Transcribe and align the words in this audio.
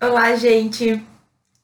Olá, 0.00 0.36
gente. 0.36 1.02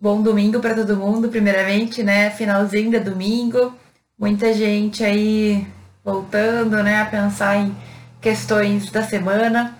Bom 0.00 0.20
domingo 0.20 0.58
para 0.58 0.74
todo 0.74 0.96
mundo, 0.96 1.28
primeiramente, 1.28 2.02
né? 2.02 2.30
Finalzinho 2.30 2.90
de 2.90 2.98
domingo. 2.98 3.72
Muita 4.18 4.52
gente 4.52 5.04
aí 5.04 5.64
voltando, 6.02 6.82
né, 6.82 7.00
a 7.00 7.06
pensar 7.06 7.58
em 7.58 7.72
questões 8.20 8.90
da 8.90 9.04
semana. 9.04 9.78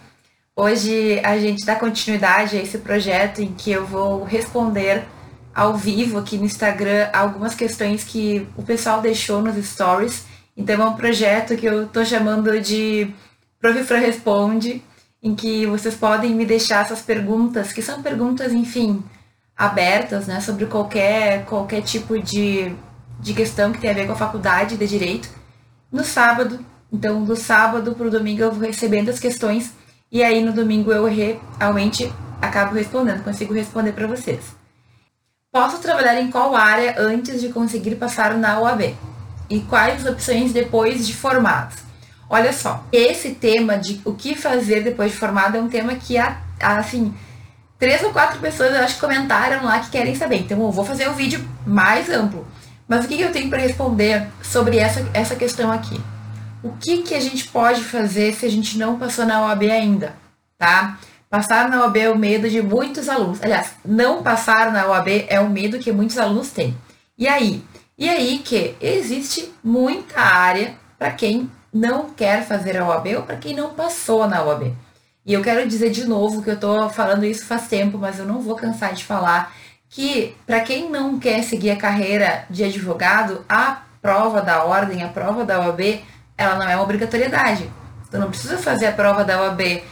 Hoje 0.54 1.21
a 1.25 1.37
gente 1.37 1.67
dá 1.67 1.75
continuidade 1.75 2.56
a 2.56 2.62
esse 2.62 2.79
projeto 2.79 3.43
em 3.43 3.53
que 3.53 3.72
eu 3.72 3.85
vou 3.85 4.22
responder 4.22 5.03
ao 5.53 5.77
vivo 5.77 6.19
aqui 6.19 6.39
no 6.39 6.45
Instagram 6.45 7.09
algumas 7.13 7.57
questões 7.57 8.05
que 8.05 8.47
o 8.57 8.63
pessoal 8.63 9.01
deixou 9.01 9.43
nos 9.43 9.57
stories. 9.67 10.27
Então 10.57 10.81
é 10.81 10.85
um 10.87 10.95
projeto 10.95 11.57
que 11.57 11.67
eu 11.67 11.89
tô 11.89 12.05
chamando 12.05 12.61
de 12.61 13.13
Profifran 13.61 13.99
Responde, 13.99 14.81
em 15.25 15.35
que 15.35 15.65
vocês 15.65 15.95
podem 15.95 16.34
me 16.34 16.45
deixar 16.45 16.84
essas 16.84 17.01
perguntas, 17.01 17.73
que 17.73 17.80
são 17.80 18.02
perguntas, 18.02 18.52
enfim, 18.52 19.02
abertas, 19.57 20.27
né, 20.27 20.39
sobre 20.39 20.67
qualquer, 20.67 21.47
qualquer 21.47 21.81
tipo 21.81 22.19
de, 22.19 22.77
de 23.19 23.33
questão 23.33 23.73
que 23.73 23.81
tem 23.81 23.91
a 23.91 23.95
ver 23.95 24.07
com 24.07 24.12
a 24.12 24.17
faculdade 24.17 24.77
de 24.77 24.87
Direito, 24.87 25.31
no 25.91 26.05
sábado. 26.05 26.62
Então, 26.93 27.25
do 27.25 27.34
sábado 27.34 27.95
para 27.95 28.07
o 28.07 28.11
domingo 28.11 28.43
eu 28.43 28.53
vou 28.53 28.67
recebendo 28.67 29.09
as 29.09 29.19
questões 29.19 29.73
e 30.12 30.23
aí 30.23 30.45
no 30.45 30.53
domingo 30.53 30.93
eu 30.93 31.07
realmente 31.07 32.12
acabo 32.41 32.75
respondendo, 32.75 33.25
consigo 33.25 33.55
responder 33.55 33.93
para 33.93 34.06
vocês. 34.06 34.55
Posso 35.51 35.79
trabalhar 35.79 36.20
em 36.20 36.31
qual 36.31 36.55
área 36.55 36.97
antes 36.98 37.41
de 37.41 37.48
conseguir 37.48 37.97
passar 37.97 38.37
na 38.37 38.61
OAB? 38.61 38.95
E 39.48 39.61
quais 39.61 40.05
opções 40.05 40.53
depois 40.53 41.06
de 41.06 41.15
formados? 41.15 41.77
Olha 42.28 42.52
só, 42.52 42.84
esse 42.91 43.30
tema 43.33 43.77
de 43.77 44.01
o 44.05 44.14
que 44.14 44.34
fazer 44.34 44.83
depois 44.83 45.12
de 45.12 45.19
formado 45.19 45.56
é 45.56 45.60
um 45.60 45.69
tema 45.69 45.95
que, 45.95 46.16
assim, 46.60 47.14
três 47.78 48.02
ou 48.02 48.12
quatro 48.12 48.41
pessoas 48.41 48.74
eu 48.74 48.80
acho 48.80 48.98
comentaram 48.98 49.64
lá 49.64 49.80
que 49.80 49.91
querem 49.91 50.14
saber. 50.14 50.38
Então 50.38 50.60
eu 50.60 50.70
vou 50.70 50.84
fazer 50.84 51.09
um 51.09 51.14
vídeo 51.14 51.47
mais 51.66 52.08
amplo. 52.08 52.47
Mas 52.89 53.05
o 53.05 53.08
que, 53.08 53.20
eu 53.20 53.33
tenho 53.33 53.48
para 53.48 53.61
responder 53.61 54.27
sobre 54.42 54.78
essa, 54.78 55.06
essa 55.14 55.34
questão 55.34 55.70
aqui? 55.70 56.00
O 56.62 56.72
que, 56.72 57.03
que 57.03 57.14
a 57.14 57.20
gente 57.20 57.48
pode 57.48 57.83
fazer 57.83 58.34
se 58.34 58.47
a 58.47 58.50
gente 58.50 58.78
não 58.78 58.98
passou 58.98 59.27
na 59.27 59.42
OAB 59.42 59.64
ainda, 59.64 60.14
tá? 60.59 60.98
Passar 61.28 61.69
na 61.69 61.83
OAB 61.83 61.97
é 61.97 62.11
o 62.11 62.19
medo 62.19 62.48
de 62.48 62.62
muitos 62.62 63.09
alunos. 63.09 63.42
Aliás, 63.42 63.72
não 63.84 64.22
passar 64.22 64.70
na 64.72 64.86
OAB 64.86 65.27
é 65.28 65.41
o 65.41 65.50
medo 65.50 65.78
que 65.78 65.92
muitos 65.92 66.19
alunos 66.19 66.50
têm. 66.50 66.77
E 67.19 67.27
aí? 67.27 67.62
E 67.98 68.09
aí 68.09 68.38
que 68.38 68.75
existe 68.81 69.53
muita 69.62 70.20
área 70.20 70.75
para 70.98 71.11
quem 71.11 71.50
não 71.75 72.11
quer 72.11 72.47
fazer 72.47 72.77
a 72.77 72.86
OAB 72.86 73.17
ou 73.17 73.22
para 73.22 73.36
quem 73.36 73.56
não 73.56 73.75
passou 73.75 74.28
na 74.28 74.44
OAB. 74.44 74.72
E 75.27 75.33
eu 75.33 75.42
quero 75.42 75.67
dizer 75.67 75.91
de 75.91 76.06
novo 76.06 76.41
que 76.41 76.50
eu 76.50 76.55
estou 76.55 76.89
falando 76.89 77.25
isso 77.25 77.47
faz 77.47 77.66
tempo, 77.66 77.98
mas 77.98 78.20
eu 78.20 78.25
não 78.25 78.41
vou 78.41 78.55
cansar 78.55 78.94
de 78.94 79.05
falar 79.05 79.53
que 79.89 80.36
para 80.47 80.61
quem 80.61 80.89
não 80.89 81.19
quer 81.19 81.42
seguir 81.42 81.70
a 81.70 81.77
carreira 81.77 82.44
de 82.48 82.62
advogado, 82.62 83.44
a 83.48 83.83
prova 84.00 84.41
da 84.41 84.62
ordem, 84.62 85.03
a 85.03 85.08
prova 85.08 85.44
da 85.44 85.58
OAB, 85.61 86.00
ela 86.39 86.55
não 86.56 86.69
é 86.69 86.77
uma 86.77 86.84
obrigatoriedade. 86.84 87.69
Tu 88.11 88.19
não 88.19 88.28
precisa 88.28 88.56
fazer 88.59 88.86
a 88.86 88.92
prova 88.92 89.25
da 89.25 89.42
OAB 89.42 89.83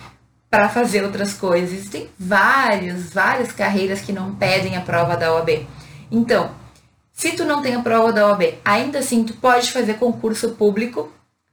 para 0.49 0.69
fazer 0.69 1.03
outras 1.03 1.35
coisas. 1.35 1.73
Existem 1.73 2.09
várias, 2.19 3.13
várias 3.13 3.51
carreiras 3.51 4.03
que 4.03 4.13
não 4.13 4.35
pedem 4.35 4.77
a 4.77 4.83
prova 4.83 5.17
da 5.17 5.35
OAB. 5.35 5.67
Então, 6.11 6.51
se 7.13 7.33
tu 7.33 7.45
não 7.45 7.63
tem 7.63 7.75
a 7.75 7.83
prova 7.83 8.13
da 8.13 8.29
OAB, 8.29 8.59
ainda 8.65 9.01
assim 9.01 9.25
tu 9.25 9.35
pode 9.35 9.73
fazer 9.73 9.95
concurso 9.95 10.51
público 10.51 11.11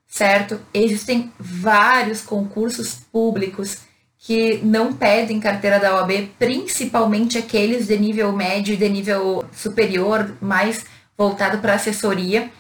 certo? 0.10 0.60
Existem 0.74 1.32
vários 1.40 2.22
concursos 2.22 2.96
públicos 3.12 3.78
que 4.18 4.58
não 4.64 4.92
pedem 4.92 5.40
carteira 5.40 5.80
da 5.80 5.96
OAB, 5.96 6.32
principalmente 6.38 7.38
aqueles 7.38 7.88
de 7.88 7.98
nível 7.98 8.34
médio 8.34 8.74
e 8.74 8.78
de 8.78 8.90
nível 8.90 9.46
superior, 9.54 10.36
mais 10.42 10.84
voltado 11.18 11.60
para 11.60 11.76
assessoria. 11.76 12.52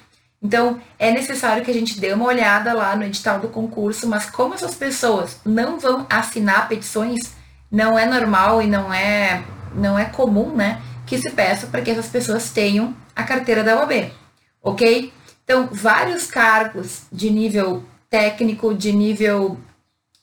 Então, 0.41 0.79
é 0.97 1.11
necessário 1.11 1.65
que 1.65 1.71
a 1.71 1.73
gente 1.73 1.99
dê 1.99 2.13
uma 2.13 2.25
olhada 2.25 2.71
lá 2.73 2.95
no 2.95 3.03
edital 3.03 3.39
do 3.39 3.49
concurso, 3.49 4.07
mas 4.07 4.29
como 4.29 4.53
essas 4.53 4.75
pessoas 4.75 5.41
não 5.43 5.77
vão 5.77 6.05
assinar 6.09 6.69
petições, 6.69 7.33
não 7.69 7.99
é 7.99 8.05
normal 8.05 8.61
e 8.61 8.67
não 8.67 8.93
é 8.93 9.43
não 9.75 9.99
é 9.99 10.05
comum, 10.05 10.55
né, 10.55 10.81
que 11.05 11.17
se 11.19 11.29
peça 11.29 11.67
para 11.67 11.81
que 11.81 11.91
essas 11.91 12.07
pessoas 12.07 12.49
tenham 12.49 12.95
a 13.15 13.21
carteira 13.23 13.63
da 13.63 13.79
OAB, 13.79 14.11
ok? 14.63 15.13
Então, 15.49 15.67
vários 15.71 16.27
cargos 16.27 17.07
de 17.11 17.31
nível 17.31 17.83
técnico, 18.07 18.71
de 18.71 18.91
nível 18.91 19.57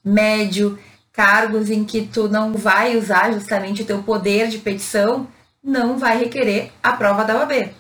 médio, 0.05 0.79
cargos 1.13 1.69
em 1.69 1.85
que 1.85 2.03
tu 2.03 2.29
não 2.29 2.53
vai 2.53 2.97
usar 2.97 3.33
justamente 3.33 3.83
o 3.83 3.85
teu 3.85 4.05
poder 4.05 4.47
de 4.47 4.59
petição, 4.59 5.27
não 5.61 5.99
vai 5.99 6.17
requerer 6.17 6.71
a 6.81 6.93
prova 6.93 7.25
da 7.25 7.39
OAB. 7.39 7.75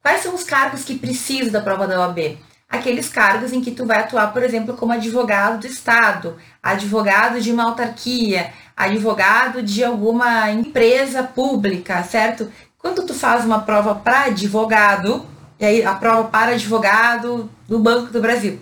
Quais 0.00 0.22
são 0.22 0.32
os 0.32 0.44
cargos 0.44 0.84
que 0.84 0.96
precisam 0.96 1.50
da 1.50 1.60
prova 1.60 1.88
da 1.88 1.98
OAB? 1.98 2.38
Aqueles 2.68 3.08
cargos 3.08 3.52
em 3.52 3.60
que 3.60 3.72
tu 3.72 3.84
vai 3.84 3.98
atuar, 3.98 4.32
por 4.32 4.44
exemplo, 4.44 4.76
como 4.76 4.92
advogado 4.92 5.62
do 5.62 5.66
Estado, 5.66 6.36
advogado 6.62 7.40
de 7.40 7.50
uma 7.50 7.64
autarquia, 7.64 8.52
advogado 8.76 9.60
de 9.60 9.82
alguma 9.82 10.52
empresa 10.52 11.24
pública, 11.24 12.04
certo? 12.04 12.48
Quando 12.78 13.04
tu 13.04 13.12
faz 13.12 13.44
uma 13.44 13.62
prova 13.62 13.92
para 13.92 14.26
advogado, 14.26 15.26
e 15.58 15.64
aí 15.64 15.84
a 15.84 15.94
prova 15.94 16.28
para 16.28 16.52
advogado 16.52 17.50
do 17.66 17.78
Banco 17.78 18.12
do 18.12 18.20
Brasil. 18.20 18.60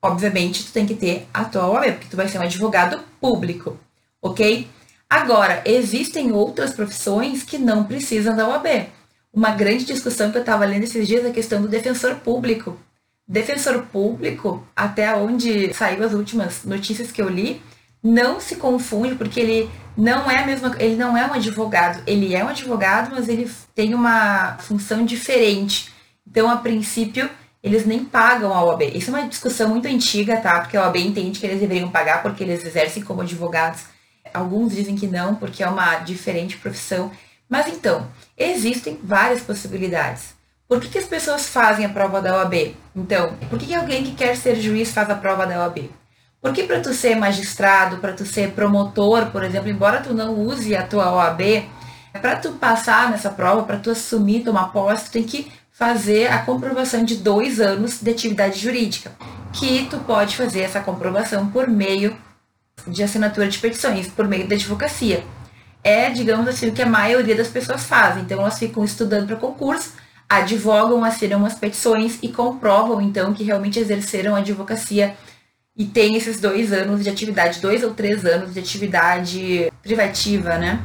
Obviamente, 0.00 0.64
tu 0.64 0.72
tem 0.72 0.84
que 0.84 0.94
ter 0.94 1.28
a 1.32 1.44
tua 1.44 1.68
OAB, 1.68 1.92
porque 1.92 2.08
tu 2.10 2.16
vai 2.16 2.28
ser 2.28 2.38
um 2.38 2.42
advogado 2.42 3.00
público, 3.20 3.78
ok? 4.20 4.68
Agora, 5.08 5.62
existem 5.64 6.32
outras 6.32 6.72
profissões 6.72 7.44
que 7.44 7.58
não 7.58 7.84
precisam 7.84 8.34
da 8.34 8.48
OAB. 8.48 8.88
Uma 9.32 9.50
grande 9.50 9.84
discussão 9.84 10.30
que 10.30 10.38
eu 10.38 10.42
estava 10.42 10.64
lendo 10.64 10.84
esses 10.84 11.06
dias 11.06 11.24
é 11.24 11.28
a 11.28 11.32
questão 11.32 11.62
do 11.62 11.68
defensor 11.68 12.16
público. 12.16 12.76
Defensor 13.28 13.82
público, 13.92 14.66
até 14.74 15.14
onde 15.14 15.72
saiu 15.72 16.04
as 16.04 16.12
últimas 16.12 16.64
notícias 16.64 17.12
que 17.12 17.22
eu 17.22 17.28
li, 17.28 17.62
não 18.02 18.40
se 18.40 18.56
confunde 18.56 19.14
porque 19.14 19.38
ele 19.38 19.70
não 19.96 20.30
é 20.30 20.42
a 20.42 20.46
mesma, 20.46 20.74
ele 20.78 20.96
não 20.96 21.16
é 21.16 21.24
um 21.26 21.34
advogado, 21.34 22.02
ele 22.06 22.34
é 22.34 22.44
um 22.44 22.48
advogado, 22.48 23.14
mas 23.14 23.28
ele 23.28 23.48
tem 23.74 23.94
uma 23.94 24.56
função 24.58 25.04
diferente. 25.04 25.91
Então, 26.26 26.48
a 26.50 26.56
princípio, 26.56 27.28
eles 27.62 27.86
nem 27.86 28.04
pagam 28.04 28.52
a 28.52 28.64
OAB. 28.64 28.82
Isso 28.94 29.10
é 29.10 29.18
uma 29.18 29.28
discussão 29.28 29.68
muito 29.68 29.86
antiga, 29.86 30.36
tá? 30.38 30.60
Porque 30.60 30.76
a 30.76 30.82
OAB 30.82 30.96
entende 30.96 31.38
que 31.38 31.46
eles 31.46 31.60
deveriam 31.60 31.90
pagar 31.90 32.22
porque 32.22 32.42
eles 32.42 32.64
exercem 32.64 33.02
como 33.02 33.22
advogados. 33.22 33.84
Alguns 34.32 34.74
dizem 34.74 34.96
que 34.96 35.06
não, 35.06 35.34
porque 35.34 35.62
é 35.62 35.68
uma 35.68 35.96
diferente 35.98 36.56
profissão. 36.56 37.10
Mas 37.48 37.68
então, 37.68 38.08
existem 38.36 38.98
várias 39.02 39.42
possibilidades. 39.42 40.34
Por 40.66 40.80
que, 40.80 40.88
que 40.88 40.98
as 40.98 41.04
pessoas 41.04 41.48
fazem 41.48 41.84
a 41.84 41.88
prova 41.88 42.20
da 42.20 42.36
OAB? 42.36 42.74
Então, 42.96 43.36
por 43.50 43.58
que, 43.58 43.66
que 43.66 43.74
alguém 43.74 44.02
que 44.02 44.12
quer 44.12 44.36
ser 44.36 44.56
juiz 44.56 44.90
faz 44.90 45.10
a 45.10 45.14
prova 45.14 45.46
da 45.46 45.60
OAB? 45.60 45.90
Porque 46.40 46.64
para 46.64 46.80
tu 46.80 46.92
ser 46.92 47.14
magistrado, 47.14 47.98
para 47.98 48.12
tu 48.12 48.24
ser 48.26 48.50
promotor, 48.50 49.26
por 49.26 49.44
exemplo, 49.44 49.68
embora 49.68 50.00
tu 50.00 50.12
não 50.12 50.34
use 50.34 50.74
a 50.74 50.84
tua 50.84 51.12
OAB, 51.12 51.62
para 52.20 52.36
tu 52.36 52.52
passar 52.52 53.10
nessa 53.10 53.30
prova, 53.30 53.62
para 53.62 53.78
tu 53.78 53.90
assumir, 53.90 54.42
tomar 54.42 54.72
posse, 54.72 55.04
tu 55.04 55.12
tem 55.12 55.22
que 55.22 55.52
fazer 55.72 56.30
a 56.30 56.38
comprovação 56.38 57.02
de 57.02 57.16
dois 57.16 57.58
anos 57.58 58.00
de 58.00 58.10
atividade 58.10 58.58
jurídica, 58.58 59.12
que 59.52 59.86
tu 59.90 59.98
pode 60.00 60.36
fazer 60.36 60.60
essa 60.60 60.80
comprovação 60.80 61.48
por 61.48 61.66
meio 61.66 62.16
de 62.86 63.02
assinatura 63.02 63.48
de 63.48 63.58
petições, 63.58 64.06
por 64.06 64.28
meio 64.28 64.46
da 64.46 64.54
advocacia. 64.54 65.24
É, 65.82 66.10
digamos 66.10 66.46
assim, 66.46 66.68
o 66.68 66.72
que 66.72 66.82
a 66.82 66.86
maioria 66.86 67.34
das 67.34 67.48
pessoas 67.48 67.84
fazem. 67.84 68.22
Então, 68.22 68.40
elas 68.40 68.58
ficam 68.58 68.84
estudando 68.84 69.26
para 69.26 69.36
concurso, 69.36 69.94
advogam, 70.28 71.02
assinam 71.04 71.44
as 71.44 71.54
petições 71.54 72.18
e 72.22 72.28
comprovam, 72.28 73.00
então, 73.00 73.32
que 73.34 73.42
realmente 73.42 73.78
exerceram 73.78 74.36
a 74.36 74.38
advocacia 74.38 75.16
e 75.76 75.86
tem 75.86 76.16
esses 76.16 76.38
dois 76.38 76.72
anos 76.72 77.02
de 77.02 77.08
atividade, 77.08 77.60
dois 77.60 77.82
ou 77.82 77.94
três 77.94 78.24
anos 78.26 78.52
de 78.52 78.60
atividade 78.60 79.72
privativa, 79.82 80.58
né? 80.58 80.80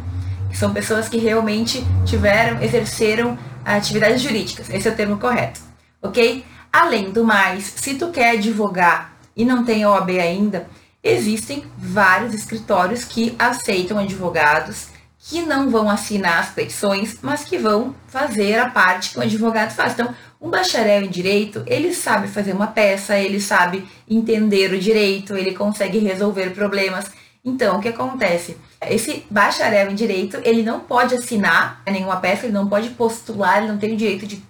São 0.54 0.74
pessoas 0.74 1.10
que 1.10 1.18
realmente 1.18 1.84
tiveram, 2.06 2.62
exerceram 2.62 3.38
atividades 3.76 4.22
jurídicas, 4.22 4.70
esse 4.70 4.88
é 4.88 4.92
o 4.92 4.96
termo 4.96 5.18
correto, 5.18 5.60
ok? 6.02 6.46
Além 6.72 7.12
do 7.12 7.24
mais, 7.24 7.64
se 7.64 7.96
tu 7.96 8.10
quer 8.12 8.32
advogar 8.32 9.18
e 9.36 9.44
não 9.44 9.66
tem 9.66 9.86
OAB 9.86 10.10
ainda, 10.12 10.68
existem 11.04 11.64
vários 11.78 12.34
escritórios 12.34 13.04
que 13.04 13.36
aceitam 13.38 14.00
advogados 14.00 14.88
que 15.20 15.42
não 15.42 15.70
vão 15.70 15.90
assinar 15.90 16.40
as 16.40 16.50
petições, 16.50 17.18
mas 17.22 17.44
que 17.44 17.58
vão 17.58 17.94
fazer 18.08 18.58
a 18.60 18.70
parte 18.70 19.10
que 19.10 19.20
o 19.20 19.22
advogado 19.22 19.74
faz. 19.74 19.94
Então, 19.94 20.14
um 20.40 20.50
bacharel 20.50 21.04
em 21.04 21.10
direito, 21.10 21.64
ele 21.66 21.94
sabe 21.94 22.28
fazer 22.28 22.54
uma 22.54 22.68
peça, 22.68 23.18
ele 23.18 23.42
sabe 23.42 23.86
entender 24.10 24.72
o 24.72 24.80
direito, 24.80 25.36
ele 25.36 25.54
consegue 25.54 25.98
resolver 25.98 26.52
problemas. 26.52 27.06
Então, 27.44 27.78
o 27.78 27.82
que 27.82 27.90
acontece? 27.90 28.58
Esse 28.82 29.26
bacharel 29.30 29.90
em 29.92 29.96
direito, 29.96 30.38
ele 30.44 30.64
não 30.64 30.82
pode 30.82 31.16
assinar 31.16 31.82
nenhuma 31.86 32.18
peça, 32.18 32.46
ele 32.46 32.54
não 32.54 32.68
pode 32.68 32.90
postular, 32.92 33.58
ele 33.58 33.72
não 33.72 33.78
tem 33.78 33.94
o 33.94 33.98
direito 33.98 34.28
de 34.28 34.44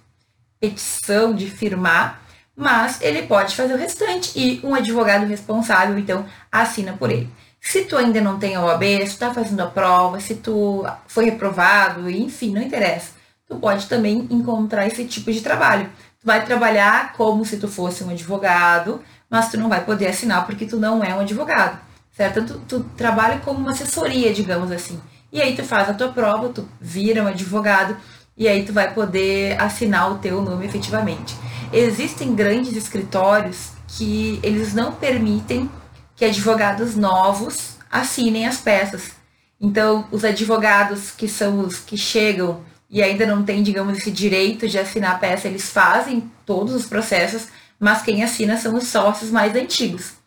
petição, 0.60 1.34
de 1.34 1.48
firmar, 1.48 2.20
mas 2.56 3.00
ele 3.00 3.22
pode 3.22 3.54
fazer 3.54 3.74
o 3.74 3.78
restante 3.78 4.32
e 4.36 4.60
um 4.64 4.74
advogado 4.74 5.26
responsável, 5.26 5.96
então, 5.98 6.26
assina 6.50 6.92
por 6.92 7.10
ele. 7.10 7.30
Se 7.60 7.84
tu 7.84 7.96
ainda 7.96 8.20
não 8.20 8.38
tem 8.38 8.56
a 8.56 8.64
OAB, 8.64 8.82
se 9.06 9.14
tu 9.14 9.18
tá 9.18 9.32
fazendo 9.32 9.60
a 9.60 9.66
prova, 9.66 10.20
se 10.20 10.36
tu 10.36 10.84
foi 11.06 11.26
reprovado, 11.26 12.08
enfim, 12.10 12.52
não 12.52 12.62
interessa. 12.62 13.12
Tu 13.46 13.56
pode 13.56 13.86
também 13.86 14.26
encontrar 14.30 14.86
esse 14.86 15.04
tipo 15.04 15.32
de 15.32 15.40
trabalho. 15.40 15.90
Tu 16.20 16.26
vai 16.26 16.44
trabalhar 16.44 17.12
como 17.14 17.44
se 17.44 17.56
tu 17.56 17.68
fosse 17.68 18.02
um 18.04 18.10
advogado, 18.10 19.00
mas 19.30 19.50
tu 19.50 19.58
não 19.58 19.68
vai 19.68 19.84
poder 19.84 20.08
assinar 20.08 20.46
porque 20.46 20.66
tu 20.66 20.76
não 20.78 21.02
é 21.02 21.14
um 21.14 21.20
advogado, 21.20 21.78
certo? 22.18 22.44
Tu, 22.44 22.58
tu 22.66 22.80
trabalha 22.96 23.38
como 23.38 23.60
uma 23.60 23.70
assessoria, 23.70 24.34
digamos 24.34 24.72
assim. 24.72 25.00
E 25.32 25.40
aí 25.40 25.54
tu 25.54 25.62
faz 25.62 25.88
a 25.88 25.94
tua 25.94 26.08
prova, 26.08 26.48
tu 26.48 26.68
vira 26.80 27.22
um 27.22 27.28
advogado 27.28 27.96
e 28.36 28.48
aí 28.48 28.64
tu 28.64 28.72
vai 28.72 28.92
poder 28.92 29.60
assinar 29.60 30.10
o 30.10 30.18
teu 30.18 30.42
nome 30.42 30.66
efetivamente. 30.66 31.36
Existem 31.72 32.34
grandes 32.34 32.76
escritórios 32.76 33.70
que 33.86 34.40
eles 34.42 34.74
não 34.74 34.92
permitem 34.92 35.70
que 36.16 36.24
advogados 36.24 36.96
novos 36.96 37.76
assinem 37.88 38.48
as 38.48 38.58
peças. 38.58 39.12
Então, 39.60 40.06
os 40.10 40.24
advogados 40.24 41.12
que 41.12 41.28
são 41.28 41.60
os 41.60 41.78
que 41.78 41.96
chegam 41.96 42.62
e 42.90 43.00
ainda 43.00 43.26
não 43.26 43.44
têm, 43.44 43.62
digamos, 43.62 43.98
esse 43.98 44.10
direito 44.10 44.66
de 44.66 44.78
assinar 44.78 45.14
a 45.14 45.18
peça, 45.18 45.46
eles 45.46 45.70
fazem 45.70 46.28
todos 46.44 46.74
os 46.74 46.86
processos, 46.86 47.46
mas 47.78 48.02
quem 48.02 48.24
assina 48.24 48.56
são 48.56 48.74
os 48.74 48.88
sócios 48.88 49.30
mais 49.30 49.54
antigos. 49.54 50.17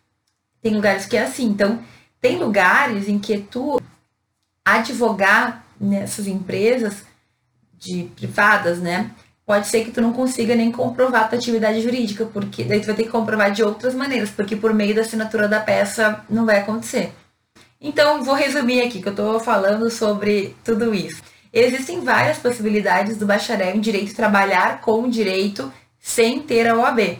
Tem 0.62 0.74
lugares 0.74 1.06
que 1.06 1.18
é 1.18 1.24
assim. 1.24 1.46
Então, 1.46 1.80
tem 2.20 2.38
lugares 2.38 3.08
em 3.08 3.18
que 3.18 3.38
tu 3.40 3.82
advogar 4.64 5.66
nessas 5.80 6.28
empresas 6.28 7.04
de 7.78 8.04
privadas, 8.16 8.80
né? 8.80 9.12
Pode 9.46 9.68
ser 9.68 9.84
que 9.84 9.92
tu 9.92 10.02
não 10.02 10.14
consiga 10.14 10.56
nem 10.56 10.72
comprovar 10.72 11.24
a 11.24 11.28
tua 11.28 11.38
atividade 11.40 11.82
jurídica, 11.82 12.26
porque 12.26 12.64
daí 12.64 12.80
tu 12.80 12.86
vai 12.86 12.96
ter 12.96 13.04
que 13.04 13.10
comprovar 13.10 13.52
de 13.52 13.64
outras 13.64 13.96
maneiras, 13.96 14.30
porque 14.30 14.56
por 14.56 14.74
meio 14.74 14.94
da 14.94 15.02
assinatura 15.02 15.48
da 15.48 15.60
peça 15.60 16.24
não 16.30 16.46
vai 16.46 16.60
acontecer. 16.60 17.12
Então, 17.80 18.24
vou 18.24 18.36
resumir 18.36 18.82
aqui 18.84 19.02
que 19.02 19.08
eu 19.08 19.14
estou 19.14 19.40
falando 19.40 19.90
sobre 19.90 20.56
tudo 20.64 20.94
isso. 20.94 21.24
Existem 21.52 22.02
várias 22.02 22.38
possibilidades 22.38 23.18
do 23.18 23.26
bacharel 23.26 23.76
em 23.76 23.82
direito 23.82 24.16
trabalhar 24.16 24.80
com 24.80 25.10
direito 25.10 25.74
sem 26.00 26.40
ter 26.42 26.68
a 26.68 26.78
OAB, 26.78 27.20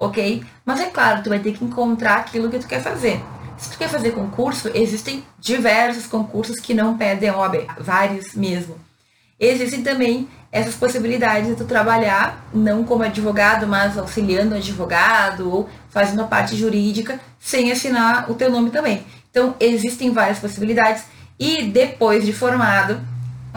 ok? 0.00 0.42
Mas 0.64 0.80
é 0.80 0.86
claro, 0.86 1.22
tu 1.22 1.28
vai 1.28 1.38
ter 1.38 1.52
que 1.52 1.64
encontrar 1.64 2.16
aquilo 2.16 2.50
que 2.50 2.58
tu 2.58 2.66
quer 2.66 2.82
fazer. 2.82 3.22
Se 3.58 3.70
tu 3.70 3.76
quer 3.76 3.90
fazer 3.90 4.12
concurso, 4.12 4.70
existem 4.74 5.22
diversos 5.38 6.06
concursos 6.06 6.58
que 6.58 6.72
não 6.72 6.96
pedem 6.96 7.30
OAB, 7.30 7.66
vários 7.78 8.34
mesmo. 8.34 8.74
Existem 9.38 9.82
também 9.82 10.26
essas 10.50 10.74
possibilidades 10.74 11.48
de 11.48 11.54
tu 11.54 11.64
trabalhar, 11.64 12.48
não 12.52 12.82
como 12.82 13.04
advogado, 13.04 13.66
mas 13.66 13.96
auxiliando 13.98 14.54
advogado 14.54 15.52
ou 15.52 15.68
fazendo 15.90 16.22
a 16.22 16.26
parte 16.26 16.56
jurídica, 16.56 17.20
sem 17.38 17.70
assinar 17.70 18.30
o 18.30 18.34
teu 18.34 18.50
nome 18.50 18.70
também. 18.70 19.04
Então, 19.30 19.54
existem 19.60 20.10
várias 20.10 20.38
possibilidades 20.38 21.04
e 21.38 21.64
depois 21.64 22.24
de 22.24 22.32
formado, 22.32 23.00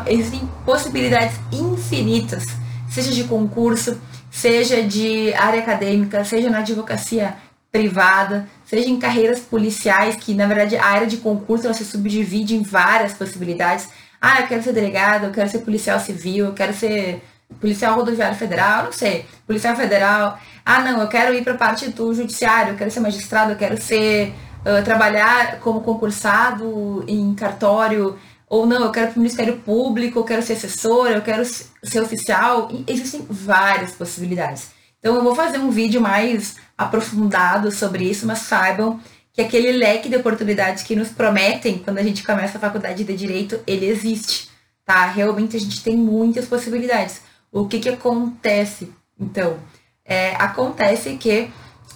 existem 0.05 0.47
possibilidades 0.65 1.35
infinitas, 1.51 2.45
seja 2.89 3.11
de 3.11 3.23
concurso, 3.23 3.99
seja 4.33 4.81
de 4.81 5.31
área 5.35 5.59
acadêmica, 5.59 6.25
seja 6.25 6.49
na 6.49 6.57
advocacia 6.57 7.35
privada, 7.71 8.47
seja 8.65 8.89
em 8.89 8.99
carreiras 8.99 9.39
policiais, 9.39 10.15
que 10.15 10.33
na 10.33 10.47
verdade 10.47 10.75
a 10.75 10.83
área 10.83 11.05
de 11.05 11.17
concurso 11.17 11.65
ela 11.65 11.73
se 11.73 11.85
subdivide 11.85 12.55
em 12.55 12.63
várias 12.63 13.13
possibilidades. 13.13 13.87
Ah, 14.19 14.41
eu 14.41 14.47
quero 14.47 14.63
ser 14.63 14.73
delegado, 14.73 15.25
eu 15.25 15.31
quero 15.31 15.49
ser 15.49 15.59
policial 15.59 15.99
civil, 15.99 16.47
eu 16.47 16.53
quero 16.53 16.73
ser 16.73 17.23
policial 17.61 17.95
rodoviário 17.95 18.35
federal, 18.35 18.85
não 18.85 18.91
sei, 18.91 19.25
policial 19.45 19.75
federal. 19.75 20.39
Ah, 20.65 20.81
não, 20.81 20.99
eu 20.99 21.07
quero 21.07 21.33
ir 21.35 21.43
para 21.43 21.53
a 21.53 21.57
parte 21.57 21.89
do 21.89 22.11
judiciário, 22.13 22.73
eu 22.73 22.77
quero 22.77 22.89
ser 22.89 23.01
magistrado, 23.01 23.51
eu 23.51 23.55
quero 23.55 23.79
ser 23.79 24.33
uh, 24.65 24.83
trabalhar 24.83 25.59
como 25.59 25.81
concursado 25.81 27.05
em 27.07 27.35
cartório 27.35 28.17
ou 28.53 28.67
não, 28.67 28.83
eu 28.83 28.91
quero 28.91 29.07
para 29.07 29.15
o 29.15 29.19
Ministério 29.19 29.57
Público, 29.61 30.19
eu 30.19 30.23
quero 30.23 30.43
ser 30.43 30.53
assessora, 30.53 31.15
eu 31.15 31.23
quero 31.23 31.43
ser 31.43 32.01
oficial. 32.03 32.69
E 32.71 32.85
existem 32.87 33.25
várias 33.27 33.93
possibilidades. 33.93 34.67
Então 34.99 35.15
eu 35.15 35.23
vou 35.23 35.33
fazer 35.33 35.57
um 35.57 35.71
vídeo 35.71 35.99
mais 35.99 36.57
aprofundado 36.77 37.71
sobre 37.71 38.07
isso, 38.07 38.27
mas 38.27 38.37
saibam 38.37 38.99
que 39.33 39.41
aquele 39.41 39.71
leque 39.71 40.07
de 40.07 40.17
oportunidades 40.17 40.83
que 40.83 40.95
nos 40.95 41.09
prometem 41.09 41.79
quando 41.79 41.97
a 41.97 42.03
gente 42.03 42.21
começa 42.21 42.59
a 42.59 42.61
faculdade 42.61 43.03
de 43.03 43.15
direito, 43.15 43.59
ele 43.65 43.87
existe, 43.87 44.51
tá? 44.85 45.07
Realmente 45.07 45.57
a 45.57 45.59
gente 45.59 45.81
tem 45.81 45.97
muitas 45.97 46.45
possibilidades. 46.45 47.21
O 47.51 47.67
que 47.67 47.79
que 47.79 47.89
acontece? 47.89 48.93
Então, 49.19 49.57
é, 50.05 50.35
acontece 50.35 51.17
que 51.17 51.49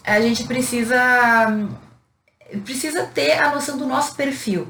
a 0.03 0.19
gente 0.19 0.43
precisa 0.45 1.69
precisa 2.63 3.05
ter 3.05 3.33
a 3.33 3.53
noção 3.53 3.77
do 3.77 3.85
nosso 3.85 4.15
perfil. 4.15 4.67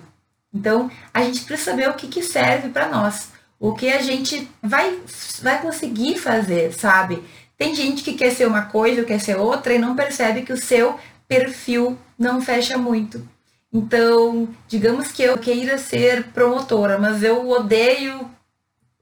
Então, 0.54 0.90
a 1.14 1.24
gente 1.24 1.44
precisa 1.44 1.72
saber 1.72 1.90
o 1.90 1.94
que, 1.94 2.08
que 2.08 2.24
serve 2.24 2.70
para 2.70 2.90
nós, 2.90 3.30
o 3.60 3.74
que 3.74 3.92
a 3.92 4.02
gente 4.02 4.50
vai, 4.62 5.00
vai 5.42 5.62
conseguir 5.62 6.18
fazer, 6.18 6.74
sabe? 6.74 7.24
Tem 7.58 7.76
gente 7.76 8.04
que 8.04 8.14
quer 8.14 8.32
ser 8.32 8.48
uma 8.48 8.64
coisa, 8.64 9.04
quer 9.04 9.20
ser 9.20 9.36
outra 9.36 9.74
e 9.74 9.80
não 9.80 9.96
percebe 9.96 10.44
que 10.44 10.54
o 10.54 10.58
seu 10.58 11.00
perfil 11.28 11.98
não 12.18 12.40
fecha 12.40 12.78
muito. 12.78 13.28
Então, 13.74 14.48
digamos 14.68 15.12
que 15.12 15.24
eu 15.24 15.38
queira 15.38 15.78
ser 15.78 16.26
promotora, 16.32 16.98
mas 16.98 17.24
eu 17.24 17.50
odeio 17.50 18.30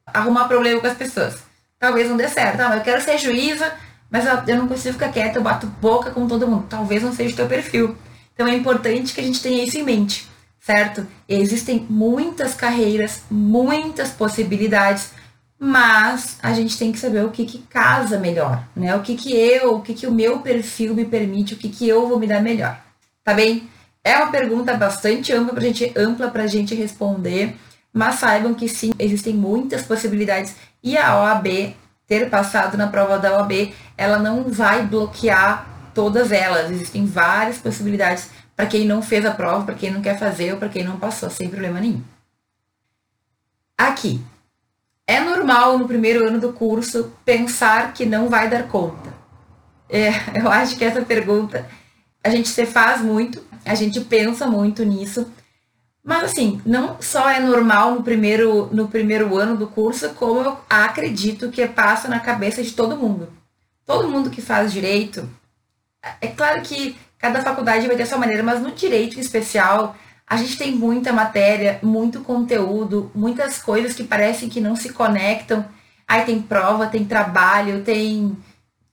arrumar 0.06 0.48
problema 0.48 0.82
com 0.82 0.88
as 0.88 0.98
pessoas. 0.98 1.44
Talvez 1.78 2.10
não 2.10 2.18
dê 2.18 2.28
certo. 2.28 2.58
Não, 2.58 2.74
eu 2.74 2.82
quero 2.82 3.02
ser 3.02 3.18
juíza, 3.18 3.72
mas 4.10 4.26
eu 4.48 4.56
não 4.56 4.68
consigo 4.68 4.94
ficar 4.94 5.12
quieta, 5.12 5.38
eu 5.38 5.44
bato 5.44 5.68
boca 5.68 6.12
com 6.12 6.28
todo 6.28 6.48
mundo. 6.48 6.66
Talvez 6.70 7.04
não 7.04 7.14
seja 7.14 7.34
o 7.34 7.38
teu 7.38 7.48
perfil. 7.48 7.96
Então 8.34 8.48
é 8.48 8.56
importante 8.56 9.14
que 9.14 9.22
a 9.22 9.24
gente 9.24 9.42
tenha 9.42 9.64
isso 9.64 9.78
em 9.78 9.84
mente 9.84 10.35
certo? 10.66 11.06
Existem 11.30 11.86
muitas 11.88 12.56
carreiras, 12.56 13.22
muitas 13.30 14.10
possibilidades, 14.10 15.12
mas 15.60 16.40
a 16.42 16.54
gente 16.54 16.76
tem 16.78 16.92
que 16.92 16.98
saber 16.98 17.24
o 17.24 17.30
que, 17.30 17.46
que 17.46 17.60
casa 17.60 18.18
melhor, 18.18 18.64
né? 18.76 18.96
O 18.96 19.02
que, 19.02 19.16
que 19.16 19.32
eu, 19.32 19.76
o 19.76 19.82
que, 19.82 19.94
que 19.94 20.08
o 20.08 20.12
meu 20.12 20.40
perfil 20.40 20.96
me 20.96 21.06
permite, 21.06 21.54
o 21.54 21.58
que, 21.58 21.70
que 21.70 21.88
eu 21.88 22.08
vou 22.08 22.18
me 22.18 22.26
dar 22.26 22.42
melhor, 22.42 22.80
tá 23.24 23.32
bem? 23.32 23.70
É 24.04 24.18
uma 24.18 24.32
pergunta 24.32 24.74
bastante 24.74 25.32
ampla 25.32 25.54
para 25.54 25.64
gente, 25.64 25.94
ampla 25.96 26.32
a 26.34 26.48
gente 26.48 26.74
responder, 26.74 27.56
mas 27.94 28.16
saibam 28.16 28.56
que 28.56 28.68
sim, 28.68 28.92
existem 28.98 29.36
muitas 29.36 29.84
possibilidades 29.84 30.56
e 30.84 30.98
a 30.98 31.20
OAB, 31.20 31.76
ter 32.08 32.30
passado 32.30 32.76
na 32.76 32.88
prova 32.88 33.20
da 33.20 33.38
OAB, 33.38 33.72
ela 33.96 34.18
não 34.18 34.44
vai 34.46 34.84
bloquear 34.84 35.92
todas 35.94 36.32
elas, 36.32 36.72
existem 36.72 37.06
várias 37.06 37.58
possibilidades 37.58 38.30
para 38.56 38.66
quem 38.66 38.86
não 38.86 39.02
fez 39.02 39.26
a 39.26 39.32
prova, 39.32 39.66
para 39.66 39.76
quem 39.76 39.92
não 39.92 40.02
quer 40.02 40.18
fazer 40.18 40.54
ou 40.54 40.60
para 40.60 40.70
quem 40.70 40.84
não 40.84 40.98
passou, 40.98 41.30
sem 41.30 41.50
problema 41.50 41.80
nenhum. 41.80 42.04
Aqui. 43.78 44.22
É 45.08 45.20
normal 45.20 45.78
no 45.78 45.88
primeiro 45.88 46.28
ano 46.28 46.40
do 46.40 46.52
curso 46.52 47.12
pensar 47.24 47.94
que 47.94 48.06
não 48.06 48.28
vai 48.28 48.50
dar 48.50 48.68
conta. 48.68 49.14
É, 49.90 50.10
eu 50.40 50.50
acho 50.50 50.78
que 50.78 50.84
essa 50.84 51.04
pergunta 51.04 51.68
a 52.24 52.30
gente 52.30 52.50
se 52.50 52.66
faz 52.66 53.02
muito, 53.02 53.44
a 53.64 53.76
gente 53.76 54.02
pensa 54.02 54.48
muito 54.48 54.84
nisso. 54.84 55.32
Mas 56.04 56.24
assim, 56.24 56.62
não 56.66 57.02
só 57.02 57.30
é 57.30 57.40
normal 57.40 57.96
no 57.96 58.04
primeiro, 58.04 58.68
no 58.72 58.88
primeiro 58.88 59.38
ano 59.38 59.58
do 59.58 59.68
curso, 59.68 60.10
como 60.12 60.42
eu 60.42 60.58
acredito 60.70 61.50
que 61.50 61.68
passa 61.68 62.08
na 62.08 62.20
cabeça 62.20 62.64
de 62.64 62.74
todo 62.74 62.98
mundo. 62.98 63.28
Todo 63.86 64.10
mundo 64.10 64.30
que 64.30 64.42
faz 64.42 64.72
direito, 64.72 65.30
é 66.22 66.28
claro 66.28 66.62
que 66.62 66.96
cada 67.26 67.42
faculdade 67.42 67.88
vai 67.88 67.96
ter 67.96 68.04
a 68.04 68.06
sua 68.06 68.20
maneira, 68.20 68.44
mas 68.44 68.62
no 68.62 68.72
direito 68.72 69.18
em 69.18 69.20
especial, 69.20 69.96
a 70.28 70.38
gente 70.38 70.58
tem 70.58 70.72
muita 70.72 71.12
matéria, 71.12 71.80
muito 71.82 72.20
conteúdo, 72.20 73.10
muitas 73.16 73.58
coisas 73.58 73.94
que 73.96 74.04
parecem 74.04 74.48
que 74.48 74.62
não 74.62 74.76
se 74.76 74.90
conectam. 74.90 75.66
Aí 76.08 76.24
tem 76.24 76.40
prova, 76.40 76.86
tem 76.86 77.04
trabalho, 77.04 77.84
tem 77.84 78.38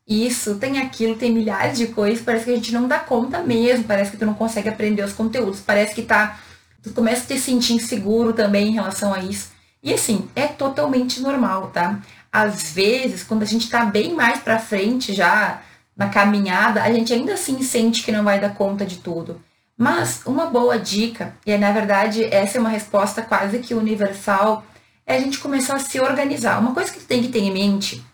isso, 0.09 0.55
tem 0.55 0.79
aquilo, 0.79 1.15
tem 1.15 1.31
milhares 1.31 1.77
de 1.77 1.89
coisas, 1.89 2.25
parece 2.25 2.47
que 2.47 2.53
a 2.53 2.57
gente 2.57 2.73
não 2.73 2.89
dá 2.89 2.99
conta 2.99 3.41
mesmo, 3.41 3.85
parece 3.85 4.13
que 4.13 4.17
tu 4.17 4.25
não 4.25 4.35
consegue 4.35 4.71
aprender 4.71 5.03
os 5.03 5.13
conteúdos, 5.13 5.61
parece 5.61 5.95
que 5.95 6.03
tá 6.03 6.39
tu 6.83 6.91
começa 6.91 7.23
a 7.25 7.27
te 7.27 7.39
sentir 7.39 7.75
inseguro 7.75 8.33
também 8.33 8.69
em 8.69 8.73
relação 8.73 9.13
a 9.13 9.19
isso. 9.19 9.51
E 9.83 9.93
assim, 9.93 10.27
é 10.35 10.47
totalmente 10.47 11.21
normal, 11.21 11.69
tá? 11.69 12.01
Às 12.33 12.73
vezes, 12.73 13.23
quando 13.23 13.43
a 13.43 13.47
gente 13.47 13.69
tá 13.69 13.85
bem 13.85 14.15
mais 14.15 14.41
pra 14.41 14.59
frente 14.59 15.13
já, 15.13 15.61
na 15.97 16.09
caminhada, 16.09 16.83
a 16.83 16.91
gente 16.91 17.13
ainda 17.13 17.35
assim 17.35 17.63
sente 17.63 18.03
que 18.03 18.13
não 18.13 18.25
vai 18.25 18.41
dar 18.41 18.55
conta 18.55 18.85
de 18.85 18.99
tudo. 18.99 19.41
Mas 19.77 20.23
uma 20.27 20.47
boa 20.47 20.79
dica, 20.79 21.35
e 21.45 21.57
na 21.57 21.73
verdade 21.73 22.25
essa 22.25 22.59
é 22.59 22.61
uma 22.61 22.71
resposta 22.71 23.23
quase 23.23 23.59
que 23.59 23.75
universal, 23.75 24.65
é 25.07 25.17
a 25.17 25.21
gente 25.21 25.39
começar 25.39 25.77
a 25.77 25.81
se 25.81 26.01
organizar. 26.01 26.59
Uma 26.61 26.75
coisa 26.75 26.93
que 26.93 27.01
tu 27.01 27.07
tem 27.07 27.23
que 27.23 27.29
ter 27.29 27.41
em 27.41 27.53
mente, 27.53 28.05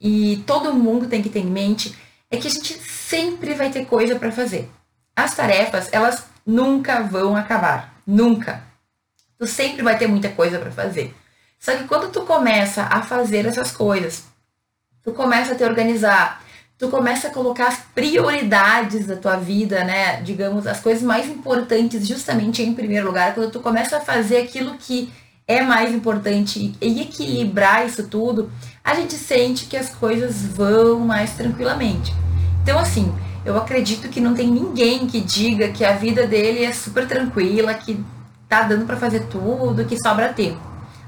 e 0.00 0.42
todo 0.46 0.74
mundo 0.74 1.08
tem 1.08 1.22
que 1.22 1.30
ter 1.30 1.40
em 1.40 1.50
mente, 1.50 1.96
é 2.30 2.36
que 2.36 2.46
a 2.46 2.50
gente 2.50 2.74
sempre 2.74 3.54
vai 3.54 3.70
ter 3.70 3.86
coisa 3.86 4.16
para 4.16 4.30
fazer. 4.30 4.70
As 5.16 5.34
tarefas, 5.34 5.88
elas 5.92 6.24
nunca 6.44 7.00
vão 7.00 7.36
acabar. 7.36 7.94
Nunca. 8.06 8.62
Tu 9.38 9.46
sempre 9.46 9.82
vai 9.82 9.96
ter 9.96 10.06
muita 10.06 10.28
coisa 10.28 10.58
para 10.58 10.70
fazer. 10.70 11.14
Só 11.58 11.74
que 11.76 11.84
quando 11.84 12.12
tu 12.12 12.22
começa 12.22 12.82
a 12.82 13.00
fazer 13.00 13.46
essas 13.46 13.72
coisas, 13.72 14.24
tu 15.02 15.12
começa 15.12 15.52
a 15.52 15.56
te 15.56 15.64
organizar, 15.64 16.43
tu 16.84 16.90
começa 16.90 17.28
a 17.28 17.30
colocar 17.30 17.68
as 17.68 17.78
prioridades 17.94 19.06
da 19.06 19.16
tua 19.16 19.36
vida, 19.36 19.82
né? 19.84 20.20
Digamos, 20.20 20.66
as 20.66 20.80
coisas 20.80 21.02
mais 21.02 21.26
importantes 21.26 22.06
justamente 22.06 22.62
em 22.62 22.74
primeiro 22.74 23.06
lugar, 23.06 23.34
quando 23.34 23.50
tu 23.50 23.60
começa 23.60 23.96
a 23.96 24.00
fazer 24.00 24.36
aquilo 24.36 24.74
que 24.74 25.10
é 25.48 25.62
mais 25.62 25.94
importante 25.94 26.74
e 26.80 27.00
equilibrar 27.00 27.86
isso 27.86 28.06
tudo, 28.06 28.50
a 28.82 28.94
gente 28.94 29.14
sente 29.14 29.64
que 29.64 29.78
as 29.78 29.94
coisas 29.94 30.44
vão 30.44 31.00
mais 31.00 31.32
tranquilamente. 31.32 32.12
Então, 32.62 32.78
assim, 32.78 33.10
eu 33.46 33.56
acredito 33.56 34.10
que 34.10 34.20
não 34.20 34.34
tem 34.34 34.48
ninguém 34.48 35.06
que 35.06 35.20
diga 35.20 35.68
que 35.68 35.86
a 35.86 35.92
vida 35.92 36.26
dele 36.26 36.64
é 36.64 36.72
super 36.72 37.08
tranquila, 37.08 37.72
que 37.72 38.04
tá 38.46 38.62
dando 38.62 38.84
para 38.84 38.96
fazer 38.96 39.20
tudo, 39.28 39.86
que 39.86 39.98
sobra 40.02 40.34
tempo. 40.34 40.60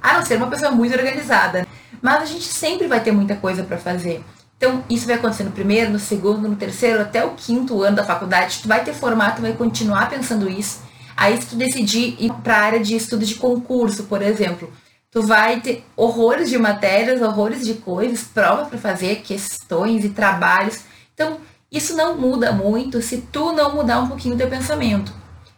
A 0.02 0.14
não 0.14 0.24
ser 0.24 0.36
uma 0.36 0.48
pessoa 0.48 0.70
muito 0.70 0.96
organizada. 0.96 1.66
Mas 2.00 2.22
a 2.22 2.26
gente 2.26 2.44
sempre 2.44 2.86
vai 2.86 3.00
ter 3.00 3.12
muita 3.12 3.36
coisa 3.36 3.62
para 3.62 3.76
fazer. 3.76 4.24
Então, 4.56 4.82
isso 4.88 5.06
vai 5.06 5.16
acontecer 5.16 5.44
no 5.44 5.50
primeiro, 5.50 5.92
no 5.92 5.98
segundo, 5.98 6.48
no 6.48 6.56
terceiro, 6.56 7.02
até 7.02 7.24
o 7.24 7.34
quinto 7.34 7.82
ano 7.82 7.96
da 7.96 8.04
faculdade. 8.04 8.60
Tu 8.62 8.68
vai 8.68 8.82
ter 8.82 8.94
formato, 8.94 9.42
vai 9.42 9.52
continuar 9.52 10.08
pensando 10.08 10.48
isso. 10.48 10.80
Aí, 11.16 11.40
se 11.40 11.48
tu 11.48 11.56
decidir 11.56 12.16
ir 12.18 12.32
para 12.42 12.56
a 12.56 12.60
área 12.60 12.80
de 12.80 12.96
estudo 12.96 13.24
de 13.24 13.34
concurso, 13.34 14.04
por 14.04 14.22
exemplo, 14.22 14.72
tu 15.10 15.22
vai 15.22 15.60
ter 15.60 15.84
horrores 15.96 16.48
de 16.48 16.58
matérias, 16.58 17.20
horrores 17.20 17.64
de 17.64 17.74
coisas, 17.74 18.22
prova 18.22 18.66
para 18.66 18.78
fazer, 18.78 19.16
questões 19.16 20.04
e 20.04 20.10
trabalhos. 20.10 20.80
Então, 21.14 21.38
isso 21.70 21.96
não 21.96 22.16
muda 22.16 22.52
muito 22.52 23.02
se 23.02 23.18
tu 23.32 23.52
não 23.52 23.74
mudar 23.74 24.00
um 24.00 24.08
pouquinho 24.08 24.34
o 24.34 24.38
teu 24.38 24.48
pensamento. 24.48 25.12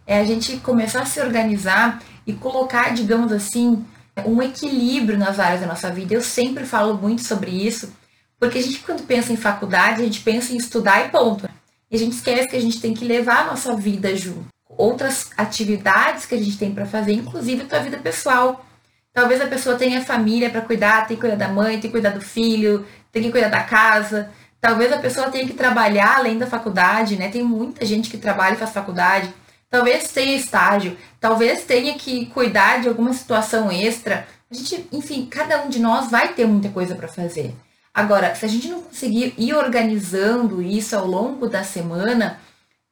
É 0.06 0.18
a 0.20 0.24
gente 0.24 0.56
começar 0.58 1.02
a 1.02 1.06
se 1.06 1.20
organizar 1.20 2.02
e 2.26 2.32
colocar, 2.32 2.94
digamos 2.94 3.30
assim, 3.30 3.84
um 4.24 4.42
equilíbrio 4.42 5.18
nas 5.18 5.38
áreas 5.38 5.60
da 5.60 5.66
nossa 5.66 5.90
vida. 5.90 6.14
Eu 6.14 6.22
sempre 6.22 6.64
falo 6.64 6.94
muito 6.94 7.24
sobre 7.24 7.50
isso, 7.50 7.92
porque 8.38 8.58
a 8.58 8.62
gente, 8.62 8.78
quando 8.80 9.06
pensa 9.06 9.32
em 9.32 9.36
faculdade, 9.36 10.02
a 10.02 10.04
gente 10.04 10.20
pensa 10.20 10.52
em 10.52 10.56
estudar 10.56 11.06
e 11.06 11.08
ponto. 11.08 11.48
E 11.90 11.96
a 11.96 11.98
gente 11.98 12.12
esquece 12.12 12.48
que 12.48 12.56
a 12.56 12.60
gente 12.60 12.80
tem 12.80 12.94
que 12.94 13.04
levar 13.04 13.40
a 13.40 13.44
nossa 13.44 13.74
vida 13.74 14.14
junto. 14.14 14.46
Outras 14.68 15.30
atividades 15.36 16.24
que 16.24 16.34
a 16.34 16.38
gente 16.38 16.56
tem 16.56 16.72
para 16.72 16.86
fazer, 16.86 17.12
inclusive 17.12 17.62
a 17.62 17.66
tua 17.66 17.80
vida 17.80 17.98
pessoal. 17.98 18.64
Talvez 19.12 19.40
a 19.40 19.46
pessoa 19.46 19.76
tenha 19.76 20.04
família 20.04 20.50
para 20.50 20.60
cuidar, 20.60 21.06
tem 21.06 21.16
que 21.16 21.20
cuidar 21.20 21.36
da 21.36 21.48
mãe, 21.48 21.72
tem 21.72 21.82
que 21.82 21.88
cuidar 21.88 22.10
do 22.10 22.20
filho, 22.20 22.86
tem 23.10 23.22
que 23.22 23.32
cuidar 23.32 23.48
da 23.48 23.64
casa. 23.64 24.30
Talvez 24.60 24.92
a 24.92 24.98
pessoa 24.98 25.30
tenha 25.30 25.46
que 25.46 25.54
trabalhar 25.54 26.18
além 26.18 26.38
da 26.38 26.46
faculdade, 26.46 27.16
né? 27.16 27.28
Tem 27.28 27.42
muita 27.42 27.84
gente 27.84 28.10
que 28.10 28.18
trabalha 28.18 28.54
e 28.54 28.58
faz 28.58 28.70
faculdade. 28.70 29.32
Talvez 29.70 30.12
tenha 30.12 30.36
estágio, 30.36 30.96
talvez 31.20 31.64
tenha 31.64 31.94
que 31.94 32.26
cuidar 32.26 32.80
de 32.80 32.88
alguma 32.88 33.12
situação 33.12 33.70
extra. 33.70 34.26
A 34.50 34.54
gente, 34.54 34.88
enfim, 34.92 35.26
cada 35.26 35.62
um 35.62 35.68
de 35.68 35.78
nós 35.78 36.10
vai 36.10 36.32
ter 36.32 36.46
muita 36.46 36.68
coisa 36.68 36.94
para 36.94 37.08
fazer. 37.08 37.54
Agora, 37.98 38.32
se 38.36 38.44
a 38.44 38.48
gente 38.48 38.68
não 38.68 38.80
conseguir 38.80 39.34
ir 39.36 39.52
organizando 39.54 40.62
isso 40.62 40.94
ao 40.94 41.04
longo 41.04 41.48
da 41.48 41.64
semana, 41.64 42.38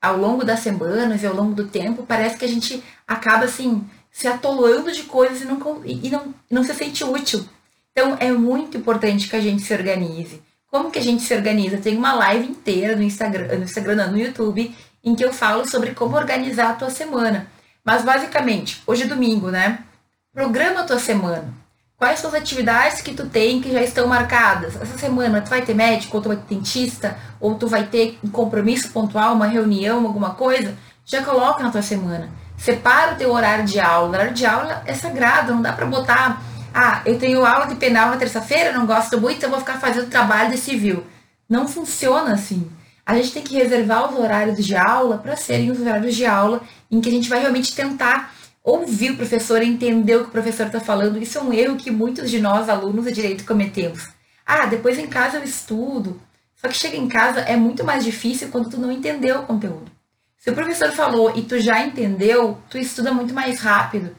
ao 0.03 0.17
longo 0.17 0.45
das 0.45 0.59
semanas 0.59 1.23
e 1.23 1.27
ao 1.29 1.33
longo 1.33 1.55
do 1.55 1.69
tempo, 1.69 2.03
parece 2.03 2.37
que 2.37 2.45
a 2.45 2.49
gente 2.49 2.83
acaba 3.07 3.45
assim 3.45 3.89
se 4.11 4.27
atolando 4.27 4.91
de 4.91 5.05
coisas 5.05 5.43
e 5.43 5.45
não, 5.45 5.81
e 5.85 6.11
não, 6.11 6.35
não 6.51 6.65
se 6.65 6.75
sente 6.75 7.05
útil. 7.05 7.49
Então 7.93 8.17
é 8.19 8.33
muito 8.33 8.79
importante 8.79 9.29
que 9.29 9.37
a 9.37 9.41
gente 9.41 9.63
se 9.63 9.73
organize. 9.73 10.43
Como 10.69 10.91
que 10.91 10.99
a 10.99 11.03
gente 11.03 11.23
se 11.23 11.33
organiza? 11.33 11.79
Tem 11.79 11.97
uma 11.97 12.13
live 12.13 12.49
inteira 12.49 12.97
no 12.97 13.03
Instagram, 13.05 13.59
no 13.59 13.63
Instagram, 13.63 13.95
não, 13.95 14.11
no 14.11 14.19
YouTube, 14.19 14.75
em 15.05 15.15
que 15.15 15.25
eu 15.25 15.33
falo 15.33 15.71
sobre 15.71 15.95
como 15.95 16.17
organizar 16.17 16.71
a 16.71 16.75
tua 16.75 16.91
semana. 16.91 17.47
Mas 17.85 18.05
basicamente, 18.05 18.83
hoje 18.85 19.05
é 19.05 19.07
domingo, 19.07 19.53
né? 19.53 19.85
Programa 20.33 20.81
a 20.81 20.85
tua 20.85 20.99
semana. 20.99 21.55
Quais 21.99 22.21
são 22.21 22.29
as 22.29 22.37
atividades 22.37 23.01
que 23.01 23.15
tu 23.15 23.27
tem 23.27 23.61
que 23.61 23.73
já 23.73 23.83
estão 23.83 24.07
marcadas? 24.07 24.77
Essa 24.77 24.99
semana 24.99 25.41
tu 25.41 25.49
vai 25.49 25.63
ter 25.63 25.75
médico, 25.75 26.17
ou 26.17 26.23
tu 26.23 26.29
vai 26.29 26.37
ter 26.37 26.55
dentista, 26.55 27.17
ou 27.41 27.55
tu 27.55 27.67
vai 27.67 27.85
ter 27.87 28.19
um 28.23 28.29
compromisso 28.29 28.91
pontual, 28.91 29.35
uma 29.35 29.47
reunião, 29.47 30.05
alguma 30.05 30.35
coisa? 30.35 30.77
Já 31.07 31.23
coloca 31.23 31.63
na 31.63 31.71
tua 31.71 31.83
semana. 31.83 32.29
Separa 32.59 33.15
o 33.15 33.17
teu 33.17 33.33
horário 33.33 33.65
de 33.65 33.81
aula. 33.81 34.09
O 34.09 34.11
horário 34.11 34.35
de 34.35 34.45
aula 34.45 34.83
é 34.85 34.93
sagrado, 34.93 35.55
não 35.55 35.63
dá 35.63 35.73
para 35.73 35.87
botar 35.87 36.43
ah, 36.79 37.01
eu 37.07 37.19
tenho 37.19 37.43
aula 37.43 37.67
de 37.67 37.75
penal 37.77 38.11
na 38.11 38.19
terça-feira, 38.19 38.71
não 38.71 38.85
gosto 38.85 39.19
muito, 39.19 39.39
então 39.39 39.49
vou 39.49 39.61
ficar 39.61 39.81
fazendo 39.81 40.11
trabalho 40.11 40.51
de 40.51 40.59
civil. 40.59 41.07
Não 41.49 41.67
funciona 41.67 42.35
assim. 42.35 42.71
A 43.07 43.15
gente 43.15 43.33
tem 43.33 43.43
que 43.43 43.55
reservar 43.55 44.13
os 44.13 44.19
horários 44.19 44.63
de 44.63 44.77
aula 44.77 45.17
para 45.17 45.37
serem 45.37 45.71
os 45.71 45.81
horários 45.81 46.15
de 46.15 46.27
aula 46.27 46.61
em 46.91 47.01
que 47.01 47.09
a 47.09 47.13
gente 47.13 47.31
vai 47.31 47.41
realmente 47.41 47.75
tentar 47.75 48.35
ouvir 48.67 49.13
o 49.13 49.17
professor, 49.17 49.63
entender 49.63 50.17
o 50.17 50.25
que 50.25 50.29
o 50.29 50.33
professor 50.33 50.67
está 50.67 50.81
falando. 50.81 51.23
Isso 51.23 51.39
é 51.39 51.41
um 51.41 51.53
erro 51.53 51.77
que 51.77 51.89
muitos 51.89 52.29
de 52.29 52.41
nós, 52.41 52.69
alunos 52.69 53.05
de 53.05 53.13
direito, 53.13 53.45
cometemos. 53.45 54.09
Ah, 54.45 54.67
depois 54.67 54.99
em 54.99 55.07
casa 55.07 55.39
eu 55.39 55.45
estudo. 55.45 56.21
Só 56.57 56.67
que 56.67 56.75
chega 56.75 56.97
em 56.97 57.07
casa 57.07 57.41
é 57.41 57.55
muito 57.55 57.85
mais 57.85 58.05
difícil 58.05 58.49
quando 58.49 58.69
tu 58.69 58.79
não 58.79 58.91
entendeu 58.91 59.41
o 59.41 59.47
conteúdo. 59.47 59.93
Se 60.37 60.51
o 60.51 60.55
professor 60.55 60.91
falou 60.91 61.33
e 61.37 61.43
tu 61.43 61.61
já 61.61 61.81
entendeu, 61.87 62.59
tu 62.69 62.77
estuda 62.77 63.13
muito 63.13 63.33
mais 63.33 63.61
rápido, 63.61 64.17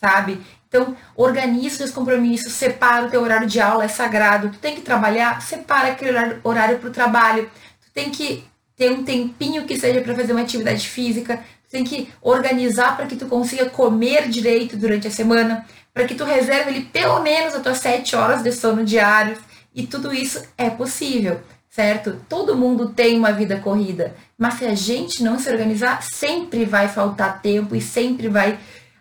sabe? 0.00 0.40
Então, 0.68 0.96
organiza 1.16 1.84
os 1.84 1.90
compromissos, 1.90 2.52
separa 2.52 3.06
o 3.06 3.10
teu 3.10 3.22
horário 3.22 3.48
de 3.48 3.60
aula, 3.60 3.84
é 3.84 3.88
sagrado. 3.88 4.50
Tu 4.50 4.58
tem 4.58 4.76
que 4.76 4.82
trabalhar, 4.82 5.42
separa 5.42 5.88
aquele 5.88 6.40
horário 6.44 6.78
para 6.78 6.88
o 6.88 6.92
trabalho. 6.92 7.50
Tu 7.84 7.90
tem 7.92 8.10
que 8.10 8.44
ter 8.76 8.92
um 8.92 9.02
tempinho 9.02 9.64
que 9.64 9.76
seja 9.76 10.00
para 10.02 10.14
fazer 10.14 10.32
uma 10.32 10.42
atividade 10.42 10.86
física. 10.88 11.42
Tem 11.70 11.84
que 11.84 12.08
organizar 12.22 12.96
para 12.96 13.06
que 13.06 13.16
tu 13.16 13.26
consiga 13.26 13.68
comer 13.68 14.28
direito 14.28 14.76
durante 14.76 15.06
a 15.06 15.10
semana, 15.10 15.66
para 15.92 16.04
que 16.04 16.14
tu 16.14 16.24
reserve 16.24 16.70
ali 16.70 16.80
pelo 16.82 17.20
menos 17.20 17.54
as 17.54 17.62
tuas 17.62 17.78
sete 17.78 18.16
horas 18.16 18.42
de 18.42 18.52
sono 18.52 18.84
diário. 18.84 19.36
E 19.74 19.86
tudo 19.86 20.12
isso 20.12 20.42
é 20.56 20.70
possível, 20.70 21.40
certo? 21.68 22.20
Todo 22.28 22.56
mundo 22.56 22.88
tem 22.88 23.18
uma 23.18 23.32
vida 23.32 23.58
corrida, 23.58 24.14
mas 24.36 24.54
se 24.54 24.64
a 24.64 24.74
gente 24.74 25.22
não 25.22 25.38
se 25.38 25.50
organizar, 25.50 26.02
sempre 26.02 26.64
vai 26.64 26.88
faltar 26.88 27.42
tempo 27.42 27.76
e 27.76 27.80
sempre 27.80 28.28
vai 28.28 28.58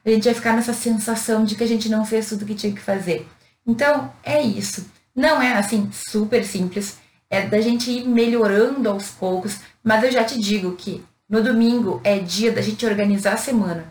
a 0.07 0.09
gente 0.09 0.23
vai 0.23 0.33
ficar 0.33 0.53
nessa 0.53 0.73
sensação 0.73 1.43
de 1.43 1.55
que 1.55 1.63
a 1.65 1.67
gente 1.67 1.89
não 1.89 2.05
fez 2.05 2.29
tudo 2.29 2.43
o 2.43 2.45
que 2.45 2.55
tinha 2.55 2.71
que 2.71 2.79
fazer. 2.79 3.27
Então, 3.65 4.09
é 4.23 4.41
isso. 4.41 4.89
Não 5.13 5.41
é 5.41 5.51
assim 5.53 5.89
super 5.91 6.45
simples, 6.45 6.97
é 7.29 7.41
da 7.41 7.59
gente 7.59 7.91
ir 7.91 8.07
melhorando 8.07 8.87
aos 8.87 9.09
poucos, 9.09 9.59
mas 9.83 10.03
eu 10.03 10.11
já 10.11 10.23
te 10.23 10.39
digo 10.39 10.77
que 10.77 11.03
no 11.29 11.43
domingo 11.43 12.01
é 12.03 12.19
dia 12.19 12.51
da 12.51 12.61
gente 12.61 12.85
organizar 12.85 13.33
a 13.33 13.37
semana. 13.37 13.85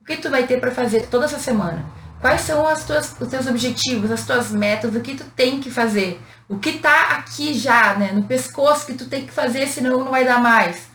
O 0.00 0.04
que 0.04 0.16
tu 0.16 0.30
vai 0.30 0.46
ter 0.46 0.60
para 0.60 0.70
fazer 0.70 1.06
toda 1.06 1.24
essa 1.24 1.38
semana? 1.38 1.84
Quais 2.20 2.42
são 2.42 2.66
as 2.66 2.84
tuas, 2.84 3.14
os 3.20 3.28
teus 3.28 3.46
objetivos, 3.46 4.10
as 4.10 4.26
tuas 4.26 4.50
metas, 4.50 4.94
o 4.94 5.00
que 5.00 5.14
tu 5.14 5.24
tem 5.36 5.60
que 5.60 5.70
fazer? 5.70 6.20
O 6.48 6.58
que 6.58 6.78
tá 6.78 7.16
aqui 7.16 7.54
já, 7.54 7.94
né, 7.94 8.12
no 8.12 8.24
pescoço 8.24 8.86
que 8.86 8.94
tu 8.94 9.06
tem 9.08 9.26
que 9.26 9.32
fazer, 9.32 9.66
senão 9.66 10.04
não 10.04 10.10
vai 10.10 10.24
dar 10.24 10.40
mais? 10.40 10.88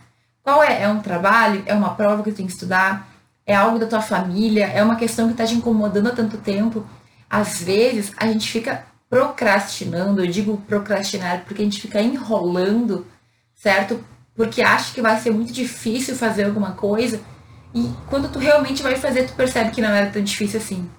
Qual 0.44 0.64
é? 0.64 0.84
É 0.84 0.88
um 0.88 1.02
trabalho? 1.02 1.64
É 1.66 1.74
uma 1.74 1.96
prova 1.96 2.24
que 2.24 2.32
tu 2.32 2.38
tem 2.38 2.46
que 2.46 2.54
estudar? 2.54 3.08
é 3.48 3.56
algo 3.56 3.80
da 3.80 3.88
tua 3.88 4.02
família, 4.02 4.68
é 4.68 4.84
uma 4.84 4.98
questão 4.98 5.28
que 5.28 5.32
está 5.32 5.46
te 5.46 5.56
incomodando 5.56 6.08
há 6.08 6.12
tanto 6.12 6.38
tempo. 6.38 6.86
Às 7.30 7.64
vezes 7.64 8.12
a 8.18 8.28
gente 8.28 8.52
fica 8.52 8.86
procrastinando, 9.10 10.22
eu 10.22 10.28
digo 10.30 10.58
procrastinar 10.68 11.46
porque 11.46 11.62
a 11.62 11.66
gente 11.66 11.80
fica 11.80 12.02
enrolando, 12.02 13.08
certo? 13.56 14.04
Porque 14.38 14.62
acha 14.62 14.94
que 14.94 15.02
vai 15.02 15.20
ser 15.20 15.32
muito 15.32 15.52
difícil 15.52 16.16
fazer 16.16 16.46
alguma 16.46 16.72
coisa 16.72 17.20
e 17.74 17.92
quando 18.10 18.32
tu 18.32 18.40
realmente 18.40 18.82
vai 18.82 18.96
fazer, 18.96 19.28
tu 19.28 19.34
percebe 19.34 19.72
que 19.72 19.82
não 19.82 19.90
era 19.90 20.10
tão 20.10 20.24
difícil 20.24 20.60
assim. 20.60 20.90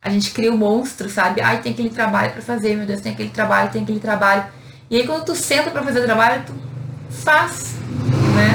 A 0.00 0.10
gente 0.10 0.30
cria 0.30 0.52
um 0.52 0.56
monstro, 0.56 1.08
sabe? 1.08 1.40
Ai, 1.40 1.60
tem 1.60 1.72
aquele 1.72 1.90
trabalho 1.90 2.32
para 2.32 2.42
fazer, 2.42 2.76
meu 2.76 2.86
Deus, 2.86 3.00
tem 3.00 3.12
aquele 3.12 3.30
trabalho, 3.30 3.70
tem 3.70 3.82
aquele 3.82 4.00
trabalho. 4.00 4.44
E 4.90 4.96
aí 4.96 5.06
quando 5.06 5.24
tu 5.24 5.34
senta 5.34 5.70
para 5.70 5.82
fazer 5.82 6.00
o 6.00 6.04
trabalho, 6.04 6.42
tu 6.46 6.54
faz, 7.10 7.74
né? 8.34 8.48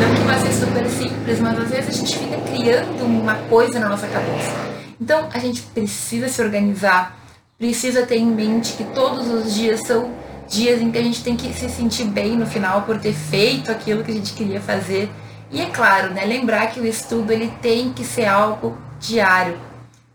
Não 0.00 0.14
que 0.14 0.22
vai 0.22 0.38
ser 0.40 0.52
super 0.52 0.88
simples, 0.88 1.40
mas 1.40 1.58
às 1.58 1.70
vezes 1.70 1.88
a 1.88 1.92
gente 1.92 2.18
fica 2.18 2.36
criando 2.42 3.04
uma 3.04 3.34
coisa 3.48 3.78
na 3.78 3.88
nossa 3.88 4.06
cabeça. 4.06 4.52
Então 5.00 5.28
a 5.32 5.38
gente 5.38 5.62
precisa 5.62 6.28
se 6.28 6.40
organizar, 6.42 7.16
precisa 7.58 8.06
ter 8.06 8.16
em 8.16 8.26
mente 8.26 8.74
que 8.74 8.84
todos 8.84 9.28
os 9.28 9.54
dias 9.54 9.80
são 9.80 10.10
dias 10.48 10.80
em 10.80 10.90
que 10.90 10.98
a 10.98 11.02
gente 11.02 11.22
tem 11.22 11.36
que 11.36 11.52
se 11.52 11.68
sentir 11.68 12.04
bem 12.04 12.36
no 12.36 12.46
final 12.46 12.82
por 12.82 12.98
ter 12.98 13.12
feito 13.12 13.70
aquilo 13.70 14.04
que 14.04 14.10
a 14.10 14.14
gente 14.14 14.32
queria 14.32 14.60
fazer. 14.60 15.10
E 15.50 15.60
é 15.60 15.66
claro, 15.66 16.12
né, 16.12 16.24
lembrar 16.24 16.68
que 16.68 16.80
o 16.80 16.86
estudo 16.86 17.32
ele 17.32 17.52
tem 17.62 17.92
que 17.92 18.04
ser 18.04 18.26
algo 18.26 18.76
diário. 19.00 19.58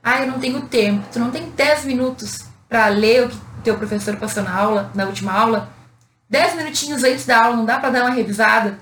Ah, 0.04 0.22
eu 0.22 0.28
não 0.28 0.40
tenho 0.40 0.62
tempo. 0.62 1.06
Tu 1.12 1.20
não 1.20 1.32
tem 1.32 1.50
10 1.50 1.86
minutos 1.86 2.46
para 2.68 2.88
ler 2.88 3.26
o 3.26 3.30
que 3.30 3.38
teu 3.64 3.78
professor 3.78 4.16
passou 4.18 4.44
na 4.44 4.56
aula, 4.56 4.92
na 4.96 5.06
última 5.06 5.32
aula? 5.32 5.70
10 6.30 6.56
minutinhos 6.56 7.04
antes 7.04 7.26
da 7.26 7.44
aula, 7.44 7.58
não 7.58 7.66
dá 7.66 7.78
para 7.78 7.90
dar 7.90 8.02
uma 8.04 8.16
revisada? 8.16 8.80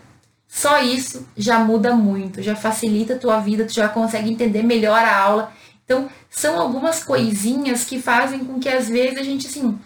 Só 0.48 0.82
isso 0.82 1.28
já 1.38 1.60
muda 1.60 1.94
muito, 1.94 2.42
já 2.42 2.56
facilita 2.56 3.14
a 3.14 3.18
tua 3.18 3.40
vida, 3.40 3.66
tu 3.66 3.74
já 3.74 3.88
consegue 3.88 4.32
entender 4.32 4.64
melhor 4.64 5.00
a 5.00 5.18
aula. 5.18 5.52
Então, 5.86 6.10
são 6.30 6.60
algumas 6.60 7.04
coisinhas 7.04 7.84
que 7.84 8.02
fazem 8.02 8.46
com 8.46 8.60
que 8.60 8.70
às 8.70 8.88
vezes 8.88 9.18
a 9.18 9.24
gente, 9.24 9.48
assim, 9.48 9.78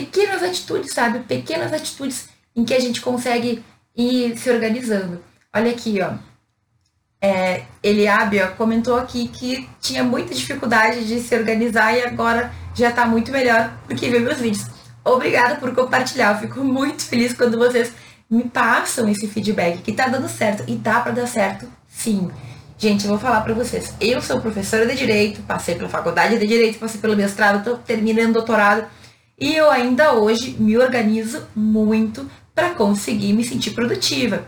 pequenas 0.00 0.42
atitudes, 0.42 0.92
sabe? 0.92 1.20
Pequenas 1.20 1.72
atitudes 1.72 2.28
em 2.54 2.64
que 2.64 2.74
a 2.74 2.80
gente 2.80 3.00
consegue 3.00 3.64
ir 3.96 4.36
se 4.38 4.50
organizando. 4.50 5.22
Olha 5.54 5.70
aqui, 5.70 6.00
ó. 6.00 6.12
É, 7.20 7.62
Eliabe 7.82 8.40
ó, 8.40 8.48
comentou 8.48 8.96
aqui 8.96 9.26
que 9.26 9.68
tinha 9.80 10.04
muita 10.04 10.32
dificuldade 10.32 11.04
de 11.04 11.18
se 11.18 11.34
organizar 11.34 11.92
e 11.92 12.04
agora 12.04 12.52
já 12.76 12.92
tá 12.92 13.04
muito 13.04 13.32
melhor 13.32 13.76
porque 13.86 14.08
viu 14.08 14.20
meus 14.20 14.38
vídeos. 14.38 14.66
Obrigada 15.04 15.56
por 15.56 15.74
compartilhar, 15.74 16.34
eu 16.34 16.48
fico 16.48 16.62
muito 16.62 17.02
feliz 17.02 17.32
quando 17.32 17.58
vocês 17.58 17.92
me 18.30 18.44
passam 18.44 19.08
esse 19.08 19.26
feedback 19.26 19.78
que 19.78 19.92
tá 19.92 20.06
dando 20.06 20.28
certo 20.28 20.62
e 20.68 20.76
dá 20.76 21.00
para 21.00 21.12
dar 21.12 21.26
certo, 21.26 21.66
sim. 21.88 22.30
Gente, 22.76 23.04
eu 23.04 23.10
vou 23.10 23.18
falar 23.18 23.40
para 23.40 23.54
vocês. 23.54 23.92
Eu 24.00 24.22
sou 24.22 24.40
professora 24.40 24.86
de 24.86 24.94
direito, 24.94 25.42
passei 25.42 25.74
pela 25.74 25.88
faculdade 25.88 26.38
de 26.38 26.46
direito, 26.46 26.78
passei 26.78 27.00
pelo 27.00 27.16
mestrado, 27.16 27.64
tô 27.64 27.76
terminando 27.78 28.34
doutorado 28.34 28.86
e 29.40 29.54
eu 29.54 29.70
ainda 29.70 30.12
hoje 30.14 30.56
me 30.58 30.76
organizo 30.76 31.46
muito 31.54 32.28
para 32.54 32.74
conseguir 32.74 33.32
me 33.32 33.44
sentir 33.44 33.70
produtiva, 33.70 34.44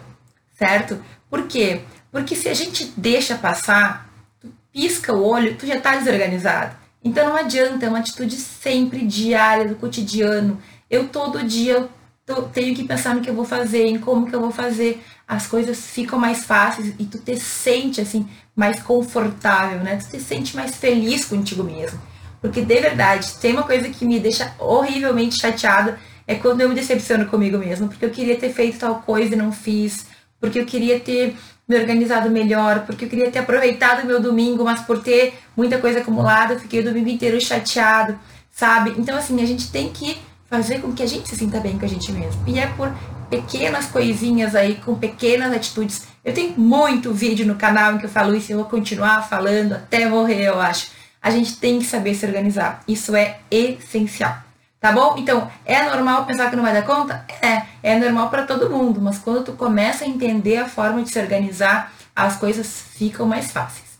certo? 0.58 0.98
Por 1.28 1.46
quê? 1.46 1.82
Porque 2.10 2.34
se 2.34 2.48
a 2.48 2.54
gente 2.54 2.92
deixa 2.96 3.38
passar, 3.38 4.10
tu 4.40 4.48
pisca 4.72 5.12
o 5.12 5.24
olho, 5.24 5.56
tu 5.56 5.64
já 5.64 5.80
tá 5.80 5.94
desorganizado. 5.96 6.74
Então 7.04 7.28
não 7.28 7.36
adianta, 7.36 7.86
é 7.86 7.88
uma 7.88 8.00
atitude 8.00 8.34
sempre 8.36 9.06
diária, 9.06 9.68
do 9.68 9.76
cotidiano. 9.76 10.60
Eu 10.90 11.08
todo 11.08 11.44
dia 11.44 11.88
tô, 12.26 12.42
tenho 12.42 12.74
que 12.74 12.84
pensar 12.84 13.14
no 13.14 13.20
que 13.20 13.30
eu 13.30 13.34
vou 13.34 13.44
fazer, 13.44 13.86
em 13.86 13.98
como 13.98 14.26
que 14.26 14.34
eu 14.34 14.40
vou 14.40 14.50
fazer. 14.50 15.02
As 15.26 15.46
coisas 15.46 15.86
ficam 15.86 16.18
mais 16.18 16.44
fáceis 16.44 16.94
e 16.98 17.04
tu 17.04 17.18
te 17.18 17.38
sente 17.38 18.00
assim 18.00 18.28
mais 18.56 18.82
confortável, 18.82 19.78
né? 19.80 19.96
Tu 19.96 20.10
te 20.10 20.20
sente 20.20 20.56
mais 20.56 20.74
feliz 20.74 21.24
contigo 21.24 21.62
mesmo. 21.62 22.09
Porque 22.40 22.62
de 22.62 22.80
verdade, 22.80 23.34
tem 23.40 23.52
uma 23.52 23.62
coisa 23.62 23.88
que 23.88 24.04
me 24.04 24.18
deixa 24.18 24.54
horrivelmente 24.58 25.40
chateada 25.40 25.98
é 26.26 26.34
quando 26.36 26.60
eu 26.60 26.68
me 26.68 26.74
decepciono 26.74 27.26
comigo 27.26 27.58
mesmo, 27.58 27.88
porque 27.88 28.04
eu 28.04 28.10
queria 28.10 28.36
ter 28.36 28.52
feito 28.52 28.78
tal 28.78 29.02
coisa 29.02 29.34
e 29.34 29.36
não 29.36 29.50
fiz, 29.50 30.06
porque 30.40 30.60
eu 30.60 30.64
queria 30.64 31.00
ter 31.00 31.36
me 31.68 31.78
organizado 31.78 32.30
melhor, 32.30 32.80
porque 32.86 33.04
eu 33.04 33.08
queria 33.08 33.30
ter 33.30 33.40
aproveitado 33.40 34.06
meu 34.06 34.20
domingo, 34.20 34.64
mas 34.64 34.80
por 34.80 35.02
ter 35.02 35.34
muita 35.56 35.78
coisa 35.78 36.00
acumulada, 36.00 36.54
eu 36.54 36.60
fiquei 36.60 36.80
o 36.80 36.84
domingo 36.84 37.08
inteiro 37.08 37.40
chateado, 37.40 38.18
sabe? 38.50 38.94
Então, 38.96 39.16
assim, 39.16 39.40
a 39.42 39.46
gente 39.46 39.70
tem 39.70 39.88
que 39.88 40.18
fazer 40.46 40.80
com 40.80 40.92
que 40.92 41.02
a 41.02 41.06
gente 41.06 41.28
se 41.28 41.36
sinta 41.36 41.60
bem 41.60 41.78
com 41.78 41.84
a 41.84 41.88
gente 41.88 42.10
mesmo. 42.10 42.42
E 42.46 42.58
é 42.58 42.66
por 42.66 42.92
pequenas 43.30 43.86
coisinhas 43.86 44.56
aí, 44.56 44.74
com 44.76 44.96
pequenas 44.96 45.52
atitudes. 45.52 46.08
Eu 46.24 46.34
tenho 46.34 46.58
muito 46.58 47.12
vídeo 47.12 47.46
no 47.46 47.54
canal 47.54 47.94
em 47.94 47.98
que 47.98 48.06
eu 48.06 48.10
falo 48.10 48.34
isso 48.34 48.50
e 48.50 48.52
eu 48.52 48.58
vou 48.58 48.66
continuar 48.66 49.28
falando 49.28 49.74
até 49.74 50.08
morrer, 50.08 50.42
eu 50.42 50.60
acho. 50.60 50.90
A 51.22 51.30
gente 51.30 51.56
tem 51.56 51.78
que 51.78 51.84
saber 51.84 52.14
se 52.14 52.24
organizar. 52.24 52.82
Isso 52.88 53.14
é 53.14 53.40
essencial. 53.50 54.36
Tá 54.80 54.92
bom? 54.92 55.16
Então, 55.18 55.50
é 55.66 55.82
normal 55.90 56.24
pensar 56.24 56.48
que 56.48 56.56
não 56.56 56.62
vai 56.62 56.72
dar 56.72 56.82
conta? 56.86 57.26
É, 57.42 57.66
é 57.82 57.98
normal 57.98 58.30
para 58.30 58.46
todo 58.46 58.70
mundo, 58.70 58.98
mas 58.98 59.18
quando 59.18 59.44
tu 59.44 59.52
começa 59.52 60.04
a 60.04 60.08
entender 60.08 60.56
a 60.56 60.66
forma 60.66 61.02
de 61.02 61.10
se 61.10 61.20
organizar, 61.20 61.92
as 62.16 62.36
coisas 62.36 62.84
ficam 62.94 63.26
mais 63.26 63.50
fáceis. 63.50 63.98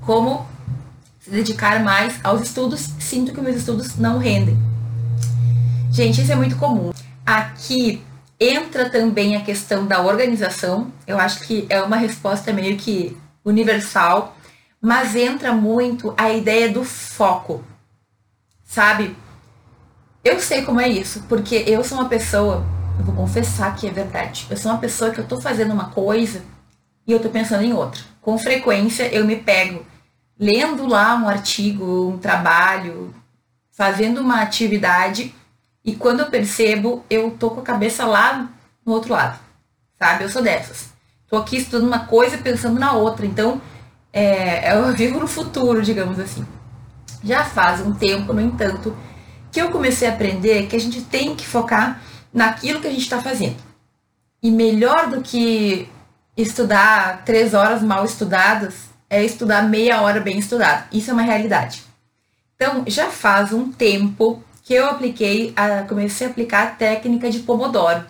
Como 0.00 0.46
se 1.18 1.28
dedicar 1.28 1.82
mais 1.82 2.20
aos 2.22 2.40
estudos? 2.40 2.88
Sinto 3.00 3.32
que 3.32 3.40
meus 3.40 3.56
estudos 3.56 3.96
não 3.96 4.18
rendem. 4.18 4.56
Gente, 5.90 6.22
isso 6.22 6.30
é 6.30 6.36
muito 6.36 6.56
comum. 6.56 6.92
Aqui 7.26 8.00
entra 8.38 8.88
também 8.88 9.34
a 9.34 9.42
questão 9.42 9.86
da 9.86 10.00
organização. 10.00 10.92
Eu 11.04 11.18
acho 11.18 11.40
que 11.40 11.66
é 11.68 11.82
uma 11.82 11.96
resposta 11.96 12.52
meio 12.52 12.76
que 12.76 13.16
universal, 13.44 14.36
mas 14.80 15.14
entra 15.14 15.52
muito 15.52 16.14
a 16.16 16.30
ideia 16.30 16.68
do 16.70 16.84
foco 16.84 17.64
sabe? 18.70 19.16
Eu 20.22 20.38
sei 20.38 20.62
como 20.62 20.80
é 20.80 20.88
isso, 20.88 21.24
porque 21.28 21.64
eu 21.66 21.82
sou 21.82 21.98
uma 21.98 22.08
pessoa, 22.08 22.64
eu 22.96 23.04
vou 23.04 23.14
confessar 23.16 23.74
que 23.74 23.88
é 23.88 23.90
verdade. 23.90 24.46
Eu 24.48 24.56
sou 24.56 24.70
uma 24.70 24.78
pessoa 24.78 25.10
que 25.10 25.18
eu 25.18 25.26
tô 25.26 25.40
fazendo 25.40 25.72
uma 25.72 25.90
coisa 25.90 26.42
e 27.04 27.10
eu 27.10 27.18
tô 27.18 27.28
pensando 27.30 27.64
em 27.64 27.72
outra. 27.72 28.00
Com 28.20 28.38
frequência 28.38 29.12
eu 29.12 29.24
me 29.24 29.34
pego 29.34 29.84
lendo 30.38 30.86
lá 30.86 31.16
um 31.16 31.28
artigo, 31.28 32.10
um 32.10 32.18
trabalho, 32.18 33.12
fazendo 33.72 34.20
uma 34.20 34.40
atividade 34.40 35.34
e 35.84 35.96
quando 35.96 36.20
eu 36.20 36.26
percebo, 36.26 37.04
eu 37.10 37.32
tô 37.32 37.50
com 37.50 37.60
a 37.60 37.64
cabeça 37.64 38.06
lá 38.06 38.48
no 38.86 38.92
outro 38.92 39.12
lado. 39.12 39.40
Sabe? 39.98 40.22
Eu 40.22 40.28
sou 40.28 40.42
dessas. 40.42 40.90
Tô 41.28 41.38
aqui 41.38 41.56
estudando 41.56 41.88
uma 41.88 42.06
coisa 42.06 42.38
pensando 42.38 42.78
na 42.78 42.92
outra. 42.92 43.26
Então, 43.26 43.60
é, 44.12 44.72
eu 44.74 44.92
vivo 44.94 45.20
no 45.20 45.26
futuro, 45.26 45.82
digamos 45.82 46.18
assim. 46.18 46.46
Já 47.22 47.44
faz 47.44 47.80
um 47.80 47.92
tempo, 47.92 48.32
no 48.32 48.40
entanto, 48.40 48.96
que 49.52 49.60
eu 49.60 49.70
comecei 49.70 50.08
a 50.08 50.12
aprender 50.12 50.66
que 50.66 50.76
a 50.76 50.80
gente 50.80 51.02
tem 51.02 51.34
que 51.34 51.46
focar 51.46 52.00
naquilo 52.32 52.80
que 52.80 52.86
a 52.86 52.90
gente 52.90 53.02
está 53.02 53.20
fazendo. 53.20 53.56
E 54.42 54.50
melhor 54.50 55.08
do 55.08 55.20
que 55.20 55.88
estudar 56.36 57.24
três 57.24 57.52
horas 57.52 57.82
mal 57.82 58.04
estudadas 58.04 58.90
é 59.08 59.24
estudar 59.24 59.62
meia 59.62 60.00
hora 60.00 60.20
bem 60.20 60.38
estudado. 60.38 60.88
Isso 60.92 61.10
é 61.10 61.12
uma 61.12 61.22
realidade. 61.22 61.82
Então, 62.54 62.84
já 62.86 63.10
faz 63.10 63.52
um 63.52 63.72
tempo 63.72 64.42
que 64.62 64.74
eu 64.74 64.86
apliquei, 64.86 65.52
a, 65.56 65.82
comecei 65.82 66.26
a 66.26 66.30
aplicar 66.30 66.62
a 66.62 66.70
técnica 66.70 67.30
de 67.30 67.40
Pomodoro. 67.40 68.06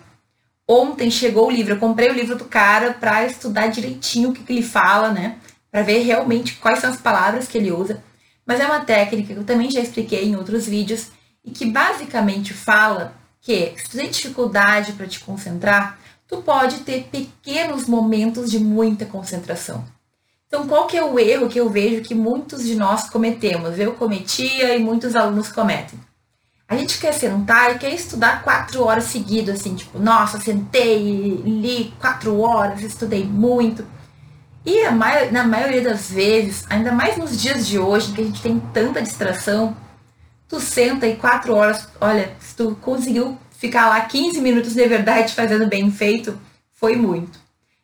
Ontem 0.67 1.09
chegou 1.09 1.47
o 1.47 1.51
livro, 1.51 1.73
eu 1.73 1.79
comprei 1.79 2.09
o 2.09 2.13
livro 2.13 2.37
do 2.37 2.45
cara 2.45 2.93
para 2.93 3.25
estudar 3.25 3.67
direitinho 3.67 4.29
o 4.29 4.33
que, 4.33 4.43
que 4.43 4.53
ele 4.53 4.61
fala, 4.61 5.11
né? 5.11 5.37
Para 5.71 5.83
ver 5.83 5.99
realmente 5.99 6.55
quais 6.55 6.79
são 6.79 6.89
as 6.89 6.99
palavras 6.99 7.47
que 7.47 7.57
ele 7.57 7.71
usa 7.71 8.03
mas 8.45 8.59
é 8.59 8.65
uma 8.65 8.81
técnica 8.81 9.33
que 9.33 9.39
eu 9.39 9.45
também 9.45 9.69
já 9.69 9.79
expliquei 9.79 10.25
em 10.25 10.35
outros 10.35 10.67
vídeos 10.67 11.07
e 11.43 11.51
que 11.51 11.65
basicamente 11.65 12.53
fala 12.53 13.13
que 13.39 13.73
se 13.77 13.89
tu 13.89 13.97
tem 13.97 14.09
dificuldade 14.09 14.93
para 14.93 15.07
te 15.07 15.19
concentrar, 15.19 15.97
tu 16.27 16.41
pode 16.41 16.79
ter 16.79 17.07
pequenos 17.11 17.87
momentos 17.87 18.51
de 18.51 18.59
muita 18.59 19.05
concentração. 19.05 19.85
Então, 20.47 20.67
qual 20.67 20.85
que 20.85 20.97
é 20.97 21.03
o 21.03 21.17
erro 21.17 21.47
que 21.47 21.59
eu 21.59 21.69
vejo 21.69 22.01
que 22.01 22.13
muitos 22.13 22.63
de 22.63 22.75
nós 22.75 23.09
cometemos? 23.09 23.79
Eu 23.79 23.93
cometia 23.93 24.75
e 24.75 24.83
muitos 24.83 25.15
alunos 25.15 25.49
cometem. 25.49 25.97
A 26.67 26.75
gente 26.75 26.99
quer 26.99 27.13
sentar 27.13 27.75
e 27.75 27.79
quer 27.79 27.93
estudar 27.93 28.43
quatro 28.43 28.83
horas 28.83 29.05
seguidas, 29.05 29.61
assim, 29.61 29.75
tipo, 29.75 29.97
nossa, 29.97 30.39
sentei, 30.39 31.41
li 31.45 31.93
quatro 31.99 32.39
horas, 32.41 32.81
estudei 32.81 33.23
muito. 33.23 33.85
E 34.65 34.83
na 35.31 35.43
maioria 35.43 35.81
das 35.81 36.11
vezes, 36.11 36.65
ainda 36.69 36.91
mais 36.91 37.17
nos 37.17 37.39
dias 37.41 37.67
de 37.67 37.79
hoje, 37.79 38.11
que 38.13 38.21
a 38.21 38.23
gente 38.23 38.41
tem 38.41 38.59
tanta 38.73 39.01
distração, 39.01 39.75
tu 40.47 40.59
senta 40.59 41.07
e 41.07 41.15
quatro 41.15 41.55
horas, 41.55 41.87
olha, 41.99 42.31
se 42.39 42.55
tu 42.55 42.77
conseguiu 42.79 43.37
ficar 43.51 43.89
lá 43.89 44.01
15 44.01 44.39
minutos 44.39 44.73
de 44.73 44.87
verdade 44.87 45.33
fazendo 45.33 45.67
bem 45.67 45.89
feito, 45.91 46.37
foi 46.73 46.95
muito. 46.95 47.39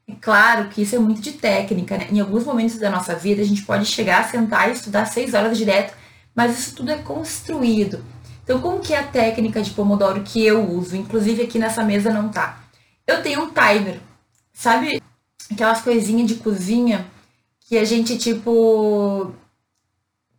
É 0.07 0.13
claro 0.21 0.69
que 0.69 0.83
isso 0.83 0.95
é 0.95 0.99
muito 0.99 1.19
de 1.19 1.33
técnica, 1.33 1.97
né? 1.97 2.07
Em 2.11 2.19
alguns 2.19 2.45
momentos 2.45 2.77
da 2.77 2.89
nossa 2.89 3.15
vida, 3.15 3.41
a 3.41 3.45
gente 3.45 3.63
pode 3.63 3.85
chegar 3.85 4.29
sentar 4.29 4.69
e 4.69 4.73
estudar 4.73 5.05
seis 5.05 5.33
horas 5.33 5.57
direto, 5.57 5.93
mas 6.33 6.57
isso 6.57 6.75
tudo 6.75 6.91
é 6.91 6.97
construído. 6.97 8.03
Então, 8.43 8.61
como 8.61 8.79
que 8.79 8.93
é 8.93 8.99
a 8.99 9.03
técnica 9.03 9.61
de 9.61 9.71
Pomodoro 9.71 10.21
que 10.21 10.45
eu 10.45 10.63
uso? 10.71 10.95
Inclusive 10.95 11.43
aqui 11.43 11.59
nessa 11.59 11.83
mesa 11.83 12.13
não 12.13 12.29
tá. 12.29 12.59
Eu 13.05 13.21
tenho 13.21 13.43
um 13.43 13.49
timer. 13.49 13.99
Sabe 14.53 14.96
aquelas 15.51 15.81
coisinhas 15.81 16.27
de 16.27 16.35
cozinha 16.35 17.05
que 17.61 17.77
a 17.77 17.83
gente, 17.83 18.17
tipo, 18.17 19.33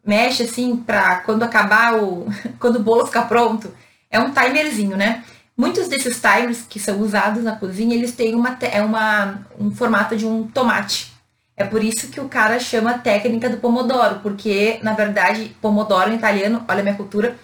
mexe 0.04 0.44
assim 0.44 0.76
pra 0.76 1.16
quando 1.20 1.42
acabar 1.42 2.02
o. 2.02 2.26
quando 2.58 2.76
o 2.76 2.82
bolo 2.82 3.06
ficar 3.06 3.28
pronto. 3.28 3.72
É 4.10 4.18
um 4.18 4.32
timerzinho, 4.32 4.96
né? 4.96 5.22
Muitos 5.56 5.88
desses 5.88 6.20
timers 6.20 6.62
que 6.68 6.80
são 6.80 7.00
usados 7.00 7.42
na 7.42 7.56
cozinha, 7.56 7.94
eles 7.94 8.12
têm 8.12 8.34
uma, 8.34 8.56
é 8.62 8.80
uma, 8.80 9.46
um 9.58 9.70
formato 9.70 10.16
de 10.16 10.24
um 10.24 10.46
tomate. 10.46 11.12
É 11.56 11.64
por 11.64 11.82
isso 11.82 12.08
que 12.08 12.20
o 12.20 12.28
cara 12.28 12.60
chama 12.60 12.92
a 12.92 12.98
técnica 12.98 13.50
do 13.50 13.56
pomodoro, 13.56 14.20
porque 14.20 14.78
na 14.82 14.92
verdade, 14.92 15.56
pomodoro 15.60 16.10
em 16.10 16.14
italiano, 16.14 16.64
olha 16.68 16.80
a 16.80 16.82
minha 16.84 16.94
cultura, 16.94 17.36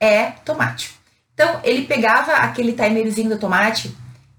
é 0.00 0.32
tomate. 0.44 0.94
Então, 1.32 1.60
ele 1.62 1.86
pegava 1.86 2.32
aquele 2.32 2.72
timerzinho 2.72 3.30
do 3.30 3.38
tomate 3.38 3.96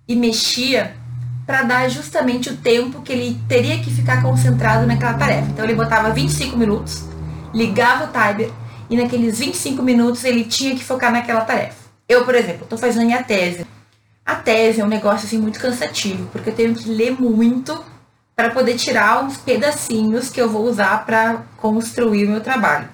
e 0.07 0.15
mexia 0.15 0.95
para 1.45 1.63
dar 1.63 1.89
justamente 1.89 2.49
o 2.49 2.57
tempo 2.57 3.01
que 3.01 3.11
ele 3.11 3.41
teria 3.47 3.79
que 3.79 3.91
ficar 3.91 4.21
concentrado 4.21 4.85
naquela 4.85 5.13
tarefa. 5.13 5.49
Então 5.49 5.65
ele 5.65 5.75
botava 5.75 6.11
25 6.11 6.57
minutos, 6.57 7.05
ligava 7.53 8.05
o 8.05 8.07
timer 8.07 8.51
e 8.89 8.95
naqueles 8.97 9.39
25 9.39 9.81
minutos 9.81 10.23
ele 10.23 10.43
tinha 10.43 10.75
que 10.75 10.83
focar 10.83 11.11
naquela 11.11 11.41
tarefa. 11.41 11.81
Eu, 12.07 12.25
por 12.25 12.35
exemplo, 12.35 12.63
estou 12.63 12.77
fazendo 12.77 13.05
minha 13.05 13.23
tese. 13.23 13.65
A 14.25 14.35
tese 14.35 14.81
é 14.81 14.85
um 14.85 14.87
negócio 14.87 15.25
assim 15.25 15.37
muito 15.37 15.59
cansativo, 15.59 16.27
porque 16.31 16.49
eu 16.49 16.55
tenho 16.55 16.75
que 16.75 16.89
ler 16.89 17.19
muito 17.19 17.83
para 18.35 18.49
poder 18.49 18.75
tirar 18.75 19.23
uns 19.23 19.37
pedacinhos 19.37 20.29
que 20.29 20.41
eu 20.41 20.49
vou 20.49 20.63
usar 20.63 21.05
para 21.05 21.43
construir 21.57 22.25
o 22.25 22.29
meu 22.29 22.41
trabalho. 22.41 22.89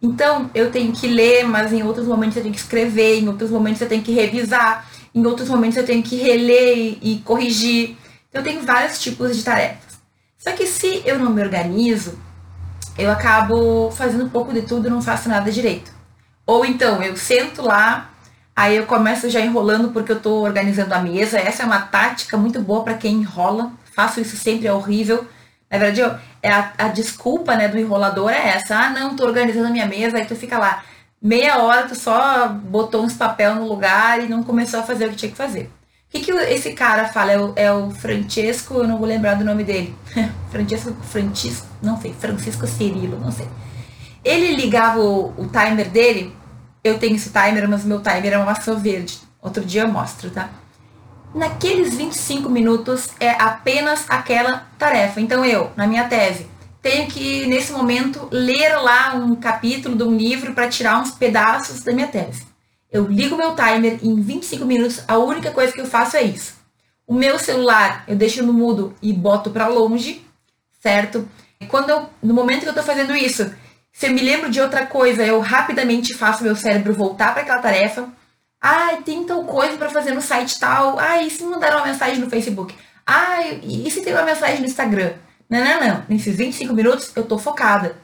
Então, 0.00 0.50
eu 0.54 0.70
tenho 0.70 0.92
que 0.92 1.06
ler, 1.06 1.44
mas 1.44 1.72
em 1.72 1.82
outros 1.82 2.06
momentos 2.06 2.36
eu 2.36 2.42
tenho 2.42 2.54
que 2.54 2.60
escrever, 2.60 3.20
em 3.20 3.28
outros 3.28 3.50
momentos 3.50 3.80
eu 3.80 3.88
tenho 3.88 4.02
que 4.02 4.12
revisar 4.12 4.86
em 5.16 5.24
outros 5.24 5.48
momentos 5.48 5.78
eu 5.78 5.86
tenho 5.86 6.02
que 6.02 6.16
reler 6.16 6.98
e, 7.00 7.22
corrigir. 7.24 7.96
Então, 8.28 8.42
eu 8.42 8.44
tenho 8.44 8.60
vários 8.60 9.00
tipos 9.00 9.34
de 9.34 9.42
tarefas. 9.42 9.98
Só 10.36 10.52
que 10.52 10.66
se 10.66 11.02
eu 11.06 11.18
não 11.18 11.32
me 11.32 11.40
organizo, 11.40 12.18
eu 12.98 13.10
acabo 13.10 13.90
fazendo 13.90 14.26
um 14.26 14.28
pouco 14.28 14.52
de 14.52 14.60
tudo 14.62 14.86
e 14.86 14.90
não 14.90 15.00
faço 15.00 15.30
nada 15.30 15.50
direito. 15.50 15.90
Ou 16.44 16.66
então 16.66 17.02
eu 17.02 17.16
sento 17.16 17.62
lá, 17.62 18.10
aí 18.54 18.76
eu 18.76 18.84
começo 18.84 19.30
já 19.30 19.40
enrolando 19.40 19.88
porque 19.90 20.12
eu 20.12 20.18
estou 20.18 20.44
organizando 20.44 20.92
a 20.92 20.98
mesa. 20.98 21.38
Essa 21.38 21.62
é 21.62 21.66
uma 21.66 21.80
tática 21.80 22.36
muito 22.36 22.60
boa 22.60 22.84
para 22.84 22.94
quem 22.94 23.14
enrola. 23.14 23.72
Faço 23.94 24.20
isso 24.20 24.36
sempre, 24.36 24.66
é 24.66 24.72
horrível. 24.72 25.26
Na 25.70 25.78
verdade, 25.78 26.00
eu, 26.00 26.14
é 26.42 26.52
a, 26.52 26.72
a, 26.76 26.88
desculpa 26.88 27.56
né, 27.56 27.68
do 27.68 27.78
enrolador 27.78 28.30
é 28.30 28.50
essa. 28.50 28.76
Ah, 28.76 28.90
não, 28.90 29.12
estou 29.12 29.26
organizando 29.26 29.68
a 29.68 29.70
minha 29.70 29.86
mesa, 29.86 30.18
aí 30.18 30.26
tu 30.26 30.36
fica 30.36 30.58
lá 30.58 30.84
meia 31.26 31.58
hora 31.58 31.88
tu 31.88 31.94
só 31.96 32.48
botou 32.48 33.02
uns 33.02 33.14
papel 33.14 33.56
no 33.56 33.66
lugar 33.66 34.22
e 34.22 34.28
não 34.28 34.44
começou 34.44 34.78
a 34.78 34.82
fazer 34.84 35.06
o 35.06 35.10
que 35.10 35.16
tinha 35.16 35.30
que 35.32 35.36
fazer. 35.36 35.68
que, 36.08 36.20
que 36.20 36.30
esse 36.30 36.72
cara 36.72 37.08
fala? 37.08 37.32
É 37.32 37.40
o, 37.40 37.52
é 37.56 37.72
o 37.72 37.90
Francesco, 37.90 38.74
eu 38.74 38.86
não 38.86 38.96
vou 38.96 39.08
lembrar 39.08 39.34
do 39.34 39.44
nome 39.44 39.64
dele. 39.64 39.92
Francesco, 40.50 40.94
Francisco, 41.02 41.66
não 41.82 42.00
sei, 42.00 42.14
Francisco 42.14 42.66
Cirilo, 42.66 43.18
não 43.18 43.32
sei. 43.32 43.48
Ele 44.24 44.54
ligava 44.54 45.00
o, 45.00 45.32
o 45.36 45.48
timer 45.48 45.90
dele, 45.90 46.32
eu 46.84 46.96
tenho 46.98 47.16
esse 47.16 47.30
timer, 47.30 47.68
mas 47.68 47.84
meu 47.84 48.00
timer 48.00 48.32
é 48.32 48.36
uma 48.36 48.46
maçã 48.46 48.76
verde. 48.76 49.18
Outro 49.42 49.64
dia 49.64 49.82
eu 49.82 49.88
mostro, 49.88 50.30
tá? 50.30 50.48
Naqueles 51.34 51.94
25 51.94 52.48
minutos 52.48 53.08
é 53.18 53.30
apenas 53.30 54.06
aquela 54.08 54.66
tarefa. 54.78 55.20
Então 55.20 55.44
eu, 55.44 55.72
na 55.76 55.88
minha 55.88 56.04
tese, 56.04 56.46
tenho 56.86 57.08
que, 57.08 57.44
nesse 57.46 57.72
momento, 57.72 58.28
ler 58.30 58.76
lá 58.76 59.12
um 59.16 59.34
capítulo 59.34 59.96
de 59.96 60.04
um 60.04 60.16
livro 60.16 60.54
para 60.54 60.68
tirar 60.68 61.00
uns 61.00 61.10
pedaços 61.10 61.82
da 61.82 61.92
minha 61.92 62.06
tese. 62.06 62.46
Eu 62.92 63.08
ligo 63.08 63.36
meu 63.36 63.56
timer 63.56 63.98
em 64.04 64.14
25 64.20 64.64
minutos, 64.64 65.02
a 65.08 65.18
única 65.18 65.50
coisa 65.50 65.72
que 65.72 65.80
eu 65.80 65.86
faço 65.86 66.16
é 66.16 66.22
isso. 66.22 66.54
O 67.04 67.12
meu 67.12 67.40
celular 67.40 68.04
eu 68.06 68.14
deixo 68.14 68.40
no 68.44 68.52
mudo 68.52 68.94
e 69.02 69.12
boto 69.12 69.50
para 69.50 69.66
longe, 69.66 70.24
certo? 70.80 71.28
Quando 71.66 71.90
eu, 71.90 72.08
no 72.22 72.32
momento 72.32 72.60
que 72.60 72.68
eu 72.68 72.70
estou 72.70 72.84
fazendo 72.84 73.16
isso, 73.16 73.52
se 73.92 74.06
eu 74.06 74.12
me 74.12 74.20
lembro 74.20 74.48
de 74.48 74.60
outra 74.60 74.86
coisa, 74.86 75.26
eu 75.26 75.40
rapidamente 75.40 76.14
faço 76.14 76.44
meu 76.44 76.54
cérebro 76.54 76.94
voltar 76.94 77.32
para 77.32 77.42
aquela 77.42 77.60
tarefa. 77.60 78.08
Ah, 78.60 78.96
tem 79.04 79.24
tal 79.24 79.42
coisa 79.42 79.76
para 79.76 79.90
fazer 79.90 80.12
no 80.12 80.22
site 80.22 80.60
tal. 80.60 81.00
Ah, 81.00 81.20
e 81.20 81.30
se 81.30 81.42
mandaram 81.42 81.78
uma 81.78 81.86
mensagem 81.86 82.18
no 82.20 82.30
Facebook? 82.30 82.72
Ah, 83.04 83.42
e 83.42 83.90
se 83.90 84.02
tem 84.02 84.12
uma 84.12 84.22
mensagem 84.22 84.60
no 84.60 84.66
Instagram? 84.66 85.14
Não, 85.48 85.64
não, 85.64 85.80
não. 85.80 86.04
Nesses 86.08 86.36
25 86.36 86.74
minutos 86.74 87.12
eu 87.14 87.24
tô 87.24 87.38
focada. 87.38 87.96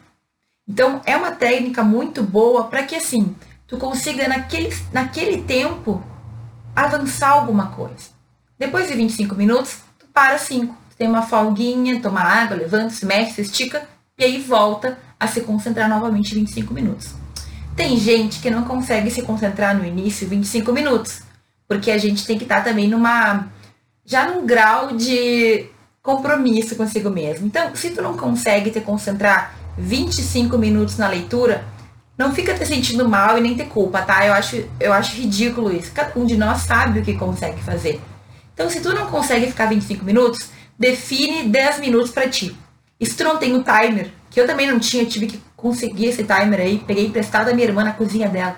Então 0.68 1.00
é 1.05 1.16
uma 1.16 1.33
técnica 1.33 1.83
muito 1.83 2.22
boa 2.22 2.64
para 2.64 2.85
que 2.85 2.94
assim, 2.94 3.35
tu 3.66 3.76
consiga 3.76 4.28
naquele, 4.28 4.74
naquele 4.92 5.42
tempo 5.42 6.02
avançar 6.74 7.31
alguma 7.31 7.66
coisa. 7.66 8.11
Depois 8.59 8.88
de 8.88 8.94
25 8.94 9.35
minutos, 9.35 9.78
tu 9.98 10.07
para 10.12 10.38
5. 10.38 10.74
Tu 10.90 10.96
tem 10.96 11.09
uma 11.09 11.22
folguinha, 11.22 12.00
toma 12.00 12.20
água, 12.20 12.57
levanta, 12.57 12.90
se 12.90 13.05
mexe, 13.05 13.35
se 13.35 13.42
estica 13.42 13.88
e 14.16 14.24
aí 14.24 14.40
volta 14.40 14.98
a 15.18 15.26
se 15.26 15.40
concentrar 15.40 15.88
novamente 15.88 16.35
25 16.35 16.72
minutos. 16.72 17.14
Tem 17.74 17.96
gente 17.96 18.40
que 18.40 18.50
não 18.50 18.64
consegue 18.64 19.11
se 19.11 19.22
concentrar 19.22 19.76
no 19.76 19.85
início 19.85 20.28
25 20.28 20.72
minutos, 20.72 21.22
porque 21.66 21.90
a 21.90 21.98
gente 21.98 22.26
tem 22.26 22.37
que 22.37 22.44
estar 22.44 22.62
também 22.62 22.88
numa 22.88 23.48
já 24.05 24.28
num 24.28 24.44
grau 24.44 24.96
de 24.96 25.66
compromisso 26.03 26.75
consigo 26.75 27.09
mesmo. 27.09 27.47
Então, 27.47 27.75
se 27.77 27.91
tu 27.91 28.03
não 28.03 28.17
consegue 28.17 28.71
te 28.71 28.81
concentrar 28.81 29.55
25 29.79 30.59
minutos 30.59 30.99
na 30.99 31.09
leitura, 31.09 31.65
não 32.19 32.33
fica 32.35 32.55
te 32.55 32.67
sentindo 32.67 33.09
mal 33.09 33.38
e 33.38 33.41
nem 33.41 33.55
ter 33.55 33.67
culpa, 33.67 34.03
tá? 34.03 34.27
Eu 34.27 34.33
acho, 34.33 34.65
eu 34.81 34.93
acho 34.93 35.17
ridículo 35.17 35.75
isso. 35.75 35.93
Cada 35.93 36.19
um 36.19 36.27
de 36.27 36.37
nós 36.37 36.62
sabe 36.62 36.99
o 36.99 37.03
que 37.05 37.15
consegue 37.15 37.62
fazer. 37.62 38.01
Então, 38.53 38.69
se 38.69 38.81
tu 38.81 38.93
não 38.93 39.07
consegue 39.07 39.47
ficar 39.47 39.67
25 39.67 40.05
minutos, 40.05 40.51
define 40.79 41.45
10 41.45 41.79
minutos 41.79 42.11
para 42.11 42.29
ti. 42.29 42.57
E 43.01 43.07
se 43.07 43.17
tu 43.17 43.25
não 43.25 43.38
tem 43.38 43.55
o 43.55 43.65
timer, 43.65 44.11
que 44.29 44.41
eu 44.41 44.47
também 44.47 44.67
não 44.67 44.79
tinha, 44.79 45.07
tive 45.07 45.27
que 45.27 45.41
conseguir 45.57 46.07
esse 46.07 46.25
timer 46.25 46.61
aí, 46.61 46.79
peguei 46.87 47.07
emprestado 47.07 47.47
da 47.47 47.55
minha 47.55 47.67
irmã 47.67 47.85
na 47.85 47.93
cozinha 47.93 48.29
dela. 48.29 48.57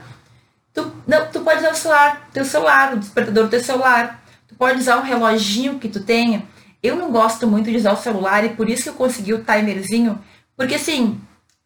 Tu, 0.73 0.91
não, 1.07 1.27
tu 1.27 1.41
pode 1.41 1.61
usar 1.61 1.71
o 1.71 1.75
celular, 1.75 2.29
teu 2.33 2.45
celular, 2.45 2.95
o 2.95 2.99
despertador 2.99 3.45
do 3.45 3.51
teu 3.51 3.63
celular. 3.63 4.23
Tu 4.49 4.55
pode 4.55 4.81
usar 4.81 4.97
um 4.97 5.03
reloginho 5.03 5.79
que 5.79 5.89
tu 5.89 6.01
tenha. 6.01 6.43
Eu 6.85 6.97
não 6.97 7.11
gosto 7.11 7.47
muito 7.47 7.71
de 7.71 7.79
usar 7.79 7.95
o 7.95 7.97
celular 7.97 8.45
e 8.45 8.51
por 8.51 8.69
isso 8.69 8.83
que 8.83 8.89
eu 8.91 8.95
consegui 8.95 9.33
o 9.33 9.43
timerzinho, 9.43 10.23
porque 10.55 10.75
assim, 10.75 11.19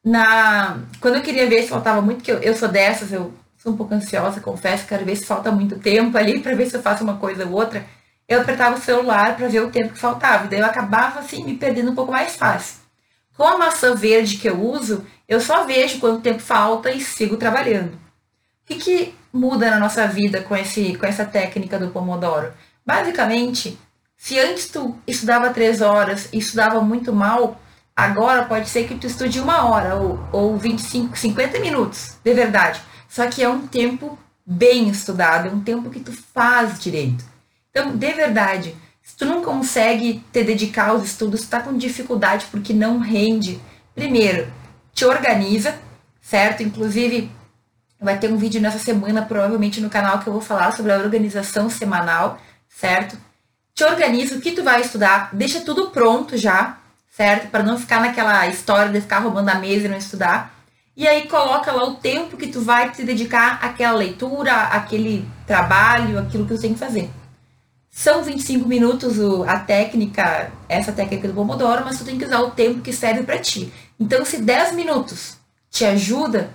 na 0.04 0.78
quando 1.00 1.16
eu 1.16 1.22
queria 1.22 1.48
ver 1.48 1.62
se 1.62 1.68
faltava 1.68 2.00
muito, 2.00 2.22
que 2.22 2.30
eu, 2.30 2.38
eu 2.38 2.54
sou 2.54 2.68
dessas, 2.68 3.12
eu 3.12 3.34
sou 3.58 3.72
um 3.72 3.76
pouco 3.76 3.92
ansiosa, 3.92 4.40
confesso, 4.40 4.86
quero 4.86 5.04
ver 5.04 5.16
se 5.16 5.26
falta 5.26 5.50
muito 5.50 5.76
tempo 5.80 6.16
ali 6.16 6.38
para 6.38 6.54
ver 6.54 6.66
se 6.66 6.76
eu 6.76 6.82
faço 6.82 7.02
uma 7.02 7.16
coisa 7.16 7.44
ou 7.44 7.52
outra. 7.52 7.84
Eu 8.28 8.42
apertava 8.42 8.76
o 8.76 8.80
celular 8.80 9.36
para 9.36 9.48
ver 9.48 9.60
o 9.60 9.70
tempo 9.72 9.92
que 9.92 9.98
faltava, 9.98 10.44
e 10.46 10.48
daí 10.50 10.60
eu 10.60 10.66
acabava 10.66 11.18
assim 11.18 11.44
me 11.44 11.56
perdendo 11.56 11.90
um 11.90 11.94
pouco 11.96 12.12
mais 12.12 12.36
fácil. 12.36 12.76
Com 13.36 13.42
a 13.42 13.58
maçã 13.58 13.96
verde 13.96 14.36
que 14.36 14.48
eu 14.48 14.60
uso, 14.62 15.04
eu 15.26 15.40
só 15.40 15.64
vejo 15.64 15.98
quanto 15.98 16.22
tempo 16.22 16.40
falta 16.40 16.92
e 16.92 17.00
sigo 17.00 17.36
trabalhando. 17.36 17.94
O 17.94 18.66
que, 18.66 18.76
que 18.76 19.14
muda 19.32 19.68
na 19.68 19.80
nossa 19.80 20.06
vida 20.06 20.42
com, 20.42 20.56
esse, 20.56 20.94
com 20.96 21.06
essa 21.06 21.24
técnica 21.24 21.76
do 21.76 21.88
Pomodoro? 21.88 22.52
Basicamente, 22.86 23.76
se 24.18 24.38
antes 24.38 24.68
tu 24.68 24.94
estudava 25.06 25.48
três 25.54 25.80
horas 25.80 26.28
e 26.30 26.38
estudava 26.38 26.82
muito 26.82 27.14
mal, 27.14 27.58
Agora 27.98 28.44
pode 28.44 28.68
ser 28.68 28.86
que 28.86 28.94
tu 28.94 29.08
estude 29.08 29.40
uma 29.40 29.68
hora 29.68 29.96
ou, 29.96 30.20
ou 30.30 30.56
25, 30.56 31.18
50 31.18 31.58
minutos, 31.58 32.16
de 32.22 32.32
verdade. 32.32 32.80
Só 33.08 33.26
que 33.26 33.42
é 33.42 33.48
um 33.48 33.66
tempo 33.66 34.16
bem 34.46 34.88
estudado, 34.88 35.48
é 35.48 35.50
um 35.50 35.60
tempo 35.60 35.90
que 35.90 35.98
tu 35.98 36.12
faz 36.12 36.78
direito. 36.78 37.24
Então, 37.72 37.96
de 37.96 38.12
verdade, 38.12 38.76
se 39.02 39.16
tu 39.16 39.24
não 39.24 39.42
consegue 39.42 40.22
te 40.32 40.44
dedicar 40.44 40.90
aos 40.90 41.02
estudos, 41.02 41.40
tu 41.40 41.48
tá 41.48 41.60
com 41.60 41.76
dificuldade 41.76 42.46
porque 42.52 42.72
não 42.72 43.00
rende, 43.00 43.60
primeiro, 43.96 44.46
te 44.94 45.04
organiza, 45.04 45.76
certo? 46.20 46.62
Inclusive, 46.62 47.28
vai 48.00 48.16
ter 48.16 48.32
um 48.32 48.36
vídeo 48.36 48.60
nessa 48.60 48.78
semana, 48.78 49.22
provavelmente 49.22 49.80
no 49.80 49.90
canal, 49.90 50.20
que 50.20 50.28
eu 50.28 50.32
vou 50.32 50.42
falar 50.42 50.70
sobre 50.70 50.92
a 50.92 50.98
organização 50.98 51.68
semanal, 51.68 52.40
certo? 52.68 53.18
Te 53.78 53.84
organiza 53.84 54.34
o 54.34 54.40
que 54.40 54.50
tu 54.50 54.64
vai 54.64 54.80
estudar, 54.80 55.30
deixa 55.32 55.60
tudo 55.60 55.92
pronto 55.92 56.36
já, 56.36 56.78
certo? 57.16 57.48
Para 57.48 57.62
não 57.62 57.78
ficar 57.78 58.00
naquela 58.00 58.44
história 58.48 58.90
de 58.90 59.00
ficar 59.00 59.20
roubando 59.20 59.50
a 59.50 59.54
mesa 59.54 59.86
e 59.86 59.88
não 59.88 59.96
estudar. 59.96 60.52
E 60.96 61.06
aí 61.06 61.28
coloca 61.28 61.70
lá 61.70 61.84
o 61.84 61.94
tempo 61.94 62.36
que 62.36 62.48
tu 62.48 62.60
vai 62.60 62.90
te 62.90 63.04
dedicar 63.04 63.64
àquela 63.64 63.96
leitura, 63.96 64.52
aquele 64.52 65.24
trabalho, 65.46 66.18
aquilo 66.18 66.44
que 66.44 66.56
tu 66.56 66.60
tem 66.60 66.72
que 66.72 66.78
fazer. 66.80 67.08
São 67.88 68.24
25 68.24 68.66
minutos 68.66 69.16
a 69.46 69.60
técnica, 69.60 70.50
essa 70.68 70.90
técnica 70.90 71.28
do 71.28 71.34
Pomodoro, 71.34 71.84
mas 71.84 71.98
tu 71.98 72.04
tem 72.04 72.18
que 72.18 72.24
usar 72.24 72.40
o 72.40 72.50
tempo 72.50 72.80
que 72.80 72.92
serve 72.92 73.22
para 73.22 73.38
ti. 73.38 73.72
Então, 74.00 74.24
se 74.24 74.38
10 74.38 74.72
minutos 74.72 75.36
te 75.70 75.84
ajuda, 75.84 76.50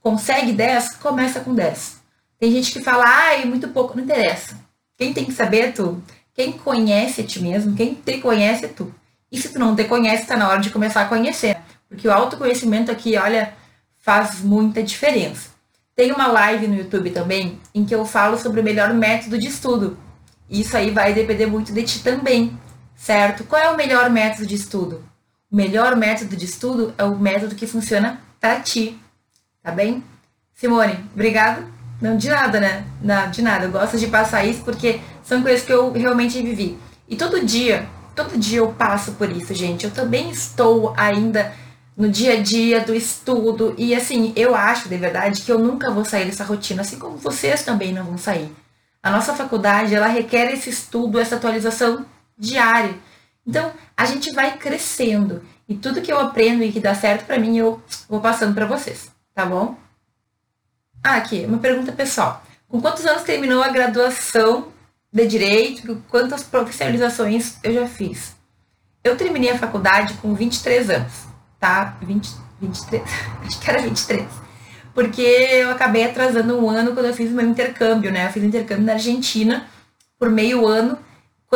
consegue 0.00 0.52
10, 0.52 0.94
começa 0.98 1.40
com 1.40 1.52
10. 1.52 2.00
Tem 2.38 2.52
gente 2.52 2.70
que 2.70 2.84
fala, 2.84 3.04
ai, 3.04 3.44
muito 3.46 3.66
pouco, 3.66 3.96
não 3.96 4.04
interessa. 4.04 4.56
Quem 4.96 5.12
tem 5.12 5.24
que 5.24 5.32
saber 5.32 5.60
é 5.60 5.72
tu. 5.72 6.00
Quem 6.38 6.52
conhece 6.52 7.24
ti 7.24 7.42
mesmo, 7.42 7.74
quem 7.74 7.94
te 7.94 8.18
conhece 8.18 8.66
é 8.66 8.68
tu. 8.68 8.94
E 9.28 9.36
se 9.36 9.52
tu 9.52 9.58
não 9.58 9.74
te 9.74 9.82
conhece, 9.82 10.24
tá 10.24 10.36
na 10.36 10.48
hora 10.48 10.60
de 10.60 10.70
começar 10.70 11.02
a 11.02 11.08
conhecer. 11.08 11.56
Porque 11.88 12.06
o 12.06 12.12
autoconhecimento 12.12 12.92
aqui, 12.92 13.16
olha, 13.16 13.54
faz 13.96 14.40
muita 14.40 14.80
diferença. 14.80 15.50
Tem 15.96 16.12
uma 16.12 16.28
live 16.28 16.68
no 16.68 16.76
YouTube 16.76 17.10
também 17.10 17.58
em 17.74 17.84
que 17.84 17.92
eu 17.92 18.04
falo 18.04 18.38
sobre 18.38 18.60
o 18.60 18.62
melhor 18.62 18.94
método 18.94 19.36
de 19.36 19.48
estudo. 19.48 19.98
Isso 20.48 20.76
aí 20.76 20.92
vai 20.92 21.12
depender 21.12 21.46
muito 21.46 21.72
de 21.72 21.82
ti 21.82 22.04
também, 22.04 22.56
certo? 22.94 23.42
Qual 23.42 23.60
é 23.60 23.68
o 23.70 23.76
melhor 23.76 24.08
método 24.08 24.46
de 24.46 24.54
estudo? 24.54 25.04
O 25.50 25.56
melhor 25.56 25.96
método 25.96 26.36
de 26.36 26.44
estudo 26.44 26.94
é 26.96 27.02
o 27.02 27.18
método 27.18 27.56
que 27.56 27.66
funciona 27.66 28.20
para 28.38 28.60
ti, 28.60 28.96
tá 29.60 29.72
bem? 29.72 30.04
Simone, 30.54 31.04
obrigado. 31.12 31.77
Não 32.00 32.16
de 32.16 32.28
nada, 32.28 32.60
né? 32.60 32.84
Não, 33.02 33.30
de 33.30 33.42
nada. 33.42 33.64
Eu 33.64 33.70
gosto 33.70 33.98
de 33.98 34.06
passar 34.06 34.44
isso 34.44 34.62
porque 34.62 35.00
são 35.22 35.42
coisas 35.42 35.62
que 35.62 35.72
eu 35.72 35.92
realmente 35.92 36.40
vivi. 36.42 36.78
E 37.08 37.16
todo 37.16 37.44
dia 37.44 37.88
Todo 38.18 38.36
dia 38.36 38.58
eu 38.58 38.72
passo 38.72 39.12
por 39.12 39.30
isso, 39.30 39.54
gente. 39.54 39.84
Eu 39.84 39.92
também 39.92 40.28
estou 40.28 40.92
ainda 40.96 41.52
no 41.96 42.08
dia 42.08 42.32
a 42.32 42.42
dia 42.42 42.80
do 42.80 42.92
estudo. 42.92 43.76
E 43.78 43.94
assim, 43.94 44.32
eu 44.34 44.56
acho 44.56 44.88
de 44.88 44.96
verdade 44.96 45.42
que 45.42 45.52
eu 45.52 45.58
nunca 45.60 45.88
vou 45.88 46.04
sair 46.04 46.24
dessa 46.24 46.42
rotina, 46.42 46.82
assim 46.82 46.98
como 46.98 47.16
vocês 47.16 47.62
também 47.62 47.92
não 47.92 48.02
vão 48.02 48.18
sair. 48.18 48.52
A 49.00 49.12
nossa 49.12 49.34
faculdade, 49.34 49.94
ela 49.94 50.08
requer 50.08 50.52
esse 50.52 50.68
estudo, 50.68 51.20
essa 51.20 51.36
atualização 51.36 52.04
diária. 52.36 52.96
Então, 53.46 53.70
a 53.96 54.04
gente 54.04 54.32
vai 54.32 54.58
crescendo. 54.58 55.40
E 55.68 55.76
tudo 55.76 56.02
que 56.02 56.12
eu 56.12 56.18
aprendo 56.18 56.64
e 56.64 56.72
que 56.72 56.80
dá 56.80 56.96
certo 56.96 57.24
para 57.24 57.38
mim, 57.38 57.56
eu 57.56 57.80
vou 58.08 58.20
passando 58.20 58.52
para 58.52 58.66
vocês, 58.66 59.12
tá 59.32 59.46
bom? 59.46 59.76
Ah, 61.02 61.16
aqui, 61.16 61.44
uma 61.46 61.58
pergunta 61.58 61.92
pessoal. 61.92 62.42
Com 62.68 62.80
quantos 62.80 63.06
anos 63.06 63.22
terminou 63.22 63.62
a 63.62 63.68
graduação 63.68 64.68
de 65.12 65.26
direito, 65.26 66.02
quantas 66.08 66.42
profissionalizações 66.42 67.56
eu 67.62 67.72
já 67.72 67.86
fiz. 67.86 68.36
Eu 69.02 69.16
terminei 69.16 69.50
a 69.50 69.58
faculdade 69.58 70.14
com 70.14 70.34
23 70.34 70.90
anos, 70.90 71.12
tá? 71.58 71.96
20, 72.02 72.28
23, 72.60 73.02
acho 73.46 73.60
que 73.60 73.70
era 73.70 73.82
23. 73.82 74.26
Porque 74.92 75.22
eu 75.22 75.70
acabei 75.70 76.04
atrasando 76.04 76.58
um 76.58 76.68
ano 76.68 76.92
quando 76.92 77.06
eu 77.06 77.14
fiz 77.14 77.30
o 77.30 77.34
meu 77.34 77.46
intercâmbio, 77.46 78.10
né? 78.10 78.26
Eu 78.26 78.32
fiz 78.32 78.42
intercâmbio 78.42 78.84
na 78.84 78.94
Argentina 78.94 79.66
por 80.18 80.28
meio 80.28 80.66
ano. 80.66 80.98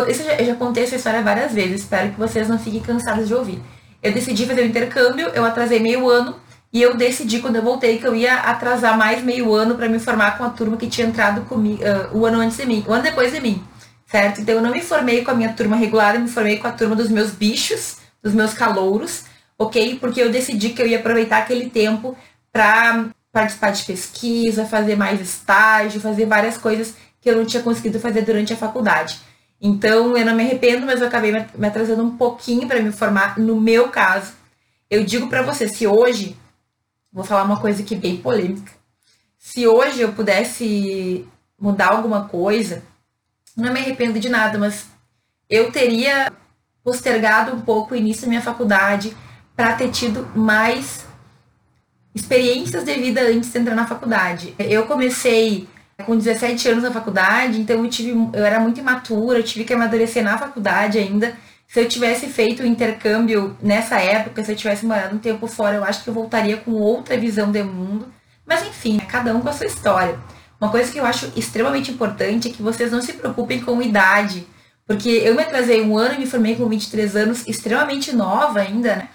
Isso 0.08 0.22
eu 0.22 0.26
já, 0.26 0.34
eu 0.36 0.46
já 0.46 0.54
contei 0.54 0.84
essa 0.84 0.96
história 0.96 1.20
várias 1.20 1.52
vezes, 1.52 1.82
espero 1.82 2.12
que 2.12 2.18
vocês 2.18 2.48
não 2.48 2.58
fiquem 2.58 2.80
cansados 2.80 3.26
de 3.28 3.34
ouvir. 3.34 3.60
Eu 4.02 4.12
decidi 4.12 4.46
fazer 4.46 4.62
o 4.62 4.66
intercâmbio, 4.66 5.28
eu 5.28 5.44
atrasei 5.44 5.80
meio 5.80 6.08
ano, 6.08 6.36
e 6.72 6.80
eu 6.80 6.96
decidi, 6.96 7.40
quando 7.40 7.56
eu 7.56 7.62
voltei, 7.62 7.98
que 7.98 8.06
eu 8.06 8.14
ia 8.16 8.34
atrasar 8.34 8.96
mais 8.96 9.22
meio 9.22 9.52
ano 9.52 9.74
para 9.74 9.88
me 9.88 9.98
formar 9.98 10.38
com 10.38 10.44
a 10.44 10.50
turma 10.50 10.76
que 10.76 10.86
tinha 10.86 11.06
entrado 11.06 11.42
comigo 11.42 11.82
uh, 11.82 12.16
o 12.16 12.24
ano 12.24 12.40
antes 12.40 12.56
de 12.56 12.64
mim, 12.64 12.82
o 12.88 12.92
ano 12.92 13.02
depois 13.02 13.30
de 13.32 13.40
mim, 13.40 13.62
certo? 14.06 14.40
Então 14.40 14.54
eu 14.54 14.62
não 14.62 14.70
me 14.70 14.80
formei 14.80 15.22
com 15.22 15.30
a 15.30 15.34
minha 15.34 15.52
turma 15.52 15.76
regular, 15.76 16.14
eu 16.14 16.22
me 16.22 16.28
formei 16.28 16.56
com 16.56 16.66
a 16.66 16.72
turma 16.72 16.96
dos 16.96 17.10
meus 17.10 17.30
bichos, 17.32 17.98
dos 18.22 18.32
meus 18.32 18.54
calouros, 18.54 19.24
ok? 19.58 19.98
Porque 20.00 20.22
eu 20.22 20.30
decidi 20.30 20.70
que 20.70 20.80
eu 20.80 20.86
ia 20.86 20.98
aproveitar 20.98 21.38
aquele 21.38 21.68
tempo 21.68 22.16
para 22.50 23.06
participar 23.30 23.72
de 23.72 23.84
pesquisa, 23.84 24.64
fazer 24.64 24.96
mais 24.96 25.20
estágio, 25.20 26.00
fazer 26.00 26.24
várias 26.24 26.56
coisas 26.56 26.94
que 27.20 27.28
eu 27.28 27.36
não 27.36 27.44
tinha 27.44 27.62
conseguido 27.62 28.00
fazer 28.00 28.22
durante 28.22 28.52
a 28.52 28.56
faculdade. 28.56 29.20
Então, 29.60 30.16
eu 30.16 30.26
não 30.26 30.34
me 30.34 30.42
arrependo, 30.42 30.84
mas 30.84 31.00
eu 31.00 31.06
acabei 31.06 31.32
me 31.32 31.66
atrasando 31.66 32.02
um 32.02 32.16
pouquinho 32.16 32.66
para 32.66 32.80
me 32.80 32.90
formar. 32.90 33.38
No 33.38 33.60
meu 33.60 33.88
caso, 33.88 34.32
eu 34.90 35.04
digo 35.04 35.28
para 35.28 35.40
você, 35.42 35.68
se 35.68 35.86
hoje, 35.86 36.36
vou 37.12 37.24
falar 37.24 37.44
uma 37.44 37.60
coisa 37.60 37.82
aqui 37.82 37.94
bem 37.94 38.16
polêmica, 38.16 38.72
se 39.38 39.66
hoje 39.66 40.00
eu 40.00 40.12
pudesse 40.12 41.26
mudar 41.60 41.88
alguma 41.88 42.28
coisa, 42.28 42.82
não 43.56 43.72
me 43.72 43.80
arrependo 43.80 44.18
de 44.18 44.28
nada, 44.28 44.58
mas 44.58 44.86
eu 45.50 45.70
teria 45.70 46.32
postergado 46.82 47.54
um 47.54 47.60
pouco 47.60 47.92
o 47.92 47.96
início 47.96 48.22
da 48.22 48.28
minha 48.28 48.40
faculdade 48.40 49.16
para 49.54 49.74
ter 49.74 49.90
tido 49.90 50.26
mais 50.34 51.04
experiências 52.14 52.84
de 52.84 52.94
vida 52.94 53.20
antes 53.22 53.52
de 53.52 53.58
entrar 53.58 53.74
na 53.74 53.86
faculdade. 53.86 54.54
Eu 54.58 54.86
comecei 54.86 55.68
com 56.04 56.16
17 56.16 56.68
anos 56.68 56.84
na 56.84 56.90
faculdade, 56.90 57.60
então 57.60 57.84
eu 57.84 57.90
tive 57.90 58.10
eu 58.10 58.44
era 58.44 58.58
muito 58.58 58.80
imatura, 58.80 59.38
eu 59.38 59.44
tive 59.44 59.64
que 59.64 59.72
amadurecer 59.72 60.22
na 60.22 60.38
faculdade 60.38 60.98
ainda. 60.98 61.36
Se 61.72 61.80
eu 61.80 61.88
tivesse 61.88 62.26
feito 62.26 62.62
o 62.62 62.66
intercâmbio 62.66 63.56
nessa 63.62 63.98
época, 63.98 64.44
se 64.44 64.52
eu 64.52 64.56
tivesse 64.56 64.84
morado 64.84 65.16
um 65.16 65.18
tempo 65.18 65.46
fora, 65.46 65.76
eu 65.76 65.82
acho 65.82 66.04
que 66.04 66.10
eu 66.10 66.12
voltaria 66.12 66.58
com 66.58 66.72
outra 66.72 67.16
visão 67.16 67.50
de 67.50 67.62
mundo. 67.62 68.12
Mas 68.46 68.62
enfim, 68.66 68.98
cada 68.98 69.34
um 69.34 69.40
com 69.40 69.48
a 69.48 69.54
sua 69.54 69.64
história. 69.64 70.18
Uma 70.60 70.70
coisa 70.70 70.92
que 70.92 70.98
eu 70.98 71.06
acho 71.06 71.32
extremamente 71.34 71.90
importante 71.90 72.48
é 72.48 72.52
que 72.52 72.62
vocês 72.62 72.92
não 72.92 73.00
se 73.00 73.14
preocupem 73.14 73.62
com 73.62 73.80
idade, 73.80 74.46
porque 74.86 75.08
eu 75.08 75.34
me 75.34 75.42
atrasei 75.44 75.80
um 75.80 75.96
ano 75.96 76.16
e 76.16 76.18
me 76.18 76.26
formei 76.26 76.56
com 76.56 76.68
23 76.68 77.16
anos, 77.16 77.48
extremamente 77.48 78.14
nova 78.14 78.60
ainda, 78.60 78.96
né? 78.96 79.08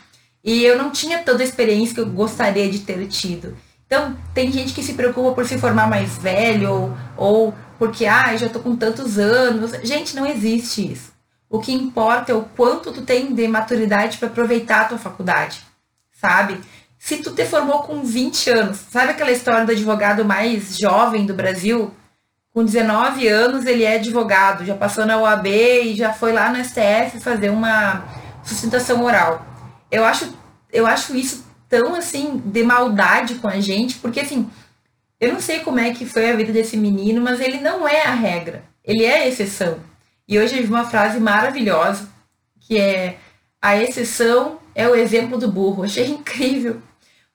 E 0.43 0.65
eu 0.65 0.79
não 0.79 0.89
tinha 0.89 1.19
toda 1.19 1.43
a 1.43 1.45
experiência 1.45 1.93
que 1.93 2.01
eu 2.01 2.09
gostaria 2.09 2.67
de 2.71 2.79
ter 2.79 3.05
tido. 3.05 3.55
Então, 3.85 4.17
tem 4.33 4.51
gente 4.51 4.73
que 4.73 4.81
se 4.81 4.93
preocupa 4.93 5.31
por 5.31 5.45
se 5.45 5.59
formar 5.59 5.87
mais 5.87 6.17
velho 6.17 6.71
ou, 6.71 6.97
ou 7.15 7.53
porque, 7.77 8.07
ah, 8.07 8.35
já 8.35 8.49
tô 8.49 8.59
com 8.61 8.75
tantos 8.75 9.19
anos. 9.19 9.73
Gente, 9.83 10.15
não 10.15 10.25
existe 10.25 10.91
isso. 10.91 11.16
O 11.49 11.59
que 11.59 11.73
importa 11.73 12.31
é 12.31 12.35
o 12.35 12.43
quanto 12.43 12.91
tu 12.91 13.01
tem 13.01 13.33
de 13.33 13.47
maturidade 13.47 14.17
para 14.17 14.27
aproveitar 14.27 14.81
a 14.81 14.85
tua 14.85 14.97
faculdade, 14.97 15.61
sabe? 16.11 16.59
Se 16.99 17.17
tu 17.17 17.31
te 17.31 17.45
formou 17.45 17.83
com 17.83 18.03
20 18.03 18.49
anos, 18.49 18.77
sabe 18.91 19.11
aquela 19.11 19.31
história 19.31 19.65
do 19.65 19.71
advogado 19.71 20.25
mais 20.25 20.77
jovem 20.77 21.25
do 21.25 21.33
Brasil? 21.33 21.93
Com 22.53 22.65
19 22.65 23.27
anos 23.27 23.65
ele 23.65 23.83
é 23.83 23.95
advogado, 23.95 24.65
já 24.65 24.75
passou 24.75 25.05
na 25.05 25.17
OAB 25.17 25.45
e 25.47 25.95
já 25.95 26.11
foi 26.11 26.33
lá 26.33 26.49
no 26.49 26.63
STF 26.63 27.19
fazer 27.21 27.49
uma 27.49 28.03
sustentação 28.43 29.03
oral. 29.05 29.45
Eu 29.89 30.03
acho, 30.03 30.33
eu 30.73 30.85
acho 30.85 31.15
isso 31.15 31.45
tão 31.69 31.95
assim 31.95 32.41
de 32.43 32.63
maldade 32.63 33.35
com 33.35 33.47
a 33.47 33.59
gente, 33.59 33.95
porque 33.99 34.19
assim, 34.19 34.49
eu 35.19 35.33
não 35.33 35.39
sei 35.39 35.59
como 35.59 35.79
é 35.79 35.93
que 35.93 36.05
foi 36.05 36.29
a 36.29 36.35
vida 36.35 36.51
desse 36.51 36.75
menino, 36.75 37.21
mas 37.21 37.39
ele 37.39 37.59
não 37.59 37.87
é 37.87 38.03
a 38.03 38.13
regra, 38.13 38.63
ele 38.83 39.05
é 39.05 39.19
a 39.19 39.27
exceção. 39.27 39.79
E 40.27 40.37
hoje 40.37 40.57
eu 40.57 40.63
vi 40.63 40.69
uma 40.69 40.83
frase 40.83 41.19
maravilhosa, 41.19 42.09
que 42.59 42.77
é 42.77 43.17
a 43.61 43.77
exceção 43.77 44.59
é 44.75 44.87
o 44.87 44.95
exemplo 44.95 45.37
do 45.37 45.49
burro. 45.49 45.83
achei 45.83 46.05
incrível. 46.11 46.81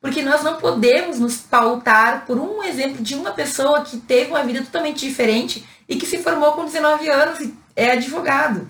Porque 0.01 0.21
nós 0.23 0.43
não 0.43 0.57
podemos 0.59 1.19
nos 1.19 1.37
pautar 1.37 2.27
por 2.27 2.39
um 2.39 2.63
exemplo 2.63 3.03
de 3.03 3.15
uma 3.15 3.31
pessoa 3.31 3.83
que 3.83 3.97
teve 3.97 4.31
uma 4.31 4.43
vida 4.43 4.61
totalmente 4.63 5.07
diferente 5.07 5.65
e 5.89 5.97
que 5.97 6.07
se 6.07 6.19
formou 6.19 6.53
com 6.53 6.65
19 6.65 7.09
anos 7.09 7.41
e 7.41 7.55
é 7.75 7.93
advogado. 7.93 8.69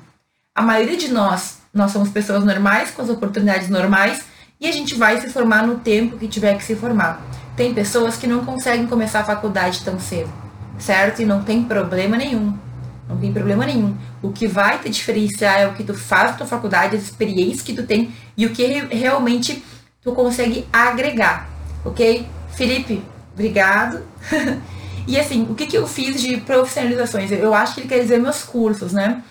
A 0.55 0.63
maioria 0.63 0.97
de 0.97 1.09
nós, 1.09 1.59
nós 1.73 1.91
somos 1.91 2.11
pessoas 2.11 2.45
normais, 2.45 2.91
com 2.91 3.03
as 3.03 3.09
oportunidades 3.09 3.71
normais, 3.71 4.23
e 4.61 4.69
a 4.69 4.73
gente 4.73 4.95
vai 4.95 5.21
se 5.21 5.31
formar 5.31 5.67
no 5.67 5.79
tempo 5.79 6.19
que 6.19 6.29
tiver 6.29 6.57
que 6.57 6.65
se 6.65 6.77
formar. 6.77 7.21
Tem 7.57 7.75
pessoas 7.75 8.17
que 8.17 8.27
não 8.27 8.45
conseguem 8.45 8.87
começar 8.87 9.21
a 9.21 9.25
faculdade 9.25 9.83
tão 9.83 9.99
cedo, 9.99 10.31
certo? 10.79 11.23
E 11.23 11.25
não 11.25 11.43
tem 11.43 11.65
problema 11.65 12.17
nenhum. 12.17 12.57
Não 13.13 13.21
tem 13.21 13.33
problema 13.33 13.67
nenhum. 13.67 13.95
O 14.23 14.33
que 14.33 14.47
vai 14.47 14.79
te 14.79 14.89
diferenciar 14.89 15.61
é 15.61 15.67
o 15.67 15.75
que 15.75 15.85
tu 15.85 15.93
faz 15.95 16.31
na 16.31 16.37
tua 16.39 16.47
faculdade, 16.47 16.97
as 16.97 17.03
experiências 17.03 17.61
que 17.63 17.75
tu 17.75 17.83
tem 17.83 18.11
e 18.37 18.47
o 18.47 18.51
que 18.51 18.65
realmente 18.91 19.63
tu 20.01 20.13
consegue 20.13 20.67
agregar, 20.73 21.49
ok? 21.85 22.27
Felipe, 22.55 23.03
obrigado. 23.35 24.03
e 25.07 25.21
assim, 25.21 25.47
o 25.51 25.55
que, 25.55 25.67
que 25.67 25.77
eu 25.77 25.87
fiz 25.87 26.21
de 26.21 26.39
profissionalizações? 26.39 27.31
Eu 27.31 27.53
acho 27.53 27.75
que 27.75 27.81
ele 27.81 27.89
quer 27.89 28.01
dizer 28.01 28.19
meus 28.19 28.43
cursos, 28.43 28.93
né? 28.93 29.23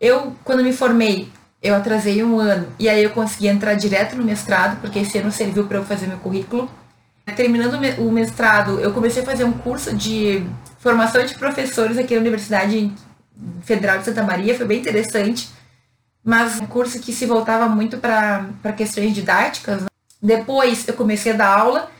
Eu, 0.00 0.34
quando 0.42 0.64
me 0.64 0.72
formei, 0.72 1.28
eu 1.62 1.74
atrasei 1.74 2.24
um 2.24 2.38
ano 2.38 2.68
e 2.78 2.88
aí 2.88 3.04
eu 3.04 3.10
consegui 3.10 3.48
entrar 3.48 3.74
direto 3.74 4.16
no 4.16 4.24
mestrado, 4.24 4.80
porque 4.80 5.00
esse 5.00 5.18
ano 5.18 5.30
serviu 5.30 5.66
para 5.66 5.76
eu 5.76 5.84
fazer 5.84 6.06
meu 6.06 6.16
currículo. 6.18 6.70
Terminando 7.36 7.78
o 7.98 8.10
mestrado, 8.10 8.80
eu 8.80 8.92
comecei 8.92 9.22
a 9.22 9.26
fazer 9.26 9.44
um 9.44 9.52
curso 9.52 9.94
de 9.94 10.42
formação 10.78 11.24
de 11.24 11.34
professores 11.34 11.98
aqui 11.98 12.14
na 12.14 12.20
Universidade 12.20 12.90
Federal 13.62 13.98
de 13.98 14.04
Santa 14.04 14.22
Maria, 14.22 14.56
foi 14.56 14.66
bem 14.66 14.80
interessante, 14.80 15.48
mas 16.22 16.60
um 16.60 16.66
curso 16.66 17.00
que 17.00 17.12
se 17.12 17.26
voltava 17.26 17.68
muito 17.68 17.98
para 17.98 18.72
questões 18.76 19.14
didáticas. 19.14 19.82
Né? 19.82 19.88
Depois 20.22 20.86
eu 20.86 20.94
comecei 20.94 21.32
a 21.32 21.36
dar 21.36 21.58
aula 21.58 21.90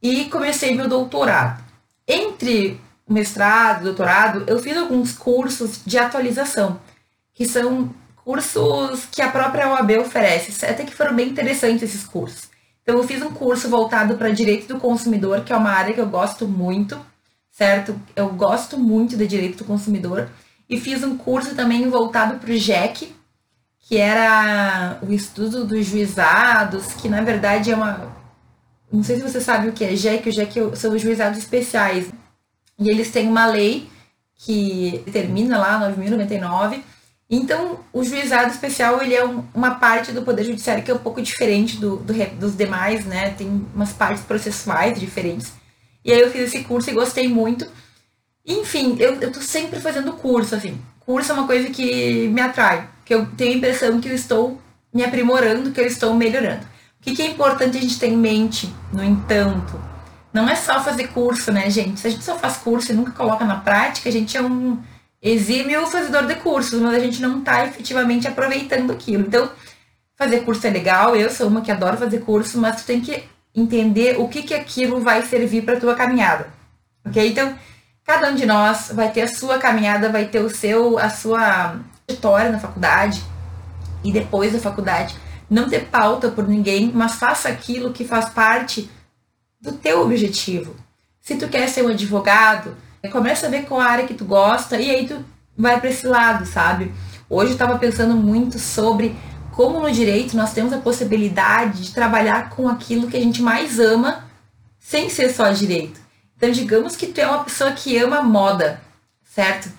e 0.00 0.26
comecei 0.26 0.74
meu 0.74 0.88
doutorado. 0.88 1.62
Entre 2.06 2.80
mestrado 3.08 3.80
e 3.80 3.84
doutorado, 3.84 4.44
eu 4.46 4.58
fiz 4.58 4.76
alguns 4.76 5.12
cursos 5.12 5.80
de 5.84 5.98
atualização, 5.98 6.80
que 7.34 7.46
são 7.46 7.92
cursos 8.24 9.06
que 9.10 9.20
a 9.20 9.30
própria 9.30 9.70
OAB 9.70 9.98
oferece, 9.98 10.64
até 10.64 10.84
que 10.84 10.94
foram 10.94 11.14
bem 11.14 11.28
interessantes 11.28 11.82
esses 11.82 12.04
cursos. 12.04 12.48
Então, 12.82 12.96
eu 12.96 13.04
fiz 13.04 13.22
um 13.22 13.30
curso 13.30 13.68
voltado 13.68 14.16
para 14.16 14.30
direito 14.30 14.68
do 14.68 14.78
consumidor, 14.78 15.40
que 15.40 15.52
é 15.52 15.56
uma 15.56 15.70
área 15.70 15.94
que 15.94 16.00
eu 16.00 16.06
gosto 16.06 16.46
muito, 16.46 16.98
certo? 17.50 17.98
Eu 18.14 18.28
gosto 18.28 18.78
muito 18.78 19.16
de 19.16 19.26
direito 19.26 19.58
do 19.58 19.64
consumidor. 19.64 20.28
E 20.68 20.80
fiz 20.80 21.02
um 21.02 21.16
curso 21.16 21.54
também 21.54 21.88
voltado 21.88 22.38
para 22.38 22.50
o 22.50 22.56
JEC, 22.56 23.14
que 23.80 23.96
era 23.96 24.98
o 25.02 25.12
estudo 25.12 25.64
dos 25.64 25.84
juizados, 25.86 26.94
que 26.94 27.08
na 27.08 27.22
verdade 27.22 27.70
é 27.70 27.76
uma. 27.76 28.14
Não 28.92 29.02
sei 29.02 29.16
se 29.16 29.22
você 29.22 29.40
sabe 29.40 29.68
o 29.68 29.72
que 29.72 29.84
é 29.84 29.94
JEC, 29.94 30.28
o 30.28 30.32
JEC 30.32 30.76
são 30.76 30.94
os 30.94 31.02
juizados 31.02 31.38
especiais. 31.38 32.10
E 32.78 32.88
eles 32.88 33.10
têm 33.10 33.28
uma 33.28 33.46
lei 33.46 33.88
que 34.36 35.02
termina 35.12 35.58
lá, 35.58 35.80
9.099, 35.90 36.82
então, 37.28 37.80
o 37.92 38.04
juizado 38.04 38.50
especial 38.50 39.02
ele 39.02 39.14
é 39.14 39.24
um, 39.24 39.44
uma 39.54 39.76
parte 39.76 40.12
do 40.12 40.22
Poder 40.22 40.44
Judiciário 40.44 40.84
que 40.84 40.90
é 40.90 40.94
um 40.94 40.98
pouco 40.98 41.22
diferente 41.22 41.78
do, 41.78 41.96
do, 41.96 42.12
dos 42.38 42.56
demais, 42.56 43.04
né? 43.06 43.30
Tem 43.30 43.66
umas 43.74 43.92
partes 43.92 44.22
processuais 44.22 44.98
diferentes. 44.98 45.52
E 46.04 46.12
aí 46.12 46.20
eu 46.20 46.30
fiz 46.30 46.42
esse 46.42 46.64
curso 46.64 46.90
e 46.90 46.94
gostei 46.94 47.28
muito. 47.28 47.66
Enfim, 48.46 48.96
eu, 48.98 49.14
eu 49.20 49.32
tô 49.32 49.40
sempre 49.40 49.80
fazendo 49.80 50.12
curso, 50.12 50.54
assim. 50.54 50.78
Curso 51.00 51.32
é 51.32 51.34
uma 51.34 51.46
coisa 51.46 51.70
que 51.70 52.28
me 52.28 52.40
atrai, 52.40 52.88
que 53.04 53.14
eu 53.14 53.26
tenho 53.36 53.54
a 53.54 53.56
impressão 53.56 54.00
que 54.00 54.08
eu 54.08 54.14
estou 54.14 54.60
me 54.92 55.04
aprimorando, 55.04 55.70
que 55.70 55.80
eu 55.80 55.86
estou 55.86 56.14
melhorando. 56.14 56.64
O 57.00 57.02
que, 57.02 57.14
que 57.14 57.22
é 57.22 57.26
importante 57.26 57.76
a 57.76 57.80
gente 57.80 57.98
ter 57.98 58.08
em 58.08 58.16
mente, 58.16 58.72
no 58.92 59.02
entanto? 59.04 59.80
Não 60.32 60.48
é 60.48 60.54
só 60.56 60.82
fazer 60.82 61.08
curso, 61.08 61.52
né, 61.52 61.70
gente? 61.70 62.00
Se 62.00 62.06
a 62.06 62.10
gente 62.10 62.24
só 62.24 62.36
faz 62.38 62.56
curso 62.56 62.92
e 62.92 62.94
nunca 62.94 63.12
coloca 63.12 63.44
na 63.44 63.56
prática, 63.56 64.08
a 64.08 64.12
gente 64.12 64.36
é 64.36 64.42
um 64.42 64.78
exime 65.22 65.76
o 65.78 65.86
fazedor 65.86 66.26
de 66.26 66.34
cursos, 66.36 66.78
mas 66.80 66.94
a 66.94 66.98
gente 66.98 67.22
não 67.22 67.38
está 67.38 67.64
efetivamente 67.66 68.28
aproveitando 68.28 68.92
aquilo. 68.92 69.22
Então, 69.26 69.50
fazer 70.16 70.40
curso 70.40 70.66
é 70.66 70.70
legal, 70.70 71.16
eu 71.16 71.30
sou 71.30 71.48
uma 71.48 71.62
que 71.62 71.72
adoro 71.72 71.96
fazer 71.96 72.20
curso, 72.20 72.58
mas 72.58 72.82
tu 72.82 72.86
tem 72.86 73.00
que 73.00 73.24
entender 73.54 74.20
o 74.20 74.28
que, 74.28 74.42
que 74.42 74.52
aquilo 74.52 75.00
vai 75.00 75.22
servir 75.22 75.62
para 75.62 75.80
tua 75.80 75.94
caminhada. 75.94 76.48
Ok? 77.06 77.26
Então, 77.26 77.56
cada 78.04 78.30
um 78.30 78.34
de 78.34 78.46
nós 78.46 78.90
vai 78.92 79.10
ter 79.10 79.22
a 79.22 79.28
sua 79.28 79.58
caminhada, 79.58 80.10
vai 80.10 80.26
ter 80.26 80.40
o 80.40 80.50
seu, 80.50 80.98
a 80.98 81.08
sua 81.08 81.76
trajetória 82.06 82.50
na 82.50 82.58
faculdade 82.58 83.22
e 84.02 84.12
depois 84.12 84.52
da 84.52 84.58
faculdade. 84.58 85.16
Não 85.48 85.68
ter 85.68 85.86
pauta 85.86 86.28
por 86.28 86.46
ninguém, 86.46 86.90
mas 86.94 87.14
faça 87.14 87.48
aquilo 87.48 87.92
que 87.92 88.04
faz 88.04 88.28
parte 88.28 88.90
do 89.60 89.72
teu 89.72 90.02
objetivo. 90.02 90.74
Se 91.20 91.36
tu 91.36 91.48
quer 91.48 91.68
ser 91.68 91.84
um 91.84 91.88
advogado, 91.88 92.76
Começa 93.10 93.46
a 93.46 93.50
ver 93.50 93.64
qual 93.64 93.80
área 93.80 94.06
que 94.06 94.14
tu 94.14 94.24
gosta 94.24 94.80
e 94.80 94.90
aí 94.90 95.06
tu 95.06 95.24
vai 95.56 95.78
para 95.78 95.90
esse 95.90 96.06
lado, 96.06 96.46
sabe? 96.46 96.92
Hoje 97.28 97.50
eu 97.50 97.54
estava 97.54 97.78
pensando 97.78 98.14
muito 98.14 98.58
sobre 98.58 99.14
como 99.52 99.78
no 99.78 99.90
direito 99.90 100.36
nós 100.36 100.52
temos 100.52 100.72
a 100.72 100.78
possibilidade 100.78 101.82
de 101.82 101.92
trabalhar 101.92 102.50
com 102.50 102.68
aquilo 102.68 103.08
que 103.08 103.16
a 103.16 103.20
gente 103.20 103.42
mais 103.42 103.78
ama 103.78 104.24
sem 104.78 105.08
ser 105.08 105.30
só 105.30 105.50
direito. 105.50 106.00
Então, 106.44 106.52
digamos 106.52 106.94
que 106.94 107.06
tu 107.06 107.18
é 107.22 107.26
uma 107.26 107.42
pessoa 107.42 107.72
que 107.72 107.96
ama 107.96 108.20
moda, 108.20 108.78
certo? 109.34 109.72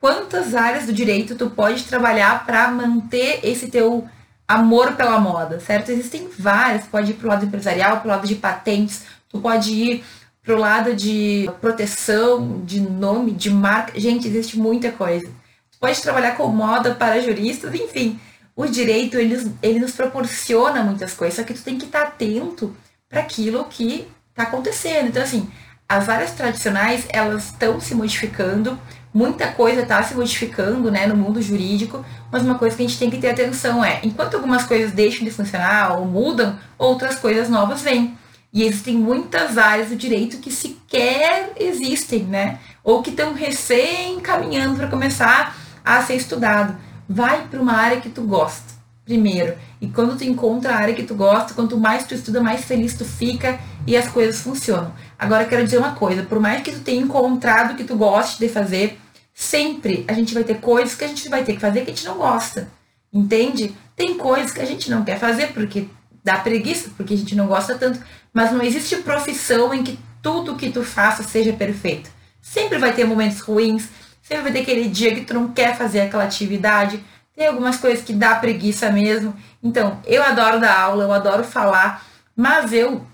Quantas 0.00 0.52
áreas 0.52 0.84
do 0.84 0.92
direito 0.92 1.36
tu 1.36 1.48
pode 1.48 1.84
trabalhar 1.84 2.44
para 2.44 2.68
manter 2.72 3.38
esse 3.44 3.68
teu 3.68 4.04
amor 4.48 4.94
pela 4.94 5.20
moda, 5.20 5.60
certo? 5.60 5.92
Existem 5.92 6.28
várias, 6.36 6.86
tu 6.86 6.90
pode 6.90 7.12
ir 7.12 7.14
pro 7.14 7.28
lado 7.28 7.46
empresarial, 7.46 8.00
pro 8.00 8.08
lado 8.08 8.26
de 8.26 8.34
patentes, 8.34 9.04
tu 9.28 9.38
pode 9.38 9.72
ir 9.72 10.04
pro 10.42 10.58
lado 10.58 10.92
de 10.92 11.48
proteção, 11.60 12.62
de 12.64 12.80
nome, 12.80 13.30
de 13.30 13.50
marca. 13.50 13.92
Gente, 14.00 14.26
existe 14.26 14.58
muita 14.58 14.90
coisa. 14.90 15.30
Pode 15.78 16.02
trabalhar 16.02 16.36
com 16.36 16.48
moda 16.48 16.96
para 16.96 17.20
juristas, 17.20 17.72
enfim. 17.76 18.18
O 18.56 18.66
direito, 18.66 19.16
ele, 19.16 19.54
ele 19.62 19.78
nos 19.78 19.92
proporciona 19.92 20.82
muitas 20.82 21.14
coisas, 21.14 21.36
só 21.36 21.44
que 21.44 21.54
tu 21.54 21.62
tem 21.62 21.78
que 21.78 21.84
estar 21.84 22.02
atento 22.02 22.76
para 23.08 23.20
aquilo 23.20 23.66
que 23.66 24.08
está 24.30 24.42
acontecendo. 24.42 25.10
Então, 25.10 25.22
assim, 25.22 25.48
as 25.88 26.08
áreas 26.08 26.32
tradicionais, 26.32 27.06
elas 27.08 27.46
estão 27.46 27.80
se 27.80 27.94
modificando, 27.94 28.78
muita 29.12 29.48
coisa 29.48 29.80
está 29.80 30.02
se 30.02 30.14
modificando 30.14 30.90
né, 30.90 31.06
no 31.06 31.16
mundo 31.16 31.40
jurídico, 31.40 32.04
mas 32.30 32.42
uma 32.42 32.58
coisa 32.58 32.76
que 32.76 32.82
a 32.82 32.86
gente 32.86 32.98
tem 32.98 33.08
que 33.08 33.16
ter 33.16 33.30
atenção 33.30 33.82
é, 33.82 34.00
enquanto 34.02 34.34
algumas 34.34 34.64
coisas 34.64 34.92
deixam 34.92 35.24
de 35.24 35.30
funcionar 35.30 35.98
ou 35.98 36.04
mudam, 36.04 36.58
outras 36.76 37.16
coisas 37.16 37.48
novas 37.48 37.80
vêm. 37.80 38.16
E 38.52 38.64
existem 38.64 38.96
muitas 38.96 39.56
áreas 39.56 39.88
do 39.88 39.96
direito 39.96 40.38
que 40.38 40.50
sequer 40.50 41.52
existem, 41.56 42.24
né? 42.24 42.58
Ou 42.82 43.02
que 43.02 43.10
estão 43.10 43.34
recém 43.34 44.20
caminhando 44.20 44.76
para 44.76 44.88
começar 44.88 45.54
a 45.84 46.02
ser 46.02 46.14
estudado. 46.14 46.76
Vai 47.08 47.46
para 47.50 47.60
uma 47.60 47.74
área 47.74 48.00
que 48.00 48.08
tu 48.08 48.22
gosta, 48.22 48.72
primeiro. 49.04 49.54
E 49.80 49.86
quando 49.88 50.16
tu 50.16 50.24
encontra 50.24 50.72
a 50.72 50.76
área 50.76 50.94
que 50.94 51.04
tu 51.04 51.14
gosta, 51.14 51.54
quanto 51.54 51.78
mais 51.78 52.04
tu 52.04 52.14
estuda, 52.14 52.40
mais 52.40 52.64
feliz 52.64 52.94
tu 52.94 53.04
fica 53.04 53.58
e 53.86 53.96
as 53.96 54.08
coisas 54.08 54.40
funcionam. 54.40 54.92
Agora 55.18 55.44
quero 55.44 55.64
dizer 55.64 55.78
uma 55.78 55.94
coisa, 55.94 56.22
por 56.24 56.40
mais 56.40 56.62
que 56.62 56.72
tu 56.72 56.80
tenha 56.80 57.00
encontrado 57.00 57.72
o 57.72 57.76
que 57.76 57.84
tu 57.84 57.96
goste 57.96 58.38
de 58.38 58.48
fazer, 58.48 58.98
sempre 59.32 60.04
a 60.08 60.12
gente 60.12 60.34
vai 60.34 60.42
ter 60.42 60.60
coisas 60.60 60.94
que 60.96 61.04
a 61.04 61.08
gente 61.08 61.28
vai 61.28 61.44
ter 61.44 61.54
que 61.54 61.60
fazer 61.60 61.84
que 61.84 61.90
a 61.90 61.94
gente 61.94 62.06
não 62.06 62.18
gosta. 62.18 62.68
Entende? 63.12 63.74
Tem 63.94 64.16
coisas 64.16 64.52
que 64.52 64.60
a 64.60 64.64
gente 64.64 64.90
não 64.90 65.04
quer 65.04 65.18
fazer 65.18 65.52
porque 65.52 65.88
dá 66.24 66.36
preguiça, 66.38 66.90
porque 66.96 67.14
a 67.14 67.16
gente 67.16 67.36
não 67.36 67.46
gosta 67.46 67.76
tanto, 67.76 68.00
mas 68.32 68.52
não 68.52 68.62
existe 68.62 68.96
profissão 68.96 69.72
em 69.72 69.82
que 69.82 69.98
tudo 70.20 70.56
que 70.56 70.70
tu 70.70 70.82
faça 70.82 71.22
seja 71.22 71.52
perfeito. 71.52 72.10
Sempre 72.42 72.78
vai 72.78 72.92
ter 72.92 73.04
momentos 73.04 73.40
ruins, 73.40 73.88
sempre 74.22 74.44
vai 74.44 74.52
ter 74.52 74.60
aquele 74.60 74.88
dia 74.88 75.14
que 75.14 75.22
tu 75.22 75.34
não 75.34 75.48
quer 75.52 75.76
fazer 75.76 76.00
aquela 76.00 76.24
atividade, 76.24 77.02
tem 77.38 77.46
algumas 77.46 77.76
coisas 77.76 78.04
que 78.04 78.12
dá 78.12 78.34
preguiça 78.34 78.90
mesmo. 78.90 79.32
Então, 79.62 79.98
eu 80.06 80.22
adoro 80.22 80.60
dar 80.60 80.78
aula, 80.78 81.04
eu 81.04 81.12
adoro 81.12 81.44
falar, 81.44 82.04
mas 82.36 82.72
eu 82.72 83.04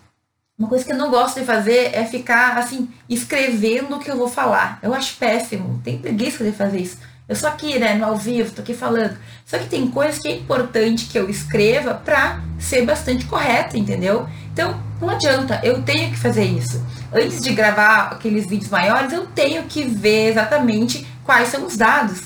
uma 0.56 0.68
coisa 0.68 0.84
que 0.84 0.92
eu 0.92 0.96
não 0.96 1.10
gosto 1.10 1.40
de 1.40 1.46
fazer 1.46 1.90
é 1.92 2.04
ficar 2.04 2.56
assim 2.56 2.88
escrevendo 3.08 3.96
o 3.96 3.98
que 3.98 4.08
eu 4.08 4.16
vou 4.16 4.28
falar. 4.28 4.78
Eu 4.80 4.94
acho 4.94 5.16
péssimo, 5.16 5.80
tem 5.82 5.98
preguiça 5.98 6.44
de 6.44 6.52
fazer 6.52 6.78
isso. 6.78 6.98
Eu 7.28 7.34
sou 7.34 7.48
aqui, 7.48 7.76
né, 7.78 7.94
no 7.94 8.04
ao 8.04 8.16
vivo, 8.16 8.52
tô 8.52 8.62
aqui 8.62 8.72
falando. 8.72 9.16
Só 9.44 9.58
que 9.58 9.66
tem 9.66 9.90
coisas 9.90 10.20
que 10.20 10.28
é 10.28 10.36
importante 10.36 11.06
que 11.06 11.18
eu 11.18 11.28
escreva 11.28 11.94
pra 11.94 12.40
ser 12.58 12.84
bastante 12.84 13.24
correta, 13.24 13.76
entendeu? 13.76 14.28
Então, 14.52 14.80
não 15.00 15.10
adianta, 15.10 15.60
eu 15.64 15.82
tenho 15.82 16.10
que 16.10 16.18
fazer 16.18 16.44
isso. 16.44 16.84
Antes 17.12 17.40
de 17.40 17.52
gravar 17.52 18.12
aqueles 18.12 18.46
vídeos 18.46 18.70
maiores, 18.70 19.12
eu 19.12 19.26
tenho 19.26 19.64
que 19.64 19.82
ver 19.82 20.28
exatamente 20.28 21.04
quais 21.24 21.48
são 21.48 21.66
os 21.66 21.76
dados. 21.76 22.20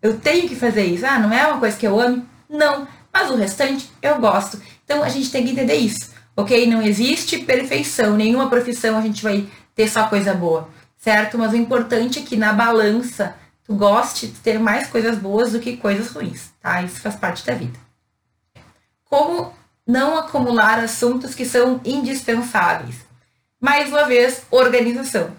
Eu 0.00 0.16
tenho 0.16 0.48
que 0.48 0.56
fazer 0.56 0.84
isso. 0.84 1.04
Ah, 1.04 1.18
não 1.18 1.32
é 1.32 1.46
uma 1.46 1.58
coisa 1.58 1.76
que 1.76 1.86
eu 1.86 2.00
amo? 2.00 2.24
Não. 2.48 2.86
Mas 3.18 3.30
o 3.30 3.34
restante 3.34 3.90
eu 4.02 4.18
gosto. 4.20 4.60
Então 4.84 5.02
a 5.02 5.08
gente 5.08 5.30
tem 5.30 5.42
que 5.42 5.52
entender 5.52 5.76
isso, 5.76 6.10
ok? 6.36 6.66
Não 6.66 6.82
existe 6.82 7.38
perfeição. 7.38 8.14
Nenhuma 8.14 8.50
profissão 8.50 8.98
a 8.98 9.00
gente 9.00 9.22
vai 9.22 9.48
ter 9.74 9.88
só 9.88 10.06
coisa 10.06 10.34
boa, 10.34 10.68
certo? 10.98 11.38
Mas 11.38 11.52
o 11.52 11.56
importante 11.56 12.18
é 12.18 12.22
que 12.22 12.36
na 12.36 12.52
balança 12.52 13.34
tu 13.64 13.74
goste 13.74 14.26
de 14.26 14.38
ter 14.40 14.58
mais 14.58 14.88
coisas 14.88 15.16
boas 15.16 15.52
do 15.52 15.60
que 15.60 15.78
coisas 15.78 16.10
ruins, 16.10 16.50
tá? 16.60 16.82
Isso 16.82 17.00
faz 17.00 17.16
parte 17.16 17.46
da 17.46 17.54
vida. 17.54 17.78
Como 19.06 19.50
não 19.86 20.18
acumular 20.18 20.78
assuntos 20.78 21.34
que 21.34 21.46
são 21.46 21.80
indispensáveis? 21.86 22.96
Mais 23.58 23.88
uma 23.88 24.04
vez, 24.04 24.42
organização. 24.50 25.30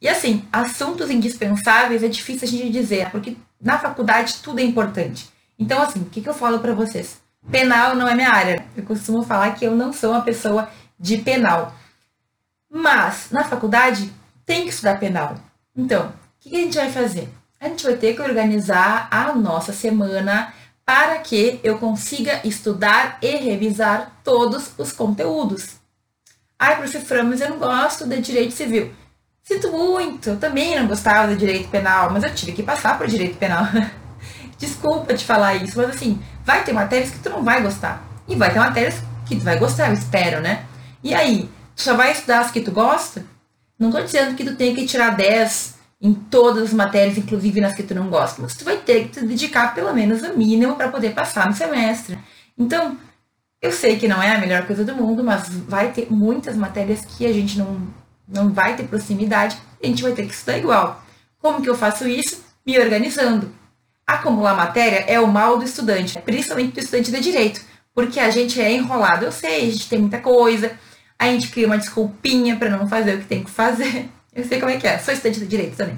E 0.00 0.08
assim, 0.08 0.48
assuntos 0.50 1.10
indispensáveis 1.10 2.02
é 2.02 2.08
difícil 2.08 2.48
a 2.48 2.50
gente 2.50 2.70
dizer, 2.70 3.10
porque 3.10 3.36
na 3.60 3.78
faculdade 3.78 4.36
tudo 4.42 4.58
é 4.60 4.64
importante. 4.64 5.28
Então, 5.60 5.80
assim, 5.82 6.00
o 6.00 6.06
que, 6.06 6.20
que 6.20 6.28
eu 6.28 6.34
falo 6.34 6.58
para 6.58 6.74
vocês? 6.74 7.20
Penal 7.50 7.94
não 7.94 8.08
é 8.08 8.14
minha 8.16 8.32
área. 8.32 8.66
Eu 8.76 8.82
costumo 8.82 9.22
falar 9.22 9.54
que 9.54 9.64
eu 9.64 9.76
não 9.76 9.92
sou 9.92 10.10
uma 10.10 10.22
pessoa 10.22 10.68
de 10.98 11.18
penal. 11.18 11.72
Mas, 12.68 13.28
na 13.30 13.44
faculdade, 13.44 14.12
tem 14.44 14.64
que 14.64 14.70
estudar 14.70 14.98
penal. 14.98 15.36
Então, 15.76 16.06
o 16.06 16.12
que, 16.40 16.50
que 16.50 16.56
a 16.56 16.60
gente 16.60 16.76
vai 16.76 16.90
fazer? 16.90 17.28
a 17.60 17.68
gente 17.68 17.84
vai 17.84 17.94
ter 17.94 18.14
que 18.14 18.22
organizar 18.22 19.06
a 19.10 19.34
nossa 19.34 19.70
semana 19.72 20.52
para 20.84 21.18
que 21.18 21.60
eu 21.62 21.78
consiga 21.78 22.40
estudar 22.42 23.18
e 23.20 23.36
revisar 23.36 24.18
todos 24.24 24.72
os 24.78 24.92
conteúdos. 24.92 25.76
Ai, 26.58 26.76
professor 26.76 27.02
Fran, 27.02 27.24
mas 27.24 27.40
eu 27.42 27.50
não 27.50 27.58
gosto 27.58 28.06
de 28.06 28.18
direito 28.20 28.54
civil. 28.54 28.92
Sinto 29.42 29.70
muito, 29.70 30.30
eu 30.30 30.38
também 30.38 30.78
não 30.78 30.86
gostava 30.86 31.28
de 31.28 31.38
direito 31.38 31.68
penal, 31.68 32.10
mas 32.10 32.24
eu 32.24 32.34
tive 32.34 32.52
que 32.52 32.62
passar 32.62 32.96
por 32.96 33.06
direito 33.06 33.36
penal. 33.36 33.64
Desculpa 34.60 35.14
te 35.14 35.24
falar 35.24 35.56
isso, 35.56 35.76
mas 35.76 35.90
assim, 35.90 36.20
vai 36.44 36.62
ter 36.62 36.72
matérias 36.72 37.10
que 37.10 37.18
tu 37.18 37.28
não 37.28 37.42
vai 37.42 37.60
gostar. 37.60 38.04
E 38.28 38.36
vai 38.36 38.52
ter 38.52 38.60
matérias 38.60 39.02
que 39.26 39.34
tu 39.34 39.42
vai 39.42 39.58
gostar, 39.58 39.88
eu 39.88 39.94
espero, 39.94 40.40
né? 40.40 40.64
E 41.02 41.12
aí, 41.12 41.50
tu 41.74 41.82
só 41.82 41.96
vai 41.96 42.12
estudar 42.12 42.40
as 42.40 42.52
que 42.52 42.60
tu 42.60 42.70
gosta? 42.70 43.24
Não 43.78 43.90
tô 43.90 44.00
dizendo 44.02 44.36
que 44.36 44.44
tu 44.44 44.54
tem 44.54 44.74
que 44.74 44.86
tirar 44.86 45.16
10 45.16 45.74
em 46.00 46.14
todas 46.14 46.64
as 46.64 46.72
matérias, 46.72 47.18
inclusive 47.18 47.60
nas 47.60 47.74
que 47.74 47.82
tu 47.82 47.94
não 47.94 48.08
gosta, 48.08 48.40
mas 48.40 48.54
tu 48.54 48.64
vai 48.64 48.76
ter 48.76 49.04
que 49.04 49.20
te 49.20 49.26
dedicar 49.26 49.74
pelo 49.74 49.92
menos 49.92 50.22
o 50.22 50.36
mínimo 50.36 50.76
para 50.76 50.88
poder 50.88 51.14
passar 51.14 51.46
no 51.48 51.54
semestre. 51.54 52.18
Então, 52.56 52.96
eu 53.60 53.72
sei 53.72 53.98
que 53.98 54.06
não 54.06 54.22
é 54.22 54.34
a 54.34 54.38
melhor 54.38 54.66
coisa 54.66 54.84
do 54.84 54.94
mundo, 54.94 55.24
mas 55.24 55.48
vai 55.48 55.90
ter 55.90 56.06
muitas 56.10 56.54
matérias 56.54 57.04
que 57.04 57.26
a 57.26 57.32
gente 57.32 57.58
não, 57.58 57.80
não 58.28 58.52
vai 58.52 58.76
ter 58.76 58.84
proximidade 58.84 59.58
a 59.82 59.86
gente 59.86 60.02
vai 60.02 60.12
ter 60.12 60.26
que 60.26 60.34
estudar 60.34 60.58
igual. 60.58 61.02
Como 61.38 61.62
que 61.62 61.68
eu 61.68 61.74
faço 61.74 62.06
isso? 62.06 62.42
Me 62.66 62.78
organizando. 62.78 63.50
Acumular 64.10 64.56
matéria 64.56 65.04
é 65.06 65.20
o 65.20 65.28
mal 65.28 65.56
do 65.56 65.64
estudante, 65.64 66.18
principalmente 66.22 66.72
do 66.72 66.80
estudante 66.80 67.12
de 67.12 67.20
direito, 67.20 67.60
porque 67.94 68.18
a 68.18 68.28
gente 68.28 68.60
é 68.60 68.72
enrolado. 68.72 69.24
Eu 69.24 69.30
sei, 69.30 69.68
a 69.68 69.70
gente 69.70 69.88
tem 69.88 70.00
muita 70.00 70.18
coisa, 70.18 70.72
a 71.16 71.26
gente 71.26 71.46
cria 71.46 71.68
uma 71.68 71.78
desculpinha 71.78 72.56
para 72.56 72.68
não 72.70 72.88
fazer 72.88 73.14
o 73.14 73.18
que 73.18 73.26
tem 73.26 73.44
que 73.44 73.50
fazer. 73.52 74.08
Eu 74.34 74.44
sei 74.44 74.58
como 74.58 74.72
é 74.72 74.78
que 74.78 74.86
é, 74.86 74.98
sou 74.98 75.14
estudante 75.14 75.38
de 75.38 75.46
direito 75.46 75.76
também. 75.76 75.96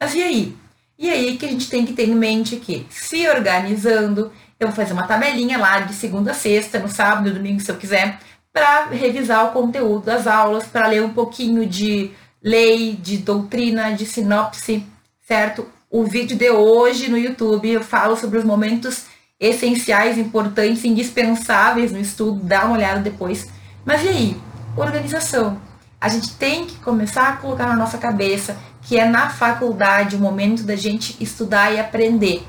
Mas 0.00 0.14
e 0.14 0.22
aí? 0.22 0.56
E 0.96 1.10
aí 1.10 1.36
que 1.36 1.46
a 1.46 1.48
gente 1.48 1.68
tem 1.68 1.84
que 1.84 1.92
ter 1.92 2.08
em 2.08 2.14
mente 2.14 2.56
que, 2.56 2.86
se 2.90 3.28
organizando, 3.28 4.32
eu 4.58 4.68
vou 4.68 4.76
fazer 4.76 4.92
uma 4.92 5.06
tabelinha 5.06 5.58
lá 5.58 5.80
de 5.80 5.94
segunda 5.94 6.30
a 6.30 6.34
sexta, 6.34 6.78
no 6.78 6.88
sábado, 6.88 7.32
domingo, 7.32 7.60
se 7.60 7.70
eu 7.70 7.76
quiser, 7.76 8.20
para 8.52 8.86
revisar 8.86 9.46
o 9.46 9.52
conteúdo 9.52 10.06
das 10.06 10.28
aulas, 10.28 10.64
para 10.64 10.86
ler 10.86 11.02
um 11.02 11.12
pouquinho 11.12 11.66
de 11.66 12.10
lei, 12.42 12.94
de 12.94 13.18
doutrina, 13.18 13.92
de 13.92 14.06
sinopse, 14.06 14.84
certo? 15.26 15.68
O 15.90 16.04
vídeo 16.04 16.36
de 16.36 16.50
hoje 16.50 17.08
no 17.08 17.16
YouTube 17.16 17.70
eu 17.70 17.82
falo 17.82 18.16
sobre 18.16 18.38
os 18.38 18.44
momentos 18.44 19.06
essenciais, 19.40 20.18
importantes, 20.18 20.84
indispensáveis 20.84 21.92
no 21.92 21.98
estudo, 21.98 22.40
dá 22.42 22.64
uma 22.64 22.76
olhada 22.76 23.00
depois. 23.00 23.48
Mas 23.84 24.04
e 24.04 24.08
aí? 24.08 24.36
Organização 24.76 25.60
a 26.00 26.08
gente 26.08 26.34
tem 26.34 26.64
que 26.64 26.76
começar 26.76 27.28
a 27.28 27.36
colocar 27.36 27.66
na 27.66 27.76
nossa 27.76 27.98
cabeça 27.98 28.56
que 28.82 28.98
é 28.98 29.04
na 29.04 29.28
faculdade 29.28 30.16
o 30.16 30.20
momento 30.20 30.62
da 30.62 30.76
gente 30.76 31.16
estudar 31.22 31.72
e 31.72 31.80
aprender. 31.80 32.46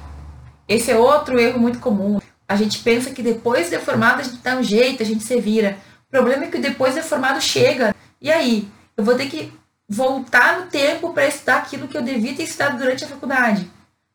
Esse 0.68 0.92
é 0.92 0.98
outro 0.98 1.40
erro 1.40 1.60
muito 1.60 1.80
comum. 1.80 2.20
A 2.48 2.56
gente 2.56 2.80
pensa 2.80 3.10
que 3.10 3.24
depois 3.24 3.70
de 3.70 3.80
formado 3.80 4.20
a 4.20 4.24
gente 4.24 4.38
dá 4.38 4.56
um 4.56 4.64
jeito, 4.64 5.02
a 5.02 5.06
gente 5.06 5.24
se 5.24 5.40
vira. 5.42 5.78
O 6.08 6.12
problema 6.12 6.46
é 6.46 6.48
que 6.48 6.60
depois 6.60 6.94
de 6.94 7.02
formado 7.02 7.42
chega. 7.42 7.94
E 8.22 8.32
aí? 8.32 8.70
Eu 8.96 9.04
vou 9.04 9.16
ter 9.16 9.28
que 9.28 9.52
voltar 9.90 10.60
no 10.60 10.68
tempo 10.68 11.12
para 11.14 11.28
estudar 11.28 11.58
aquilo 11.58 11.88
que 11.88 11.98
eu 11.98 12.04
devia 12.04 12.36
ter 12.36 12.44
estudado 12.44 12.78
durante 12.78 13.04
a 13.04 13.08
faculdade. 13.08 13.70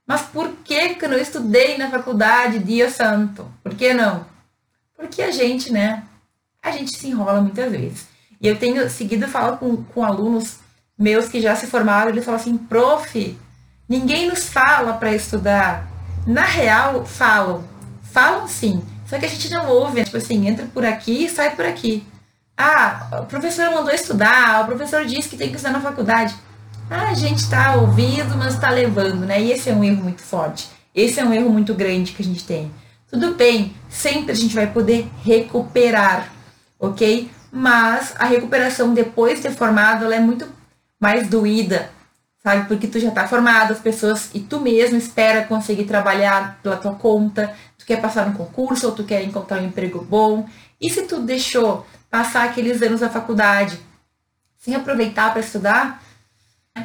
Mas 0.07 0.23
por 0.23 0.53
que, 0.63 0.95
que 0.95 1.05
eu 1.05 1.09
não 1.09 1.19
estudei 1.19 1.77
na 1.77 1.91
faculdade, 1.91 2.61
dia 2.61 2.89
santo? 2.89 3.51
Por 3.63 3.75
que 3.75 3.93
não? 3.93 4.25
Porque 4.97 5.21
a 5.21 5.33
gente, 5.33 5.73
né? 5.73 6.05
A 6.63 6.71
gente 6.71 6.97
se 6.97 7.09
enrola 7.09 7.41
muitas 7.41 7.73
vezes. 7.73 8.07
E 8.41 8.47
eu 8.47 8.57
tenho 8.57 8.89
seguido 8.89 9.27
falar 9.27 9.57
com, 9.57 9.83
com 9.83 10.05
alunos 10.05 10.59
meus 10.97 11.29
que 11.29 11.41
já 11.41 11.57
se 11.57 11.67
formaram, 11.67 12.11
eles 12.11 12.25
falam 12.25 12.41
assim, 12.41 12.57
prof, 12.57 13.39
ninguém 13.89 14.29
nos 14.29 14.49
fala 14.49 14.93
para 14.93 15.15
estudar. 15.15 15.89
Na 16.27 16.45
real, 16.45 17.05
falam. 17.05 17.65
Falam 18.03 18.47
sim. 18.47 18.83
Só 19.07 19.19
que 19.19 19.27
a 19.27 19.29
gente 19.29 19.51
não 19.51 19.69
ouve, 19.69 19.99
né? 19.99 20.05
tipo 20.05 20.17
assim, 20.17 20.47
entra 20.47 20.67
por 20.67 20.85
aqui 20.85 21.25
e 21.25 21.29
sai 21.29 21.57
por 21.57 21.65
aqui. 21.65 22.07
Ah, 22.57 23.21
o 23.23 23.27
professor 23.27 23.71
mandou 23.71 23.93
estudar, 23.93 24.63
o 24.63 24.67
professor 24.67 25.05
disse 25.05 25.29
que 25.29 25.37
tem 25.37 25.49
que 25.49 25.57
estudar 25.57 25.73
na 25.73 25.81
faculdade. 25.81 26.35
Ah, 26.91 27.09
a 27.09 27.15
gente 27.15 27.39
está 27.39 27.75
ouvindo, 27.77 28.37
mas 28.37 28.55
está 28.55 28.71
levando, 28.71 29.27
né? 29.27 29.43
E 29.43 29.53
esse 29.53 29.71
é 29.71 29.75
um 29.75 29.83
erro 29.83 30.03
muito 30.03 30.23
forte. 30.23 30.69
Esse 30.95 31.19
é 31.21 31.25
um 31.25 31.33
erro 31.33 31.51
muito 31.51 31.75
grande 31.75 32.13
que 32.13 32.23
a 32.23 32.25
gente 32.25 32.45
tem. 32.45 32.71
Tudo 33.11 33.35
bem, 33.35 33.75
sempre 33.89 34.33
a 34.33 34.35
gente 34.35 34.55
vai 34.55 34.67
poder 34.67 35.09
recuperar, 35.25 36.29
ok? 36.79 37.31
mas 37.55 38.13
a 38.19 38.25
recuperação 38.25 38.93
depois 38.93 39.41
de 39.41 39.49
formado 39.49 40.05
ela 40.05 40.17
é 40.17 40.19
muito 40.19 40.49
mais 40.99 41.29
doída, 41.29 41.89
sabe? 42.43 42.67
Porque 42.67 42.89
tu 42.89 42.99
já 42.99 43.13
tá 43.13 43.29
formado, 43.29 43.73
as 43.73 43.79
pessoas 43.79 44.31
e 44.35 44.41
tu 44.41 44.59
mesmo 44.59 44.99
espera 44.99 45.45
conseguir 45.45 45.85
trabalhar 45.85 46.59
pela 46.65 46.77
tua 46.77 46.97
conta, 46.97 47.55
tu 47.79 47.87
quer 47.87 48.01
passar 48.01 48.27
no 48.27 48.37
concurso 48.37 48.89
ou 48.89 48.93
tu 48.93 49.05
quer 49.05 49.23
encontrar 49.23 49.63
um 49.63 49.67
emprego 49.67 50.03
bom. 50.03 50.49
E 50.81 50.91
se 50.91 51.03
tu 51.03 51.21
deixou 51.21 51.87
passar 52.15 52.45
aqueles 52.45 52.81
anos 52.81 53.01
da 53.01 53.11
faculdade 53.11 53.77
sem 54.57 54.73
aproveitar 54.73 55.33
para 55.33 55.41
estudar, 55.41 56.01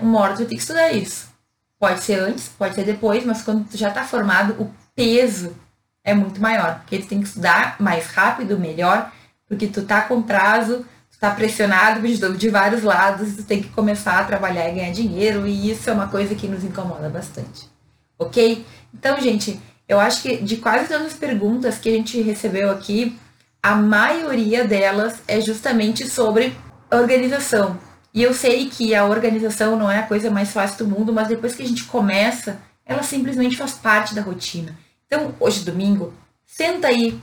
uma 0.01 0.19
hora 0.21 0.34
tu 0.34 0.39
ter 0.39 0.55
que 0.55 0.61
estudar 0.61 0.91
isso. 0.91 1.30
Pode 1.77 1.99
ser 1.99 2.15
antes, 2.15 2.49
pode 2.49 2.73
ser 2.73 2.84
depois, 2.84 3.23
mas 3.23 3.43
quando 3.43 3.63
tu 3.69 3.77
já 3.77 3.91
tá 3.91 4.03
formado, 4.03 4.59
o 4.59 4.73
peso 4.95 5.55
é 6.03 6.15
muito 6.15 6.41
maior, 6.41 6.80
porque 6.80 6.97
tu 6.97 7.07
tem 7.07 7.21
que 7.21 7.27
estudar 7.27 7.75
mais 7.80 8.07
rápido, 8.07 8.57
melhor 8.57 9.11
porque 9.47 9.67
tu 9.67 9.84
tá 9.84 10.01
com 10.01 10.19
prazo, 10.19 10.84
tu 11.11 11.19
tá 11.19 11.30
pressionado 11.30 12.01
de 12.36 12.49
vários 12.49 12.82
lados, 12.82 13.36
tu 13.36 13.43
tem 13.43 13.61
que 13.61 13.69
começar 13.69 14.17
a 14.17 14.23
trabalhar 14.23 14.67
e 14.67 14.73
ganhar 14.73 14.91
dinheiro, 14.91 15.45
e 15.45 15.69
isso 15.69 15.91
é 15.91 15.93
uma 15.93 16.07
coisa 16.07 16.34
que 16.34 16.47
nos 16.47 16.63
incomoda 16.63 17.07
bastante. 17.07 17.69
Ok? 18.17 18.65
Então, 18.91 19.21
gente, 19.21 19.61
eu 19.88 19.99
acho 19.99 20.23
que 20.23 20.38
de 20.38 20.57
quase 20.57 20.88
todas 20.88 21.05
as 21.05 21.13
perguntas 21.13 21.77
que 21.77 21.88
a 21.88 21.91
gente 21.91 22.19
recebeu 22.19 22.71
aqui, 22.71 23.15
a 23.62 23.76
maioria 23.76 24.66
delas 24.66 25.22
é 25.28 25.41
justamente 25.41 26.07
sobre 26.07 26.55
organização. 26.91 27.78
E 28.14 28.24
eu 28.24 28.34
sei 28.34 28.70
que 28.70 28.95
a 28.95 29.05
organização 29.05 29.76
não 29.76 29.91
é 29.91 29.99
a 29.99 30.07
coisa 30.07 30.32
mais 30.32 30.51
fácil 30.51 30.86
do 30.86 30.95
mundo, 30.95 31.14
mas 31.14 31.28
depois 31.28 31.55
que 31.55 31.64
a 31.64 31.68
gente 31.68 31.84
começa, 31.84 32.60
ela 32.86 33.03
simplesmente 33.03 33.57
faz 33.57 33.74
parte 33.74 34.16
da 34.16 34.22
rotina. 34.22 34.76
Então, 35.05 35.36
hoje 35.39 35.64
domingo, 35.64 36.14
senta 36.45 36.88
aí 36.88 37.20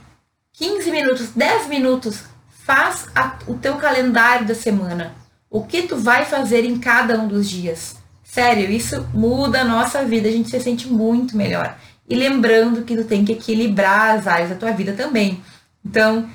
15 0.53 0.91
minutos, 0.91 1.29
10 1.35 1.67
minutos, 1.67 2.23
faz 2.65 3.07
a, 3.15 3.37
o 3.47 3.55
teu 3.55 3.75
calendário 3.75 4.47
da 4.47 4.55
semana. 4.55 5.13
O 5.49 5.63
que 5.63 5.83
tu 5.83 5.97
vai 5.97 6.25
fazer 6.25 6.65
em 6.65 6.79
cada 6.79 7.19
um 7.19 7.27
dos 7.27 7.49
dias. 7.49 7.95
Sério, 8.23 8.69
isso 8.69 9.07
muda 9.13 9.61
a 9.61 9.65
nossa 9.65 10.03
vida, 10.03 10.27
a 10.27 10.31
gente 10.31 10.49
se 10.49 10.59
sente 10.59 10.87
muito 10.87 11.35
melhor. 11.35 11.77
E 12.09 12.15
lembrando 12.15 12.83
que 12.83 12.95
tu 12.95 13.03
tem 13.03 13.25
que 13.25 13.33
equilibrar 13.33 14.17
as 14.17 14.27
áreas 14.27 14.49
da 14.49 14.55
tua 14.55 14.71
vida 14.71 14.93
também. 14.93 15.41
Então, 15.87 16.29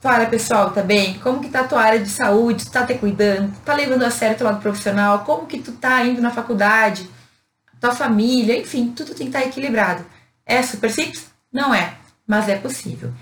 Fala 0.00 0.26
pessoal, 0.26 0.70
tá 0.70 0.80
bem? 0.80 1.18
Como 1.18 1.40
que 1.40 1.48
tá 1.48 1.60
a 1.60 1.66
tua 1.66 1.82
área 1.82 1.98
de 1.98 2.08
saúde? 2.08 2.66
Tu 2.66 2.70
tá 2.70 2.86
te 2.86 2.94
cuidando? 2.94 3.52
Tá 3.64 3.74
levando 3.74 4.04
a 4.04 4.10
sério 4.12 4.36
teu 4.36 4.46
lado 4.46 4.60
profissional? 4.60 5.24
Como 5.24 5.46
que 5.46 5.58
tu 5.58 5.72
tá 5.72 6.04
indo 6.04 6.22
na 6.22 6.30
faculdade? 6.30 7.10
Tua 7.80 7.92
família? 7.92 8.56
Enfim, 8.56 8.92
tudo 8.92 9.08
tem 9.08 9.26
que 9.26 9.36
estar 9.36 9.40
tá 9.40 9.46
equilibrado. 9.46 10.06
É 10.46 10.62
super 10.62 10.88
simples? 10.88 11.26
Não 11.52 11.74
é, 11.74 11.94
mas 12.24 12.48
é 12.48 12.56
possível. 12.56 13.12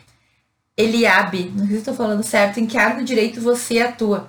Eliabe, 0.76 1.50
não 1.56 1.64
sei 1.64 1.76
se 1.76 1.78
estou 1.78 1.94
falando 1.94 2.22
certo, 2.22 2.60
em 2.60 2.66
que 2.66 2.76
área 2.76 2.96
do 2.96 3.04
direito 3.04 3.40
você 3.40 3.80
atua? 3.80 4.28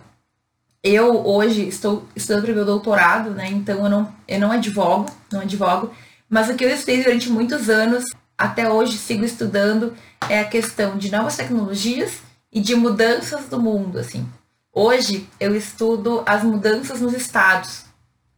Eu 0.82 1.28
hoje 1.28 1.68
estou 1.68 2.08
estudando 2.16 2.43
para 2.43 2.51
o 2.53 2.55
meu 2.55 2.66
doutorado, 2.66 3.32
né? 3.32 3.49
Então 3.49 3.84
eu 3.84 3.89
não, 3.89 4.14
eu 4.26 4.39
não 4.39 4.53
advogo, 4.53 5.12
não 5.30 5.41
advogo, 5.41 5.91
mas 6.30 6.49
o 6.49 6.55
que 6.55 6.64
eu 6.64 6.70
estudei 6.70 7.03
durante 7.03 7.30
muitos 7.30 7.70
anos, 7.70 8.05
até 8.38 8.69
hoje 8.69 8.97
sigo 8.97 9.25
estudando, 9.25 9.95
é 10.29 10.39
a 10.39 10.45
questão 10.45 10.97
de 10.97 11.11
novas 11.11 11.35
tecnologias 11.35 12.19
e 12.51 12.61
de 12.61 12.75
mudanças 12.75 13.45
do 13.45 13.59
mundo, 13.59 13.97
assim. 13.97 14.27
Hoje 14.73 15.27
eu 15.39 15.55
estudo 15.55 16.21
as 16.25 16.43
mudanças 16.43 17.01
nos 17.01 17.13
estados, 17.13 17.85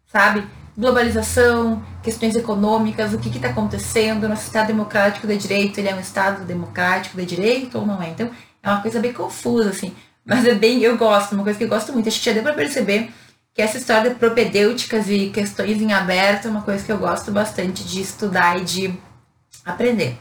sabe? 0.08 0.47
Globalização, 0.78 1.84
questões 2.02 2.36
econômicas, 2.36 3.14
o 3.14 3.18
que 3.18 3.28
está 3.28 3.50
acontecendo. 3.50 4.30
Nosso 4.30 4.45
Estado 4.45 4.68
democrático 4.68 5.28
de 5.28 5.36
direito, 5.36 5.78
ele 5.78 5.89
é 5.89 5.95
um 5.95 6.00
Estado 6.00 6.45
democrático 6.45 7.18
de 7.18 7.26
direito 7.26 7.78
ou 7.78 7.86
não 7.86 8.02
é? 8.02 8.10
Então, 8.10 8.32
é 8.64 8.70
uma 8.70 8.82
coisa 8.82 9.02
bem 9.02 9.12
confusa, 9.12 9.70
assim. 9.70 9.93
Mas 10.26 10.45
é 10.45 10.56
bem, 10.56 10.82
eu 10.82 10.97
gosto, 10.97 11.34
uma 11.34 11.43
coisa 11.43 11.58
que 11.58 11.66
eu 11.66 11.70
gosto 11.70 11.91
muito. 11.91 12.08
Acho 12.08 12.20
que 12.20 12.26
já 12.26 12.32
deu 12.32 12.43
para 12.43 12.54
perceber 12.54 13.12
que 13.54 13.62
essa 13.62 13.78
história 13.78 14.12
de 14.12 14.16
propedêuticas 14.16 15.10
e 15.10 15.30
questões 15.32 15.82
em 15.82 15.91
aberto 15.91 16.47
é 16.47 16.52
uma 16.52 16.62
coisa 16.62 16.86
que 16.86 16.91
eu 16.91 16.97
gosto 16.97 17.32
bastante 17.32 17.84
de 17.84 18.02
estudar 18.02 18.58
e 18.58 18.64
de 18.64 18.97
aprender. 19.66 20.14